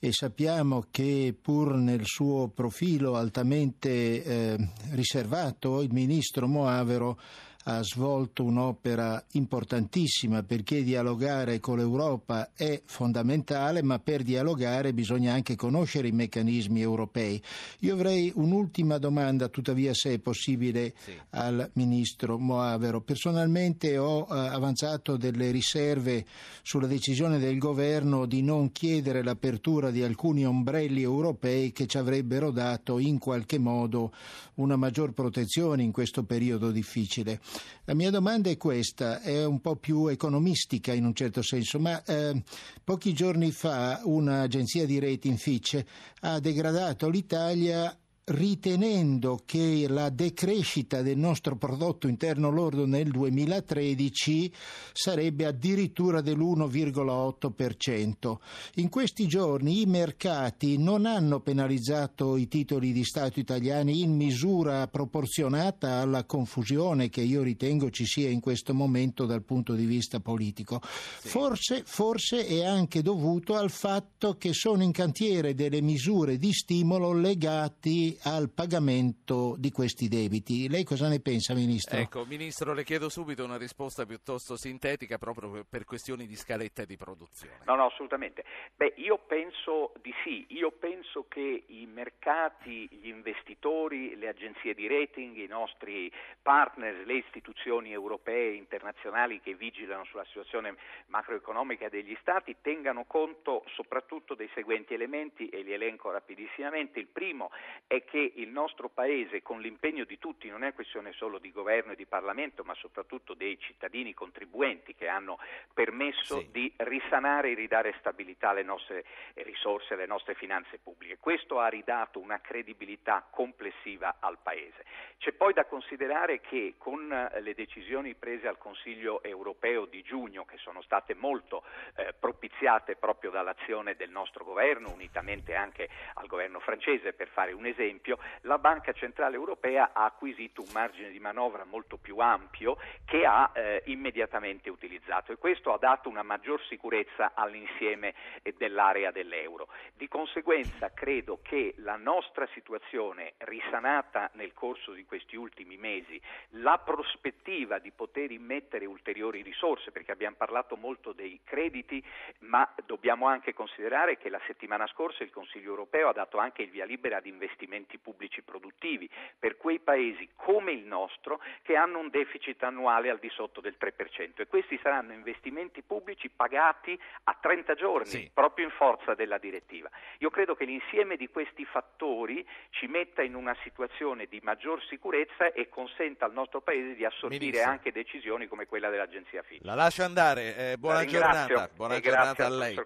e 0.00 0.12
sappiamo 0.12 0.86
che 0.90 1.34
pur 1.40 1.74
nel 1.74 2.04
suo 2.04 2.48
profilo 2.48 3.16
altamente 3.16 4.22
eh, 4.22 4.68
riservato 4.90 5.82
il 5.82 5.92
ministro 5.92 6.46
Moavero 6.46 7.18
ha 7.64 7.82
svolto 7.82 8.44
un'opera 8.44 9.22
importantissima 9.32 10.42
perché 10.42 10.82
dialogare 10.82 11.60
con 11.60 11.76
l'Europa 11.76 12.50
è 12.54 12.80
fondamentale, 12.86 13.82
ma 13.82 13.98
per 13.98 14.22
dialogare 14.22 14.94
bisogna 14.94 15.34
anche 15.34 15.54
conoscere 15.54 16.08
i 16.08 16.12
meccanismi 16.12 16.80
europei. 16.80 17.42
Io 17.80 17.92
avrei 17.94 18.32
un'ultima 18.34 18.96
domanda, 18.98 19.48
tuttavia 19.48 19.92
se 19.92 20.14
è 20.14 20.18
possibile, 20.18 20.94
Sì. 21.04 21.12
al 21.30 21.70
ministro 21.74 22.38
Moavero. 22.38 23.02
Personalmente 23.02 23.98
ho 23.98 24.26
eh, 24.30 24.34
avanzato 24.34 25.16
delle 25.16 25.50
riserve 25.50 26.24
sulla 26.62 26.86
decisione 26.86 27.38
del 27.38 27.58
governo 27.58 28.24
di 28.24 28.42
non 28.42 28.72
chiedere 28.72 29.22
l'apertura 29.22 29.90
di 29.90 30.02
alcuni 30.02 30.46
ombrelli 30.46 31.02
europei 31.02 31.72
che 31.72 31.86
ci 31.86 31.98
avrebbero 31.98 32.50
dato 32.50 32.98
in 32.98 33.18
qualche 33.18 33.58
modo 33.58 34.12
una 34.54 34.76
maggior 34.76 35.12
protezione 35.12 35.82
in 35.82 35.92
questo 35.92 36.24
periodo 36.24 36.70
difficile. 36.70 37.40
La 37.84 37.94
mia 37.94 38.10
domanda 38.10 38.50
è 38.50 38.56
questa, 38.56 39.20
è 39.20 39.44
un 39.44 39.60
po' 39.60 39.76
più 39.76 40.06
economistica 40.08 40.92
in 40.92 41.04
un 41.04 41.14
certo 41.14 41.42
senso, 41.42 41.78
ma 41.78 42.02
eh, 42.04 42.42
pochi 42.84 43.12
giorni 43.12 43.50
fa 43.50 44.00
un'agenzia 44.04 44.84
di 44.86 44.98
rating 44.98 45.36
Fitch 45.36 45.82
ha 46.20 46.38
degradato 46.38 47.08
l'Italia 47.08 47.96
ritenendo 48.28 49.40
che 49.44 49.86
la 49.88 50.08
decrescita 50.10 51.02
del 51.02 51.16
nostro 51.16 51.56
prodotto 51.56 52.06
interno 52.08 52.50
lordo 52.50 52.84
nel 52.86 53.10
2013 53.10 54.52
sarebbe 54.92 55.46
addirittura 55.46 56.20
dell'1,8%. 56.20 58.36
In 58.74 58.90
questi 58.90 59.26
giorni 59.26 59.80
i 59.82 59.86
mercati 59.86 60.76
non 60.76 61.06
hanno 61.06 61.40
penalizzato 61.40 62.36
i 62.36 62.48
titoli 62.48 62.92
di 62.92 63.04
Stato 63.04 63.38
italiani 63.40 64.02
in 64.02 64.14
misura 64.14 64.86
proporzionata 64.88 66.00
alla 66.00 66.24
confusione 66.24 67.08
che 67.08 67.22
io 67.22 67.42
ritengo 67.42 67.88
ci 67.90 68.04
sia 68.04 68.28
in 68.28 68.40
questo 68.40 68.74
momento 68.74 69.24
dal 69.24 69.42
punto 69.42 69.72
di 69.74 69.86
vista 69.86 70.20
politico. 70.20 70.80
Forse, 70.82 71.80
forse 71.84 72.46
è 72.46 72.62
anche 72.64 73.00
dovuto 73.02 73.56
al 73.56 73.70
fatto 73.70 74.36
che 74.36 74.52
sono 74.52 74.82
in 74.82 74.92
cantiere 74.92 75.54
delle 75.54 75.80
misure 75.80 76.36
di 76.36 76.52
stimolo 76.52 77.12
legati 77.12 78.17
al 78.24 78.50
pagamento 78.50 79.54
di 79.58 79.70
questi 79.70 80.08
debiti. 80.08 80.68
Lei 80.68 80.84
cosa 80.84 81.08
ne 81.08 81.20
pensa, 81.20 81.54
Ministro? 81.54 81.98
Ecco, 81.98 82.24
Ministro, 82.24 82.72
le 82.72 82.84
chiedo 82.84 83.08
subito 83.08 83.44
una 83.44 83.56
risposta 83.56 84.06
piuttosto 84.06 84.56
sintetica 84.56 85.18
proprio 85.18 85.64
per- 85.68 85.84
questioni 85.84 86.26
di 86.26 86.36
scaletta 86.36 86.82
e 86.82 86.86
di 86.86 86.96
produzione. 86.96 87.60
No, 87.64 87.74
no, 87.74 87.86
assolutamente. 87.86 88.44
Beh, 88.76 88.94
io 88.96 89.18
penso 89.18 89.92
di 90.02 90.12
sì, 90.22 90.46
io 90.50 90.70
penso 90.72 91.26
che 91.28 91.64
i 91.66 91.86
mercati, 91.86 92.88
gli 92.90 93.08
investitori, 93.08 94.16
le 94.16 94.28
agenzie 94.28 94.74
di 94.74 94.86
rating, 94.86 95.36
i 95.36 95.46
nostri 95.46 96.12
partner, 96.42 97.06
le 97.06 97.14
istituzioni 97.14 97.92
europee 97.92 98.50
e 98.50 98.54
internazionali 98.54 99.40
che 99.40 99.54
vigilano 99.54 100.04
sulla 100.04 100.24
situazione 100.26 100.76
macroeconomica 101.06 101.88
degli 101.88 102.16
Stati 102.20 102.56
tengano 102.60 103.04
conto 103.04 103.64
soprattutto 103.74 104.34
dei 104.34 104.50
seguenti 104.54 104.94
elementi 104.94 105.48
e 105.48 105.62
li 105.62 105.72
elenco 105.72 106.10
rapidissimamente. 106.10 106.98
Il 106.98 107.08
primo 107.08 107.50
è 107.86 108.04
che 108.10 108.32
il 108.36 108.48
nostro 108.48 108.88
Paese, 108.88 109.42
con 109.42 109.60
l'impegno 109.60 110.04
di 110.04 110.18
tutti, 110.18 110.48
non 110.48 110.64
è 110.64 110.72
questione 110.72 111.12
solo 111.12 111.38
di 111.38 111.52
governo 111.52 111.92
e 111.92 111.96
di 111.96 112.06
Parlamento, 112.06 112.64
ma 112.64 112.74
soprattutto 112.74 113.34
dei 113.34 113.58
cittadini 113.58 114.14
contribuenti 114.14 114.94
che 114.94 115.08
hanno 115.08 115.38
permesso 115.74 116.40
Sì. 116.40 116.50
di 116.50 116.72
risanare 116.76 117.50
e 117.50 117.54
ridare 117.54 117.94
stabilità 117.98 118.50
alle 118.50 118.62
nostre 118.62 119.04
risorse, 119.34 119.94
alle 119.94 120.06
nostre 120.06 120.34
finanze 120.34 120.78
pubbliche. 120.78 121.18
Questo 121.18 121.60
ha 121.60 121.68
ridato 121.68 122.18
una 122.18 122.40
credibilità 122.40 123.26
complessiva 123.30 124.16
al 124.20 124.38
Paese. 124.42 124.84
C'è 125.18 125.32
poi 125.32 125.52
da 125.52 125.66
considerare 125.66 126.40
che 126.40 126.74
con 126.78 127.12
eh, 127.12 127.40
le 127.40 127.54
decisioni 127.54 128.14
prese 128.14 128.48
al 128.48 128.56
Consiglio 128.58 129.22
europeo 129.22 129.84
di 129.84 130.02
giugno, 130.02 130.44
che 130.44 130.56
sono 130.58 130.80
state 130.82 131.14
molto 131.14 131.62
eh, 131.96 132.14
propiziate 132.18 132.96
proprio 132.96 133.30
dall'azione 133.30 133.96
del 133.96 134.10
nostro 134.10 134.44
governo, 134.44 134.90
unitamente 134.92 135.54
anche 135.54 135.88
al 136.14 136.26
governo 136.26 136.60
francese, 136.60 137.12
per 137.12 137.28
fare 137.28 137.52
un 137.52 137.66
esempio, 137.66 137.96
la 138.42 138.58
Banca 138.58 138.92
Centrale 138.92 139.36
Europea 139.36 139.90
ha 139.92 140.04
acquisito 140.04 140.62
un 140.62 140.68
margine 140.72 141.10
di 141.10 141.18
manovra 141.20 141.64
molto 141.64 141.96
più 141.96 142.18
ampio 142.18 142.76
che 143.04 143.24
ha 143.24 143.50
eh, 143.54 143.82
immediatamente 143.86 144.70
utilizzato 144.70 145.32
e 145.32 145.36
questo 145.36 145.72
ha 145.72 145.78
dato 145.78 146.08
una 146.08 146.22
maggior 146.22 146.60
sicurezza 146.66 147.32
all'insieme 147.34 148.14
eh, 148.42 148.54
dell'area 148.56 149.10
dell'euro. 149.10 149.68
Di 149.94 150.08
conseguenza 150.08 150.92
credo 150.92 151.40
che 151.42 151.74
la 151.78 151.96
nostra 151.96 152.46
situazione 152.52 153.34
risanata 153.38 154.30
nel 154.34 154.52
corso 154.54 154.92
di 154.92 155.04
questi 155.04 155.36
ultimi 155.36 155.76
mesi, 155.76 156.20
la 156.50 156.78
prospettiva 156.78 157.78
di 157.78 157.90
poter 157.90 158.30
immettere 158.30 158.84
ulteriori 158.84 159.42
risorse, 159.42 159.90
perché 159.90 160.12
abbiamo 160.12 160.36
parlato 160.36 160.76
molto 160.76 161.12
dei 161.12 161.40
crediti, 161.44 162.04
ma 162.40 162.68
dobbiamo 162.84 163.26
anche 163.26 163.54
considerare 163.54 164.16
che 164.18 164.28
la 164.28 164.40
settimana 164.46 164.86
scorsa 164.86 165.22
il 165.22 165.30
Consiglio 165.30 165.70
europeo 165.70 166.08
ha 166.08 166.12
dato 166.12 166.38
anche 166.38 166.62
il 166.62 166.70
via 166.70 166.84
libera 166.84 167.18
ad 167.18 167.26
investimenti 167.26 167.87
pubblici 167.96 168.42
produttivi 168.42 169.08
per 169.38 169.56
quei 169.56 169.78
paesi 169.78 170.28
come 170.36 170.72
il 170.72 170.84
nostro 170.84 171.40
che 171.62 171.76
hanno 171.76 172.00
un 172.00 172.10
deficit 172.10 172.62
annuale 172.64 173.08
al 173.08 173.18
di 173.18 173.30
sotto 173.30 173.62
del 173.62 173.76
3% 173.80 174.40
e 174.42 174.46
questi 174.46 174.78
saranno 174.82 175.14
investimenti 175.14 175.80
pubblici 175.82 176.28
pagati 176.28 176.98
a 177.24 177.38
30 177.40 177.74
giorni 177.74 178.06
Sì. 178.10 178.30
proprio 178.34 178.66
in 178.66 178.72
forza 178.72 179.14
della 179.14 179.38
direttiva. 179.38 179.88
Io 180.18 180.28
credo 180.28 180.54
che 180.54 180.64
l'insieme 180.66 181.16
di 181.16 181.28
questi 181.28 181.64
fattori 181.64 182.46
ci 182.70 182.86
metta 182.86 183.22
in 183.22 183.34
una 183.34 183.56
situazione 183.62 184.26
di 184.26 184.40
maggior 184.42 184.82
sicurezza 184.88 185.52
e 185.52 185.68
consenta 185.68 186.24
al 186.26 186.32
nostro 186.32 186.60
Paese 186.60 186.94
di 186.96 187.04
assorbire 187.04 187.44
Ministro. 187.44 187.70
anche 187.70 187.92
decisioni 187.92 188.46
come 188.48 188.66
quella 188.66 188.90
dell'agenzia 188.90 189.42
FIT. 189.42 189.62
La 189.64 189.74
lascio 189.74 190.02
andare, 190.02 190.72
eh, 190.72 190.76
buona 190.76 190.98
La 190.98 191.04
giornata, 191.04 191.70
buona 191.74 192.00
giornata 192.00 192.46
a 192.46 192.48
lei. 192.50 192.76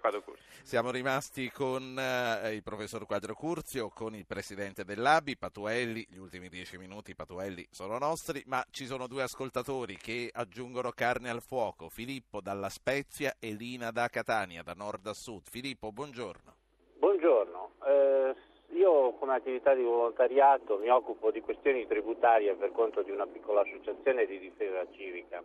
Siamo 0.62 0.90
rimasti 0.90 1.50
con 1.50 1.98
eh, 1.98 2.52
il 2.54 2.62
professor 2.62 3.06
Quadro 3.06 3.34
Curzio, 3.34 3.88
con 3.88 4.14
il 4.14 4.26
presidente 4.26 4.81
dell'ABI, 4.84 5.36
Patuelli, 5.36 6.06
gli 6.08 6.18
ultimi 6.18 6.48
dieci 6.48 6.76
minuti 6.78 7.14
Patuelli 7.14 7.66
sono 7.70 7.98
nostri, 7.98 8.42
ma 8.46 8.64
ci 8.70 8.86
sono 8.86 9.06
due 9.06 9.22
ascoltatori 9.22 9.96
che 9.96 10.30
aggiungono 10.32 10.90
carne 10.90 11.30
al 11.30 11.42
fuoco, 11.42 11.88
Filippo 11.88 12.40
dalla 12.40 12.68
Spezia 12.68 13.34
e 13.38 13.52
Lina 13.52 13.90
da 13.90 14.08
Catania, 14.08 14.62
da 14.62 14.74
nord 14.74 15.06
a 15.06 15.12
sud. 15.14 15.48
Filippo, 15.48 15.92
buongiorno. 15.92 16.54
Buongiorno, 16.98 17.70
Eh, 17.84 18.34
io 18.74 19.12
come 19.14 19.34
attività 19.34 19.74
di 19.74 19.82
volontariato 19.82 20.78
mi 20.78 20.88
occupo 20.88 21.30
di 21.30 21.40
questioni 21.40 21.86
tributarie 21.86 22.54
per 22.54 22.72
conto 22.72 23.02
di 23.02 23.10
una 23.10 23.26
piccola 23.26 23.60
associazione 23.62 24.24
di 24.26 24.38
difesa 24.38 24.86
civica 24.92 25.42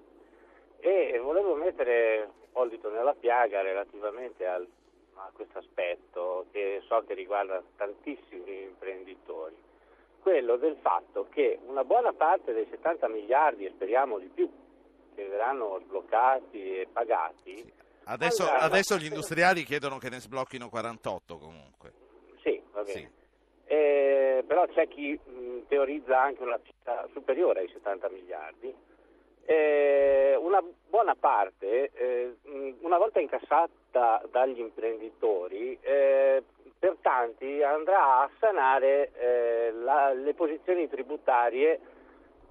e 0.80 1.20
volevo 1.22 1.56
mettere 1.56 2.30
un 2.30 2.52
po' 2.52 2.64
il 2.64 2.70
dito 2.70 2.90
nella 2.90 3.14
piaga 3.14 3.62
relativamente 3.62 4.46
al- 4.46 4.68
a 5.26 5.32
questo 5.34 5.60
aspetto 5.60 6.46
che 6.52 6.82
so 6.88 7.04
che 7.06 7.14
riguarda 7.14 7.62
tantissimi 7.76 8.64
imprenditori, 8.64 9.56
quello 10.22 10.58
del 10.58 10.78
fatto 10.82 11.28
che 11.30 11.60
una 11.66 11.84
buona 11.84 12.14
parte 12.14 12.54
dei 12.54 12.68
70 12.70 13.08
miliardi, 13.08 13.66
e 13.66 13.72
speriamo 13.72 14.20
di 14.20 14.28
più, 14.28 14.50
che 15.16 15.26
verranno 15.26 15.80
sbloccati 15.84 16.80
e 16.80 16.88
pagati, 16.92 17.74
Adesso, 18.10 18.44
Allora, 18.44 18.60
adesso 18.60 18.98
gli 18.98 19.08
industriali 19.08 19.64
chiedono 19.64 19.98
che 19.98 20.10
ne 20.10 20.22
sblocchino 20.22 20.70
48 20.70 21.38
comunque. 21.38 21.92
Sì, 22.42 22.62
va 22.72 22.82
bene. 22.84 23.00
Sì. 23.00 23.08
Eh, 23.66 24.44
però 24.48 24.66
c'è 24.68 24.88
chi 24.88 25.20
mh, 25.22 25.68
teorizza 25.68 26.22
anche 26.22 26.42
una 26.42 26.58
cifra 26.64 27.06
superiore 27.12 27.62
ai 27.62 27.70
70 27.70 28.10
miliardi. 28.10 28.74
Eh, 29.50 30.36
una 30.42 30.62
buona 30.90 31.16
parte, 31.16 31.90
eh, 31.94 32.36
una 32.82 32.98
volta 32.98 33.22
incassata 33.22 34.22
dagli 34.30 34.60
imprenditori, 34.60 35.78
eh, 35.80 36.44
per 36.78 36.98
tanti 37.02 37.64
andrà 37.64 38.20
a 38.24 38.30
sanare 38.40 39.12
eh, 39.18 39.72
la- 39.72 40.12
le 40.12 40.34
posizioni 40.34 40.90
tributarie 40.90 41.80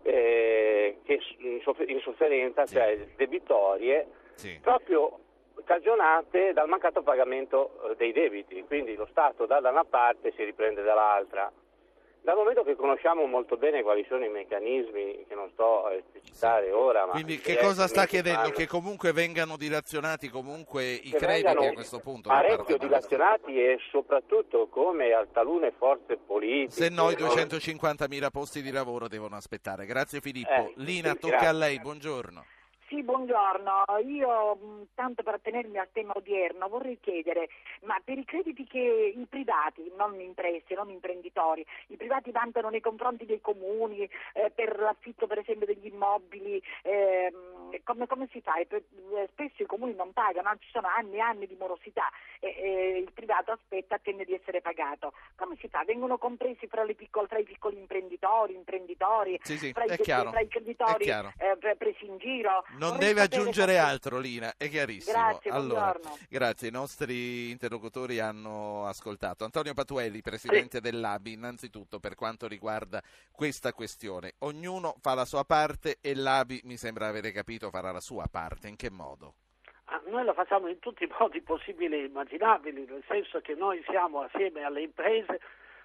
eh, 0.05 1.01
che 1.05 1.21
in, 1.39 1.61
soff- 1.61 1.87
in 1.87 2.01
sofferenza, 2.01 2.65
Sì. 2.65 2.75
cioè 2.77 2.97
debitorie, 3.17 4.07
Sì. 4.37 4.59
proprio 4.63 5.19
cagionate 5.65 6.55
dal 6.55 6.67
mancato 6.69 7.03
pagamento 7.03 7.91
eh, 7.91 7.97
dei 7.97 8.13
debiti, 8.13 8.65
quindi 8.65 8.95
lo 8.95 9.07
Stato 9.11 9.45
dà 9.45 9.61
da 9.61 9.69
una 9.71 9.85
parte 9.85 10.29
e 10.29 10.33
si 10.35 10.45
riprende 10.45 10.83
dall'altra. 10.83 11.53
Dal 12.27 12.35
momento 12.35 12.65
che 12.65 12.75
conosciamo 12.75 13.25
molto 13.27 13.57
bene 13.57 13.85
quali 13.85 14.05
sono 14.09 14.25
i 14.25 14.29
meccanismi 14.29 15.27
che 15.29 15.35
non 15.37 15.49
sto 15.53 15.87
a 15.87 15.95
esplicitare 15.95 16.73
ora, 16.73 17.07
ma 17.07 17.13
quindi 17.13 17.39
che 17.39 17.57
cosa 17.57 17.87
sta 17.87 18.05
chiedendo? 18.05 18.51
Che 18.51 18.67
comunque 18.67 19.13
vengano 19.13 19.57
dilazionati 19.57 20.29
comunque 20.29 20.91
i 20.91 21.13
crediti 21.13 21.65
a 21.65 21.73
questo 21.73 22.01
punto? 22.01 22.29
Parecchio 22.29 22.79
dilazionati 22.79 23.57
e 23.57 23.79
soprattutto 23.93 24.67
come 24.67 25.13
a 25.13 25.25
talune 25.33 25.73
forze 25.79 26.17
politiche. 26.17 26.73
Se 26.73 26.89
no 26.89 27.11
i 27.11 27.15
250.000 27.15 28.31
posti 28.33 28.61
di 28.61 28.73
lavoro 28.73 29.07
devono 29.07 29.37
aspettare. 29.37 29.87
Grazie 29.87 30.21
Filippo. 30.21 30.51
Eh, 30.51 30.73
Lina, 30.79 31.13
sì, 31.13 31.19
tocca 31.21 31.37
grazie. 31.37 31.47
a 31.47 31.53
lei, 31.53 31.79
buongiorno. 31.79 32.45
Sì, 32.89 33.03
buongiorno. 33.03 33.85
Io, 34.05 34.57
mm, 34.57 34.83
tanto 34.95 35.25
per 35.25 35.35
attenermi 35.35 35.77
al 35.77 35.89
tema 35.91 36.13
odierno, 36.15 36.69
vorrei 36.69 37.01
chiedere, 37.01 37.49
ma 37.83 38.01
per 38.05 38.17
i 38.17 38.25
crediti 38.25 38.65
che 38.65 39.13
i 39.17 39.27
privati, 39.29 39.93
non 39.97 40.21
imprese, 40.21 40.75
non 40.75 40.91
imprenditori, 40.91 41.67
i 41.89 41.97
privati 41.97 42.31
vantano 42.31 42.69
nei 42.69 42.81
confronti 42.81 43.27
dei 43.27 43.41
comuni, 43.41 44.09
eh, 44.35 44.53
per 44.55 44.79
l'affitto 44.79 45.27
per 45.27 45.39
esempio 45.39 45.67
degli 45.67 45.87
immobili, 45.87 46.63
eh, 46.83 47.33
come, 47.83 48.07
come, 48.07 48.29
si 48.31 48.41
fa? 48.41 48.53
Per, 48.69 48.81
eh, 49.17 49.29
spesso 49.33 49.65
i 49.65 49.67
comuni 49.67 49.95
non 49.95 50.13
pagano, 50.13 50.57
ci 50.61 50.71
sono 50.71 50.87
anni 50.87 51.17
e 51.17 51.21
anni 51.21 51.47
di 51.49 51.57
morosità 51.59 52.09
e 52.39 53.03
il 53.05 53.13
privato 53.13 53.51
aspetta, 53.51 53.97
attende 53.97 54.25
di 54.25 54.35
essere 54.35 54.61
pagato. 54.61 55.13
Come 55.35 55.57
si 55.59 55.69
fa? 55.69 55.83
Vengono 55.85 56.19
compresi 56.19 56.69
fra, 56.69 56.85
piccole, 56.85 57.27
fra 57.27 57.39
i 57.39 57.45
piccoli 57.45 57.79
imprenditori, 57.79 58.55
imprenditori, 58.55 59.41
sì, 59.43 59.59
sì, 59.59 59.73
fra, 59.73 59.85
i, 59.85 59.89
fra, 59.89 60.41
i, 60.41 60.49
creditori 60.49 61.05
eh, 61.09 61.77
presi 61.77 62.07
in 62.07 62.19
giro? 62.19 62.65
Non 62.79 62.99
deve 62.99 63.23
aggiungere 63.23 63.79
altro, 63.79 64.19
Lina, 64.19 64.55
è 64.57 64.69
chiarissimo. 64.69 65.17
Grazie, 65.17 65.51
allora, 65.51 65.95
grazie, 66.29 66.69
i 66.69 66.71
nostri 66.71 67.51
interlocutori 67.51 68.19
hanno 68.21 68.87
ascoltato. 68.87 69.45
Antonio 69.45 69.73
Patuelli, 69.73 70.21
presidente 70.21 70.77
sì. 70.77 70.83
dell'ABI, 70.83 71.33
innanzitutto 71.33 71.99
per 71.99 72.15
quanto 72.15 72.47
riguarda 72.47 73.03
questa 73.31 73.73
questione. 73.73 74.35
Ognuno 74.41 74.97
fa 75.01 75.15
la 75.15 75.25
sua 75.25 75.45
parte 75.45 75.99
e 76.01 76.15
l'ABI, 76.15 76.61
mi 76.65 76.77
sembra 76.77 77.09
avere 77.09 77.33
capito, 77.33 77.71
farà 77.71 77.93
la 77.93 78.01
sua 78.01 78.27
parte. 78.31 78.69
In 78.69 78.77
che 78.77 78.91
modo? 78.91 79.35
Ah, 79.85 80.03
noi 80.09 80.25
lo 80.25 80.35
facciamo 80.35 80.69
in 80.69 80.79
tutti 80.81 81.05
i 81.05 81.13
modi 81.19 81.41
possibili 81.41 81.95
e 81.95 82.05
immaginabili, 82.07 82.87
nel 82.89 83.05
senso 83.09 83.41
che 83.41 83.55
noi 83.55 83.83
siamo 83.89 84.21
assieme 84.21 84.63
alle 84.63 84.83
imprese 84.83 85.41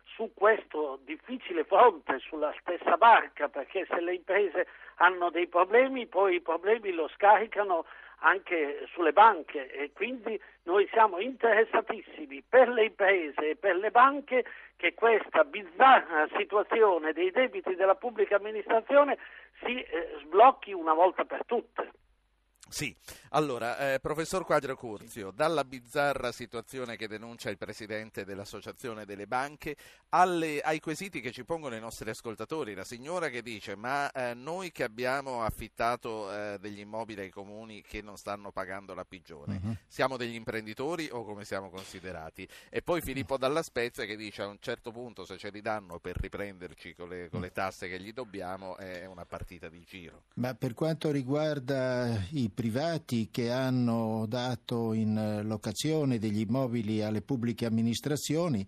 su 0.06 0.32
questo 0.34 1.00
difficile 1.04 1.64
fronte, 1.64 2.20
sulla 2.20 2.54
stessa 2.60 2.98
barca, 2.98 3.50
perché 3.50 3.86
se 3.90 4.00
le 4.02 4.16
imprese 4.16 4.68
hanno 4.96 5.30
dei 5.30 5.48
problemi, 5.48 6.08
poi 6.08 6.36
i 6.36 6.42
problemi 6.42 6.92
lo 6.92 7.08
scaricano 7.10 7.86
anche 8.24 8.86
sulle 8.92 9.14
banche 9.14 9.72
e 9.72 9.92
quindi 9.94 10.40
noi 10.64 10.88
siamo 10.92 11.20
interessatissimi 11.20 12.44
per 12.48 12.70
le 12.70 12.86
imprese 12.86 13.50
e 13.52 13.56
per 13.56 13.76
le 13.78 13.90
banche 13.90 14.46
che 14.76 14.94
questa 14.94 15.44
bizzarra 15.44 16.28
situazione 16.38 17.14
dei 17.14 17.32
debiti 17.32 17.76
della 17.76 17.96
pubblica 17.96 18.36
amministrazione 18.36 19.18
si 19.64 19.82
eh, 19.82 20.18
sblocchi 20.22 20.72
una 20.72 20.94
volta 20.94 21.26
per 21.26 21.46
tutte. 21.46 21.92
Sì, 22.72 22.96
allora, 23.32 23.94
eh, 23.94 24.00
professor 24.00 24.46
Quadro 24.46 24.78
Curzio, 24.78 25.32
dalla 25.32 25.66
bizzarra 25.66 26.32
situazione 26.32 26.96
che 26.96 27.10
denuncia 27.10 27.50
il 27.50 27.58
presidente 27.58 28.24
dell'Associazione 28.24 29.04
delle 29.04 29.28
Banche 29.28 29.76
alle, 30.10 30.62
ai 30.62 30.80
quesiti 30.80 31.20
che 31.20 31.32
ci 31.32 31.44
pongono 31.44 31.76
i 31.76 31.82
nostri 31.82 32.10
ascoltatori, 32.10 32.74
la 32.74 32.86
signora 32.86 33.28
che 33.28 33.42
dice 33.42 33.76
ma 33.76 34.10
eh, 34.12 34.34
noi 34.34 34.72
che 34.72 34.84
abbiamo 34.84 35.44
affittato 35.44 36.32
eh, 36.32 36.58
degli 36.62 36.80
immobili 36.80 37.20
ai 37.20 37.30
comuni 37.30 37.82
che 37.82 38.02
non 38.02 38.16
stanno 38.16 38.52
pagando 38.52 38.94
la 38.94 39.04
pigione, 39.04 39.60
uh-huh. 39.62 39.76
siamo 39.88 40.16
degli 40.16 40.36
imprenditori 40.36 41.10
o 41.12 41.26
come 41.26 41.44
siamo 41.44 41.70
considerati? 41.70 42.48
E 42.70 42.82
poi 42.82 43.02
Filippo 43.02 43.38
Dalla 43.38 43.64
Spezia 43.64 44.06
che 44.06 44.16
dice 44.16 44.44
a 44.44 44.48
un 44.48 44.60
certo 44.62 44.92
punto 44.92 45.26
se 45.26 45.38
ce 45.38 45.50
li 45.50 45.62
danno 45.62 46.00
per 46.00 46.16
riprenderci 46.16 46.96
con 46.96 47.10
le, 47.10 47.28
con 47.30 47.42
le 47.42 47.52
tasse 47.52 47.90
che 47.90 48.00
gli 48.00 48.14
dobbiamo 48.14 48.78
è 48.78 49.06
una 49.06 49.26
partita 49.26 49.68
di 49.68 49.84
giro. 49.86 50.24
Ma 50.36 50.54
per 50.56 50.74
quanto 50.74 51.12
riguarda 51.12 52.18
i 52.32 52.50
privati 52.62 53.30
che 53.32 53.50
hanno 53.50 54.28
dato 54.28 54.94
in 54.94 55.42
locazione 55.46 56.20
degli 56.20 56.42
immobili 56.42 57.02
alle 57.02 57.24
pubbliche 57.24 57.66
amministrazioni 57.66 58.64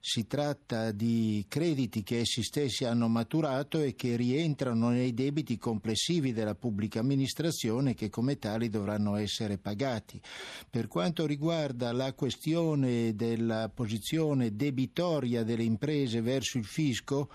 si 0.00 0.26
tratta 0.26 0.90
di 0.90 1.44
crediti 1.48 2.02
che 2.02 2.18
essi 2.18 2.42
stessi 2.42 2.84
hanno 2.84 3.06
maturato 3.06 3.80
e 3.80 3.94
che 3.94 4.16
rientrano 4.16 4.88
nei 4.88 5.14
debiti 5.14 5.58
complessivi 5.58 6.32
della 6.32 6.56
pubblica 6.56 6.98
amministrazione 6.98 7.94
che 7.94 8.08
come 8.08 8.38
tali 8.38 8.68
dovranno 8.68 9.14
essere 9.14 9.58
pagati. 9.58 10.20
Per 10.68 10.88
quanto 10.88 11.24
riguarda 11.24 11.92
la 11.92 12.12
questione 12.14 13.14
della 13.14 13.70
posizione 13.72 14.56
debitoria 14.56 15.44
delle 15.44 15.64
imprese 15.64 16.20
verso 16.20 16.58
il 16.58 16.64
fisco, 16.64 17.30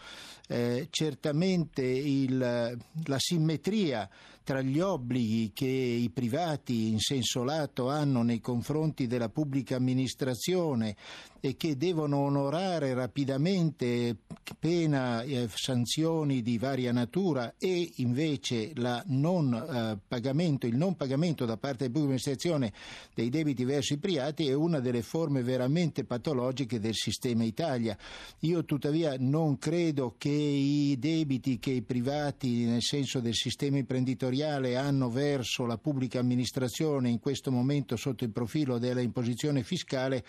eh, 0.50 0.88
certamente 0.90 1.84
il, 1.84 2.38
la 2.38 3.18
simmetria 3.18 4.10
tra 4.44 4.62
gli 4.62 4.80
obblighi 4.80 5.52
che 5.54 5.66
i 5.66 6.10
privati 6.10 6.90
in 6.90 7.00
senso 7.00 7.44
lato 7.44 7.90
hanno 7.90 8.24
nei 8.24 8.40
confronti 8.40 9.08
della 9.08 9.30
pubblica 9.30 9.76
amministrazione 9.76 10.96
e 11.44 11.58
che 11.58 11.76
devono 11.76 12.20
onorare 12.20 12.94
rapidamente 12.94 14.16
pena 14.60 15.24
e 15.24 15.50
sanzioni 15.52 16.44
di 16.44 16.60
varia 16.60 16.92
natura 16.92 17.56
e 17.58 17.94
invece 17.96 18.74
non, 19.08 19.54
eh, 19.54 19.98
pagamento, 20.08 20.68
il 20.68 20.76
non 20.76 20.96
pagamento 20.96 21.46
da 21.46 21.58
parte 21.58 21.90
della 21.90 21.94
pubblica 21.94 22.14
amministrazione 22.14 22.72
dei 23.16 23.30
debiti 23.30 23.66
verso 23.66 23.94
i 23.94 23.98
privati 23.98 24.48
è 24.48 24.54
una 24.54 24.80
delle 24.80 25.02
forme 25.02 25.42
veramente 25.42 26.04
patologiche 26.04 26.80
del 26.80 26.94
sistema 26.94 27.44
Italia. 27.44 27.98
Io 28.42 28.64
tuttavia 28.64 29.16
non 29.18 29.58
credo 29.58 30.14
che 30.20 30.30
i 30.30 30.96
debiti 31.00 31.58
che 31.58 31.72
i 31.72 31.82
privati 31.82 32.66
nel 32.66 32.84
senso 32.84 33.20
del 33.20 33.34
sistema 33.34 33.78
imprenditoriale 33.78 34.76
hanno 34.76 35.10
verso 35.10 35.66
la 35.66 35.78
pubblica 35.78 36.20
amministrazione 36.20 37.10
in 37.10 37.20
questo 37.20 37.52
momento 37.52 37.96
sotto 37.96 38.24
il 38.24 38.32
profilo 38.32 38.78
della 38.78 39.02
imposizione 39.02 39.64
fiscale 39.64 40.24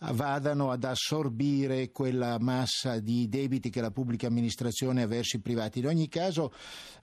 vadano 0.00 0.70
ad 0.70 0.84
assorbire 0.84 1.90
quella 1.90 2.38
massa 2.38 3.00
di 3.00 3.28
debiti 3.28 3.70
che 3.70 3.80
la 3.80 3.90
pubblica 3.90 4.26
amministrazione 4.26 5.02
ha 5.02 5.06
verso 5.06 5.36
i 5.36 5.40
privati. 5.40 5.80
In 5.80 5.86
ogni 5.86 6.08
caso 6.08 6.52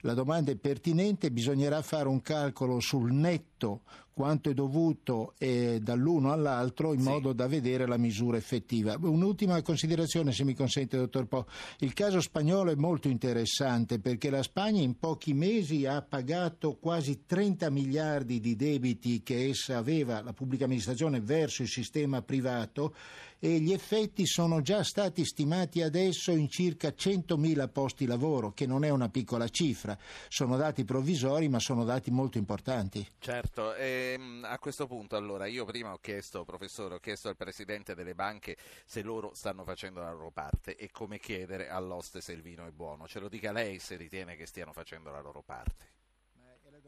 la 0.00 0.14
domanda 0.14 0.50
è 0.50 0.56
pertinente, 0.56 1.30
bisognerà 1.30 1.82
fare 1.82 2.08
un 2.08 2.22
calcolo 2.22 2.80
sul 2.80 3.12
netto 3.12 3.82
quanto 4.16 4.48
è 4.48 4.54
dovuto 4.54 5.34
eh, 5.36 5.78
dall'uno 5.82 6.32
all'altro 6.32 6.94
in 6.94 7.02
sì. 7.02 7.06
modo 7.06 7.34
da 7.34 7.46
vedere 7.46 7.86
la 7.86 7.98
misura 7.98 8.38
effettiva. 8.38 8.96
Un'ultima 8.98 9.60
considerazione, 9.60 10.32
se 10.32 10.42
mi 10.42 10.54
consente, 10.54 10.96
dottor 10.96 11.26
Po. 11.26 11.46
Il 11.80 11.92
caso 11.92 12.22
spagnolo 12.22 12.70
è 12.70 12.76
molto 12.76 13.08
interessante 13.08 13.98
perché 13.98 14.30
la 14.30 14.42
Spagna 14.42 14.80
in 14.80 14.98
pochi 14.98 15.34
mesi 15.34 15.84
ha 15.84 16.00
pagato 16.00 16.78
quasi 16.80 17.26
30 17.26 17.68
miliardi 17.68 18.40
di 18.40 18.56
debiti 18.56 19.22
che 19.22 19.50
essa 19.50 19.76
aveva, 19.76 20.22
la 20.22 20.32
pubblica 20.32 20.64
amministrazione, 20.64 21.20
verso 21.20 21.60
il 21.60 21.68
sistema 21.68 22.22
privato 22.22 22.94
e 23.38 23.60
gli 23.60 23.72
effetti 23.72 24.26
sono 24.26 24.60
già 24.60 24.82
stati 24.82 25.24
stimati 25.24 25.82
adesso 25.82 26.32
in 26.32 26.48
circa 26.48 26.88
100.000 26.88 27.70
posti 27.70 28.06
lavoro, 28.06 28.52
che 28.52 28.66
non 28.66 28.84
è 28.84 28.90
una 28.90 29.08
piccola 29.08 29.48
cifra. 29.48 29.96
Sono 30.28 30.56
dati 30.56 30.84
provvisori, 30.84 31.48
ma 31.48 31.58
sono 31.58 31.84
dati 31.84 32.10
molto 32.10 32.38
importanti. 32.38 33.06
Certo, 33.18 33.74
ehm, 33.74 34.44
a 34.48 34.58
questo 34.58 34.86
punto 34.86 35.16
allora 35.16 35.46
io 35.46 35.64
prima 35.64 35.92
ho 35.92 35.98
chiesto, 35.98 36.44
professore, 36.44 36.96
ho 36.96 37.00
chiesto 37.00 37.28
al 37.28 37.36
presidente 37.36 37.94
delle 37.94 38.14
banche 38.14 38.56
se 38.84 39.02
loro 39.02 39.32
stanno 39.34 39.64
facendo 39.64 40.00
la 40.00 40.12
loro 40.12 40.30
parte 40.30 40.76
e 40.76 40.90
come 40.90 41.18
chiedere 41.18 41.68
all'oste 41.68 42.20
se 42.20 42.32
il 42.32 42.42
vino 42.42 42.66
è 42.66 42.70
buono. 42.70 43.06
Ce 43.06 43.20
lo 43.20 43.28
dica 43.28 43.52
lei 43.52 43.78
se 43.78 43.96
ritiene 43.96 44.36
che 44.36 44.46
stiano 44.46 44.72
facendo 44.72 45.10
la 45.10 45.20
loro 45.20 45.42
parte 45.42 45.96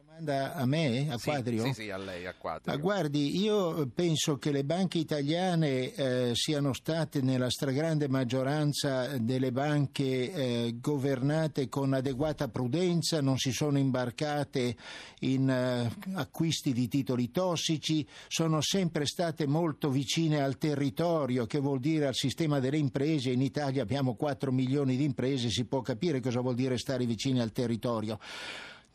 domanda 0.09 0.55
a 0.55 0.65
me, 0.65 1.11
a 1.11 1.19
sì, 1.19 1.29
Quadrio? 1.29 1.65
Sì, 1.65 1.73
sì, 1.75 1.91
a 1.91 1.99
lei, 1.99 2.27
a 2.27 2.35
Quadrio. 2.35 2.75
Ma 2.75 2.81
guardi, 2.81 3.39
io 3.41 3.87
penso 3.95 4.39
che 4.39 4.51
le 4.51 4.65
banche 4.65 4.99
italiane 4.99 5.93
eh, 5.93 6.31
siano 6.35 6.73
state 6.73 7.21
nella 7.21 7.51
stragrande 7.51 8.09
maggioranza 8.09 9.19
delle 9.19 9.53
banche 9.53 10.33
eh, 10.33 10.75
governate 10.81 11.69
con 11.69 11.93
adeguata 11.93 12.49
prudenza, 12.49 13.21
non 13.21 13.37
si 13.37 13.53
sono 13.53 13.79
imbarcate 13.79 14.77
in 15.21 15.51
eh, 15.51 15.91
acquisti 16.15 16.73
di 16.73 16.89
titoli 16.89 17.31
tossici, 17.31 18.07
sono 18.29 18.61
sempre 18.63 19.05
state 19.05 19.47
molto 19.47 19.91
vicine 19.91 20.43
al 20.43 20.57
territorio, 20.57 21.47
che 21.47 21.59
vuol 21.59 21.81
dire 21.81 22.07
al 22.07 22.15
sistema 22.15 22.61
delle 22.61 22.79
imprese. 22.79 23.31
In 23.31 23.43
Italia 23.43 23.83
abbiamo 23.83 24.15
4 24.15 24.51
milioni 24.53 24.97
di 24.97 25.05
imprese, 25.05 25.51
si 25.51 25.65
può 25.65 25.83
capire 25.83 26.21
cosa 26.21 26.41
vuol 26.41 26.55
dire 26.55 26.79
stare 26.79 27.05
vicini 27.05 27.41
al 27.41 27.53
territorio. 27.53 28.19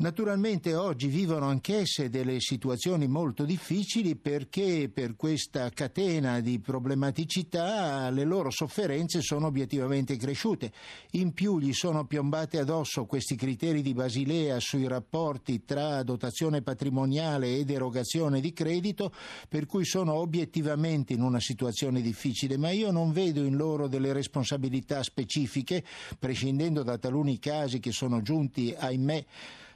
Naturalmente 0.03 0.75
oggi 0.75 1.07
vivono 1.07 1.47
anch'esse 1.47 2.09
delle 2.09 2.41
situazioni 2.41 3.07
molto 3.07 3.45
difficili 3.45 4.17
perché 4.17 4.91
per 4.93 5.15
questa 5.15 5.69
catena 5.69 6.41
di 6.41 6.59
problematicità 6.59 8.09
le 8.09 8.25
loro 8.25 8.49
sofferenze 8.49 9.21
sono 9.21 9.47
obiettivamente 9.47 10.17
cresciute. 10.17 10.73
In 11.11 11.31
più 11.31 11.57
gli 11.57 11.71
sono 11.71 12.05
piombate 12.05 12.59
addosso 12.59 13.05
questi 13.05 13.37
criteri 13.37 13.81
di 13.81 13.93
Basilea 13.93 14.59
sui 14.59 14.89
rapporti 14.89 15.63
tra 15.63 16.03
dotazione 16.03 16.61
patrimoniale 16.61 17.55
ed 17.55 17.69
erogazione 17.69 18.41
di 18.41 18.51
credito, 18.51 19.13
per 19.47 19.65
cui 19.65 19.85
sono 19.85 20.15
obiettivamente 20.15 21.13
in 21.13 21.21
una 21.21 21.39
situazione 21.39 22.01
difficile, 22.01 22.57
ma 22.57 22.71
io 22.71 22.91
non 22.91 23.13
vedo 23.13 23.41
in 23.41 23.55
loro 23.55 23.87
delle 23.87 24.11
responsabilità 24.11 25.01
specifiche, 25.01 25.81
prescindendo 26.19 26.83
da 26.83 26.97
taluni 26.97 27.39
casi 27.39 27.79
che 27.79 27.93
sono 27.93 28.21
giunti, 28.21 28.75
ahimè, 28.77 29.25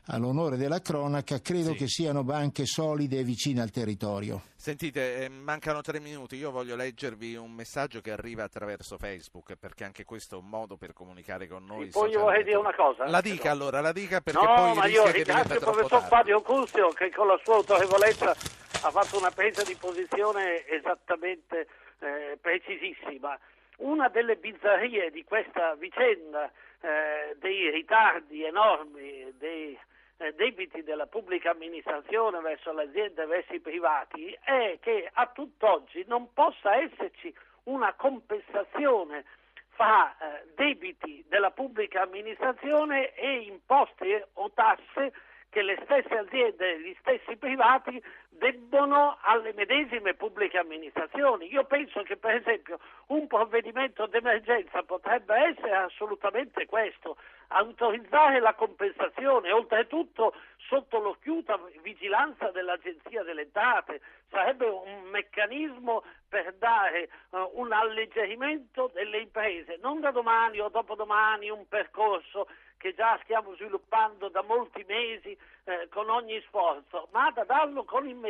all'onore 0.08 0.58
della 0.58 0.80
cronaca, 0.80 1.40
credo 1.42 1.72
sì. 1.72 1.76
che 1.76 1.88
siano 1.88 2.24
banche 2.24 2.66
solide 2.66 3.20
e 3.20 3.24
vicine 3.24 3.62
al 3.62 3.72
territorio. 3.72 4.42
Sentite, 4.56 5.24
eh, 5.24 5.30
mancano 5.30 5.82
tre 5.82 6.00
minuti, 6.00 6.36
io 6.36 6.52
voglio 6.52 6.76
leggervi 6.76 7.36
un 7.36 7.52
messaggio 7.52 8.02
che 8.02 8.12
arriva 8.12 8.44
attraverso 8.44 8.98
Facebook, 8.98 9.56
perché 9.56 9.84
anche 9.84 10.04
questo 10.06 10.36
è 10.36 10.40
un 10.40 10.48
modo 10.48 10.78
per 10.78 10.94
comunicare 10.94 11.48
con 11.48 11.66
noi. 11.66 11.86
Sì, 11.86 11.92
poi 11.92 12.12
io 12.12 12.22
vorrei 12.22 12.44
dire 12.44 12.58
una 12.58 12.74
cosa. 12.74 13.08
La 13.08 13.22
dica 13.22 13.52
allora, 13.52 13.82
la 13.82 13.92
dica 13.92 14.22
perché 14.22 14.40
no, 14.40 14.54
poi 14.54 14.76
ma 14.76 14.86
io 14.88 15.10
ringrazio 15.10 15.56
il 15.56 15.62
professor 15.62 16.02
Fabio 16.04 16.42
Curzio 16.42 16.90
che 16.90 17.12
con 17.12 17.28
la 17.28 17.40
sua 17.44 17.56
autorevolezza 17.56 18.32
ha 18.32 18.92
fatto 18.92 19.18
una 19.18 19.32
presa 19.32 19.64
di 19.64 19.76
posizione 19.76 20.66
esattamente 20.68 21.68
eh, 22.00 22.38
precisissima. 22.40 23.38
Una 23.78 24.10
delle 24.10 24.38
bizzarrie 24.38 25.12
di 25.12 25.24
questa 25.24 25.76
vicenda 25.76 26.52
eh, 26.82 27.36
dei 27.40 27.70
ritardi 27.70 28.44
enormi, 28.44 29.34
dei 29.38 29.78
eh, 30.18 30.34
debiti 30.34 30.84
della 30.84 31.06
pubblica 31.06 31.52
amministrazione 31.52 32.40
verso 32.40 32.74
le 32.74 32.84
aziende 32.84 33.26
verso 33.26 33.54
i 33.54 33.60
privati 33.60 34.38
è 34.44 34.78
che 34.82 35.10
a 35.12 35.28
tutt'oggi 35.28 36.04
non 36.08 36.34
possa 36.34 36.76
esserci 36.76 37.34
una 37.64 37.94
compensazione 37.94 39.26
fra 39.70 40.16
eh, 40.18 40.48
debiti 40.56 41.24
della 41.28 41.52
pubblica 41.52 42.02
amministrazione 42.02 43.14
e 43.14 43.42
imposte 43.42 44.30
o 44.34 44.52
tasse 44.54 45.14
che 45.50 45.62
le 45.62 45.80
stesse 45.84 46.18
aziende 46.18 46.74
e 46.74 46.82
gli 46.82 46.96
stessi 47.00 47.38
privati 47.38 48.02
debbono 48.38 49.18
alle 49.22 49.54
medesime 49.54 50.14
pubbliche 50.14 50.58
amministrazioni. 50.58 51.52
Io 51.52 51.66
penso 51.66 52.02
che 52.04 52.18
per 52.18 52.36
esempio 52.36 52.80
un 53.08 53.28
provvedimento 53.28 54.06
d'emergenza 54.06 54.84
potrebbe 54.84 55.36
essere 55.36 55.76
assolutamente 55.76 56.66
questo, 56.66 57.18
autorizzare 57.50 58.40
la 58.40 58.54
compensazione, 58.54 59.52
oltretutto 59.52 60.34
sotto 60.68 61.00
l'occhiuta 61.00 61.60
vigilanza 61.82 62.52
dell'Agenzia 62.52 63.24
delle 63.24 63.44
Entrate, 63.44 64.02
sarebbe 64.30 64.66
un 64.66 65.04
meccanismo 65.10 66.04
per 66.28 66.54
dare 66.56 67.10
uh, 67.30 67.50
un 67.54 67.72
alleggerimento 67.72 68.92
delle 68.94 69.20
imprese, 69.20 69.80
non 69.82 70.02
da 70.02 70.12
domani 70.12 70.60
o 70.60 70.70
dopodomani 70.70 71.50
un 71.50 71.68
percorso 71.68 72.48
che 72.78 72.94
già 72.94 73.20
stiamo 73.24 73.56
sviluppando 73.56 74.30
da 74.30 74.44
molti 74.44 74.84
mesi 74.88 75.36
eh, 75.64 75.88
con 75.90 76.10
ogni 76.10 76.40
sforzo, 76.48 77.08
ma 77.12 77.32
da 77.32 77.44
darlo 77.44 77.84
con 77.84 78.08
immediatezza. 78.08 78.27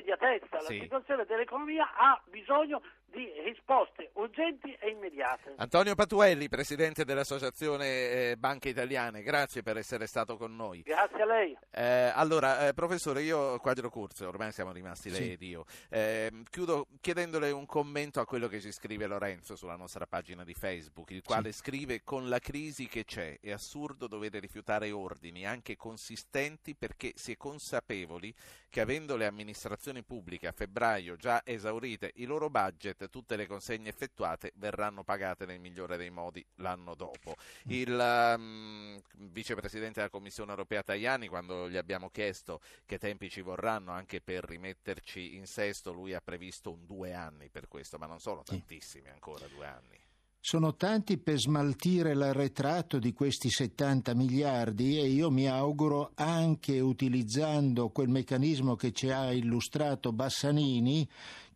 Sì. 0.62 0.78
La 0.78 0.84
situazione 0.84 1.26
dell'economia 1.26 1.94
ha 1.96 2.22
bisogno 2.30 2.82
di 3.12 3.32
risposte 3.44 4.10
urgenti 4.14 4.76
e 4.80 4.90
immediate. 4.90 5.54
Antonio 5.58 5.96
Patuelli, 5.96 6.50
presidente 6.50 7.06
dell'Associazione 7.06 7.86
eh, 7.86 8.36
Banche 8.38 8.70
Italiane, 8.70 9.22
grazie 9.22 9.64
per 9.64 9.78
essere 9.78 10.08
stato 10.08 10.38
con 10.38 10.56
noi. 10.56 10.82
Grazie 10.82 11.22
a 11.22 11.26
lei. 11.26 11.58
Eh, 11.72 12.12
allora, 12.14 12.68
eh, 12.68 12.74
professore, 12.74 13.22
io 13.22 13.58
quadro 13.60 13.90
corso, 13.90 14.28
ormai 14.28 14.52
siamo 14.52 14.72
rimasti 14.72 15.10
lei 15.10 15.24
sì. 15.24 15.32
ed 15.32 15.42
io. 15.42 15.66
Eh, 15.90 16.32
chiudo 16.50 16.88
chiedendole 17.02 17.52
un 17.52 17.66
commento 17.66 18.20
a 18.20 18.26
quello 18.26 18.48
che 18.48 18.60
ci 18.60 18.72
scrive 18.72 19.08
Lorenzo 19.08 19.56
sulla 19.56 19.76
nostra 19.76 20.06
pagina 20.06 20.44
di 20.44 20.54
Facebook, 20.54 21.12
il 21.12 21.24
quale 21.24 21.52
sì. 21.52 21.60
scrive 21.60 22.04
con 22.04 22.30
la 22.30 22.40
crisi 22.40 22.88
che 22.88 23.06
c'è 23.06 23.40
è 23.40 23.52
assurdo 23.52 24.08
dover 24.08 24.34
rifiutare 24.34 24.92
ordini 24.92 25.46
anche 25.46 25.76
consistenti 25.76 26.76
perché 26.76 27.14
si 27.16 27.32
è 27.32 27.38
consapevoli 27.38 28.34
che 28.70 28.82
avendo 28.82 29.16
le 29.16 29.26
amministrazioni 29.26 30.04
pubbliche 30.04 30.48
a 30.48 30.52
febbraio 30.52 31.16
già 31.16 31.42
esaurite 31.44 32.12
i 32.16 32.26
loro 32.26 32.50
budget, 32.50 33.07
tutte 33.10 33.36
le 33.36 33.48
consegne 33.48 33.90
effettuate 33.90 34.52
verranno 34.56 35.04
pagate 35.04 35.46
nel 35.46 35.60
migliore 35.60 35.98
dei 35.98 36.10
modi 36.10 36.46
l'anno 36.56 36.96
dopo. 36.96 37.36
Il 37.68 38.36
um, 38.38 39.00
vicepresidente 39.18 40.00
della 40.00 40.10
Commissione 40.10 40.52
europea 40.52 40.84
Tajani, 40.84 41.28
quando 41.28 41.70
gli 41.70 41.78
abbiamo 41.78 42.10
chiesto 42.10 42.62
che 42.86 42.98
tempi 42.98 43.30
ci 43.30 43.42
vorranno 43.42 43.92
anche 43.92 44.22
per 44.22 44.44
rimetterci 44.44 45.36
in 45.36 45.46
sesto, 45.46 45.92
lui 45.92 46.14
ha 46.14 46.22
previsto 46.22 46.72
un 46.72 46.86
due 46.86 47.14
anni 47.14 47.50
per 47.50 47.68
questo, 47.68 47.98
ma 47.98 48.06
non 48.06 48.20
sono 48.20 48.44
tantissimi 48.44 49.10
ancora 49.10 49.48
due 49.48 49.66
anni 49.66 50.06
sono 50.48 50.76
tanti 50.76 51.18
per 51.18 51.38
smaltire 51.40 52.14
l'arretrato 52.14 53.00
di 53.00 53.12
questi 53.12 53.50
70 53.50 54.16
miliardi 54.16 54.98
e 54.98 55.08
io 55.08 55.30
mi 55.30 55.46
auguro 55.50 56.12
anche 56.16 56.80
utilizzando 56.80 57.90
quel 57.90 58.08
meccanismo 58.08 58.78
che 58.78 58.94
ci 58.94 59.10
ha 59.10 59.34
illustrato 59.34 60.14
Bassanini 60.14 61.06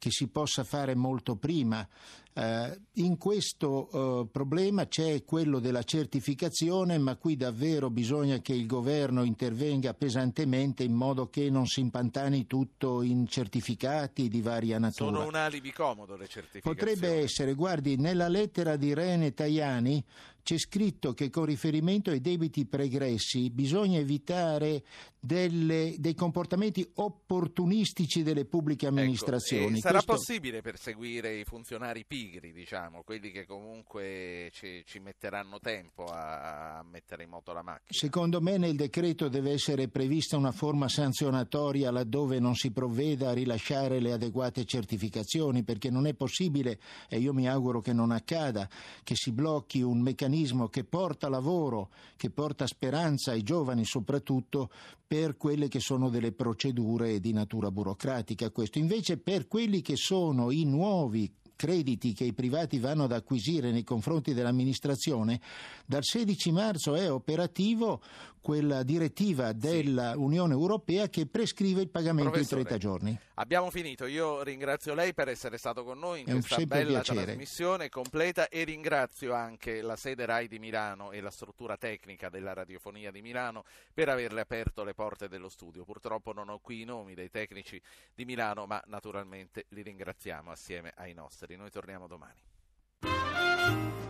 che 0.01 0.09
si 0.09 0.29
possa 0.29 0.63
fare 0.63 0.95
molto 0.95 1.35
prima. 1.35 1.87
Eh, 2.33 2.79
in 2.93 3.17
questo 3.17 3.89
eh, 4.23 4.27
problema 4.31 4.87
c'è 4.87 5.23
quello 5.25 5.59
della 5.59 5.83
certificazione, 5.83 6.97
ma 6.97 7.17
qui 7.17 7.35
davvero 7.35 7.91
bisogna 7.91 8.39
che 8.39 8.53
il 8.53 8.65
governo 8.65 9.21
intervenga 9.21 9.93
pesantemente 9.93 10.83
in 10.83 10.93
modo 10.93 11.29
che 11.29 11.51
non 11.51 11.67
si 11.67 11.81
impantani 11.81 12.47
tutto 12.47 13.03
in 13.03 13.27
certificati 13.27 14.27
di 14.27 14.41
varia 14.41 14.79
natura. 14.79 15.11
Sono 15.11 15.27
un 15.27 15.35
alibi 15.35 15.71
comodo 15.71 16.15
le 16.15 16.27
certificazioni. 16.27 16.75
Potrebbe 16.75 17.21
essere, 17.21 17.53
guardi, 17.53 17.95
nella 17.97 18.27
lettera 18.27 18.77
di 18.77 18.95
Rene 18.95 19.35
Tajani 19.35 20.03
c'è 20.43 20.57
scritto 20.57 21.13
che 21.13 21.29
con 21.29 21.45
riferimento 21.45 22.09
ai 22.09 22.21
debiti 22.21 22.65
pregressi 22.65 23.49
bisogna 23.49 23.99
evitare 23.99 24.83
delle, 25.19 25.95
dei 25.99 26.15
comportamenti 26.15 26.89
opportunistici 26.95 28.23
delle 28.23 28.45
pubbliche 28.45 28.87
ecco, 28.87 28.95
amministrazioni. 28.95 29.77
Ecco, 29.77 29.79
sarà 29.79 30.01
Questo... 30.01 30.13
possibile 30.13 30.61
perseguire 30.61 31.37
i 31.37 31.43
funzionari 31.43 32.05
pigri, 32.05 32.51
diciamo, 32.51 33.03
quelli 33.03 33.29
che 33.29 33.45
comunque 33.45 34.49
ci, 34.51 34.83
ci 34.85 34.99
metteranno 34.99 35.59
tempo 35.59 36.05
a, 36.05 36.79
a, 36.79 36.83
mettere 36.83 37.23
in 37.23 37.29
moto 37.29 37.53
la 37.53 37.61
macchina? 37.61 37.89
Secondo 37.89 38.41
me 38.41 38.57
nel 38.57 38.75
decreto 38.75 39.29
deve 39.29 39.51
essere 39.51 39.87
prevista 39.89 40.37
una 40.37 40.51
forma 40.51 40.89
sanzionatoria 40.89 41.91
laddove 41.91 42.39
non 42.39 42.55
si 42.55 42.71
provveda 42.71 43.29
a 43.29 43.33
rilasciare 43.33 43.99
le 43.99 44.13
adeguate 44.13 44.65
certificazioni, 44.65 45.63
perché 45.63 45.91
non 45.91 46.07
è 46.07 46.15
possibile, 46.15 46.79
e 47.07 47.19
io 47.19 47.33
mi 47.33 47.47
auguro 47.47 47.79
che 47.79 47.93
non 47.93 48.09
accada, 48.09 48.67
che 49.03 49.15
si 49.15 49.31
blocchi 49.31 49.81
un 49.81 50.01
meccanismo 50.01 50.29
meccanismo 50.31 50.69
che 50.69 50.85
porta 50.85 51.27
lavoro, 51.27 51.89
che 52.15 52.29
porta 52.29 52.65
speranza 52.65 53.31
ai 53.31 53.43
giovani 53.43 53.83
soprattutto 53.83 54.69
per 55.05 55.35
quelle 55.35 55.67
che 55.67 55.81
sono 55.81 56.09
delle 56.09 56.31
procedure 56.31 57.19
di 57.19 57.33
natura 57.33 57.69
burocratica. 57.69 58.49
Questo 58.49 58.79
invece 58.79 59.17
per 59.17 59.47
quelli 59.47 59.81
che 59.81 59.97
sono 59.97 60.49
i 60.51 60.63
nuovi 60.63 61.29
crediti 61.57 62.13
che 62.13 62.23
i 62.23 62.33
privati 62.33 62.79
vanno 62.79 63.03
ad 63.03 63.11
acquisire 63.11 63.71
nei 63.71 63.83
confronti 63.83 64.33
dell'amministrazione, 64.33 65.39
dal 65.85 66.03
16 66.03 66.51
marzo 66.51 66.95
è 66.95 67.11
operativo 67.11 68.01
quella 68.41 68.83
direttiva 68.83 69.53
dell'Unione 69.53 70.53
Europea 70.53 71.07
che 71.07 71.27
prescrive 71.27 71.81
il 71.81 71.89
pagamento 71.89 72.37
in 72.37 72.47
30 72.47 72.77
giorni. 72.77 73.17
Abbiamo 73.35 73.69
finito, 73.69 74.05
io 74.05 74.41
ringrazio 74.41 74.93
lei 74.93 75.13
per 75.13 75.29
essere 75.29 75.57
stato 75.57 75.83
con 75.83 75.99
noi 75.99 76.21
in 76.21 76.27
è 76.27 76.31
questa 76.31 76.65
bella 76.65 77.01
piacere. 77.01 77.23
trasmissione 77.23 77.89
completa 77.89 78.49
e 78.49 78.63
ringrazio 78.63 79.33
anche 79.33 79.81
la 79.81 79.95
sede 79.95 80.25
RAI 80.25 80.47
di 80.47 80.59
Milano 80.59 81.11
e 81.11 81.21
la 81.21 81.31
struttura 81.31 81.77
tecnica 81.77 82.29
della 82.29 82.53
radiofonia 82.53 83.11
di 83.11 83.21
Milano 83.21 83.63
per 83.93 84.09
averle 84.09 84.41
aperto 84.41 84.83
le 84.83 84.93
porte 84.93 85.27
dello 85.27 85.49
studio. 85.49 85.85
Purtroppo 85.85 86.33
non 86.33 86.49
ho 86.49 86.59
qui 86.59 86.81
i 86.81 86.85
nomi 86.85 87.13
dei 87.13 87.29
tecnici 87.29 87.81
di 88.13 88.25
Milano, 88.25 88.65
ma 88.65 88.81
naturalmente 88.87 89.65
li 89.69 89.83
ringraziamo 89.83 90.51
assieme 90.51 90.91
ai 90.95 91.13
nostri. 91.13 91.55
Noi 91.55 91.69
torniamo 91.69 92.07
domani. 92.07 94.00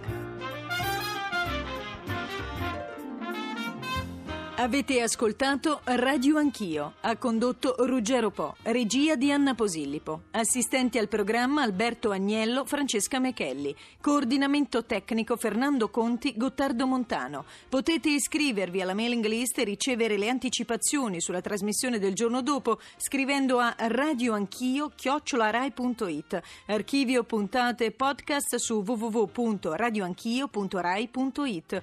Avete 4.61 5.01
ascoltato 5.01 5.81
Radio 5.85 6.37
Anch'io. 6.37 6.93
Ha 7.01 7.17
condotto 7.17 7.73
Ruggero 7.79 8.29
Po. 8.29 8.55
Regia 8.61 9.15
di 9.15 9.31
Anna 9.31 9.55
Posillipo. 9.55 10.25
Assistenti 10.29 10.99
al 10.99 11.07
programma 11.07 11.63
Alberto 11.63 12.11
Agnello, 12.11 12.63
Francesca 12.65 13.17
Mechelli. 13.17 13.75
Coordinamento 13.99 14.85
tecnico 14.85 15.35
Fernando 15.35 15.89
Conti, 15.89 16.35
Gottardo 16.37 16.85
Montano. 16.85 17.45
Potete 17.69 18.09
iscrivervi 18.09 18.81
alla 18.81 18.93
mailing 18.93 19.25
list 19.25 19.57
e 19.57 19.63
ricevere 19.63 20.15
le 20.15 20.29
anticipazioni 20.29 21.19
sulla 21.21 21.41
trasmissione 21.41 21.97
del 21.97 22.13
giorno 22.13 22.43
dopo 22.43 22.79
scrivendo 22.97 23.57
a 23.57 23.73
radioanchio-rai.it. 23.75 26.41
Archivio 26.67 27.23
puntate 27.23 27.89
podcast 27.89 28.57
su 28.57 28.83
www.radioanchio.rai.it. 28.85 31.81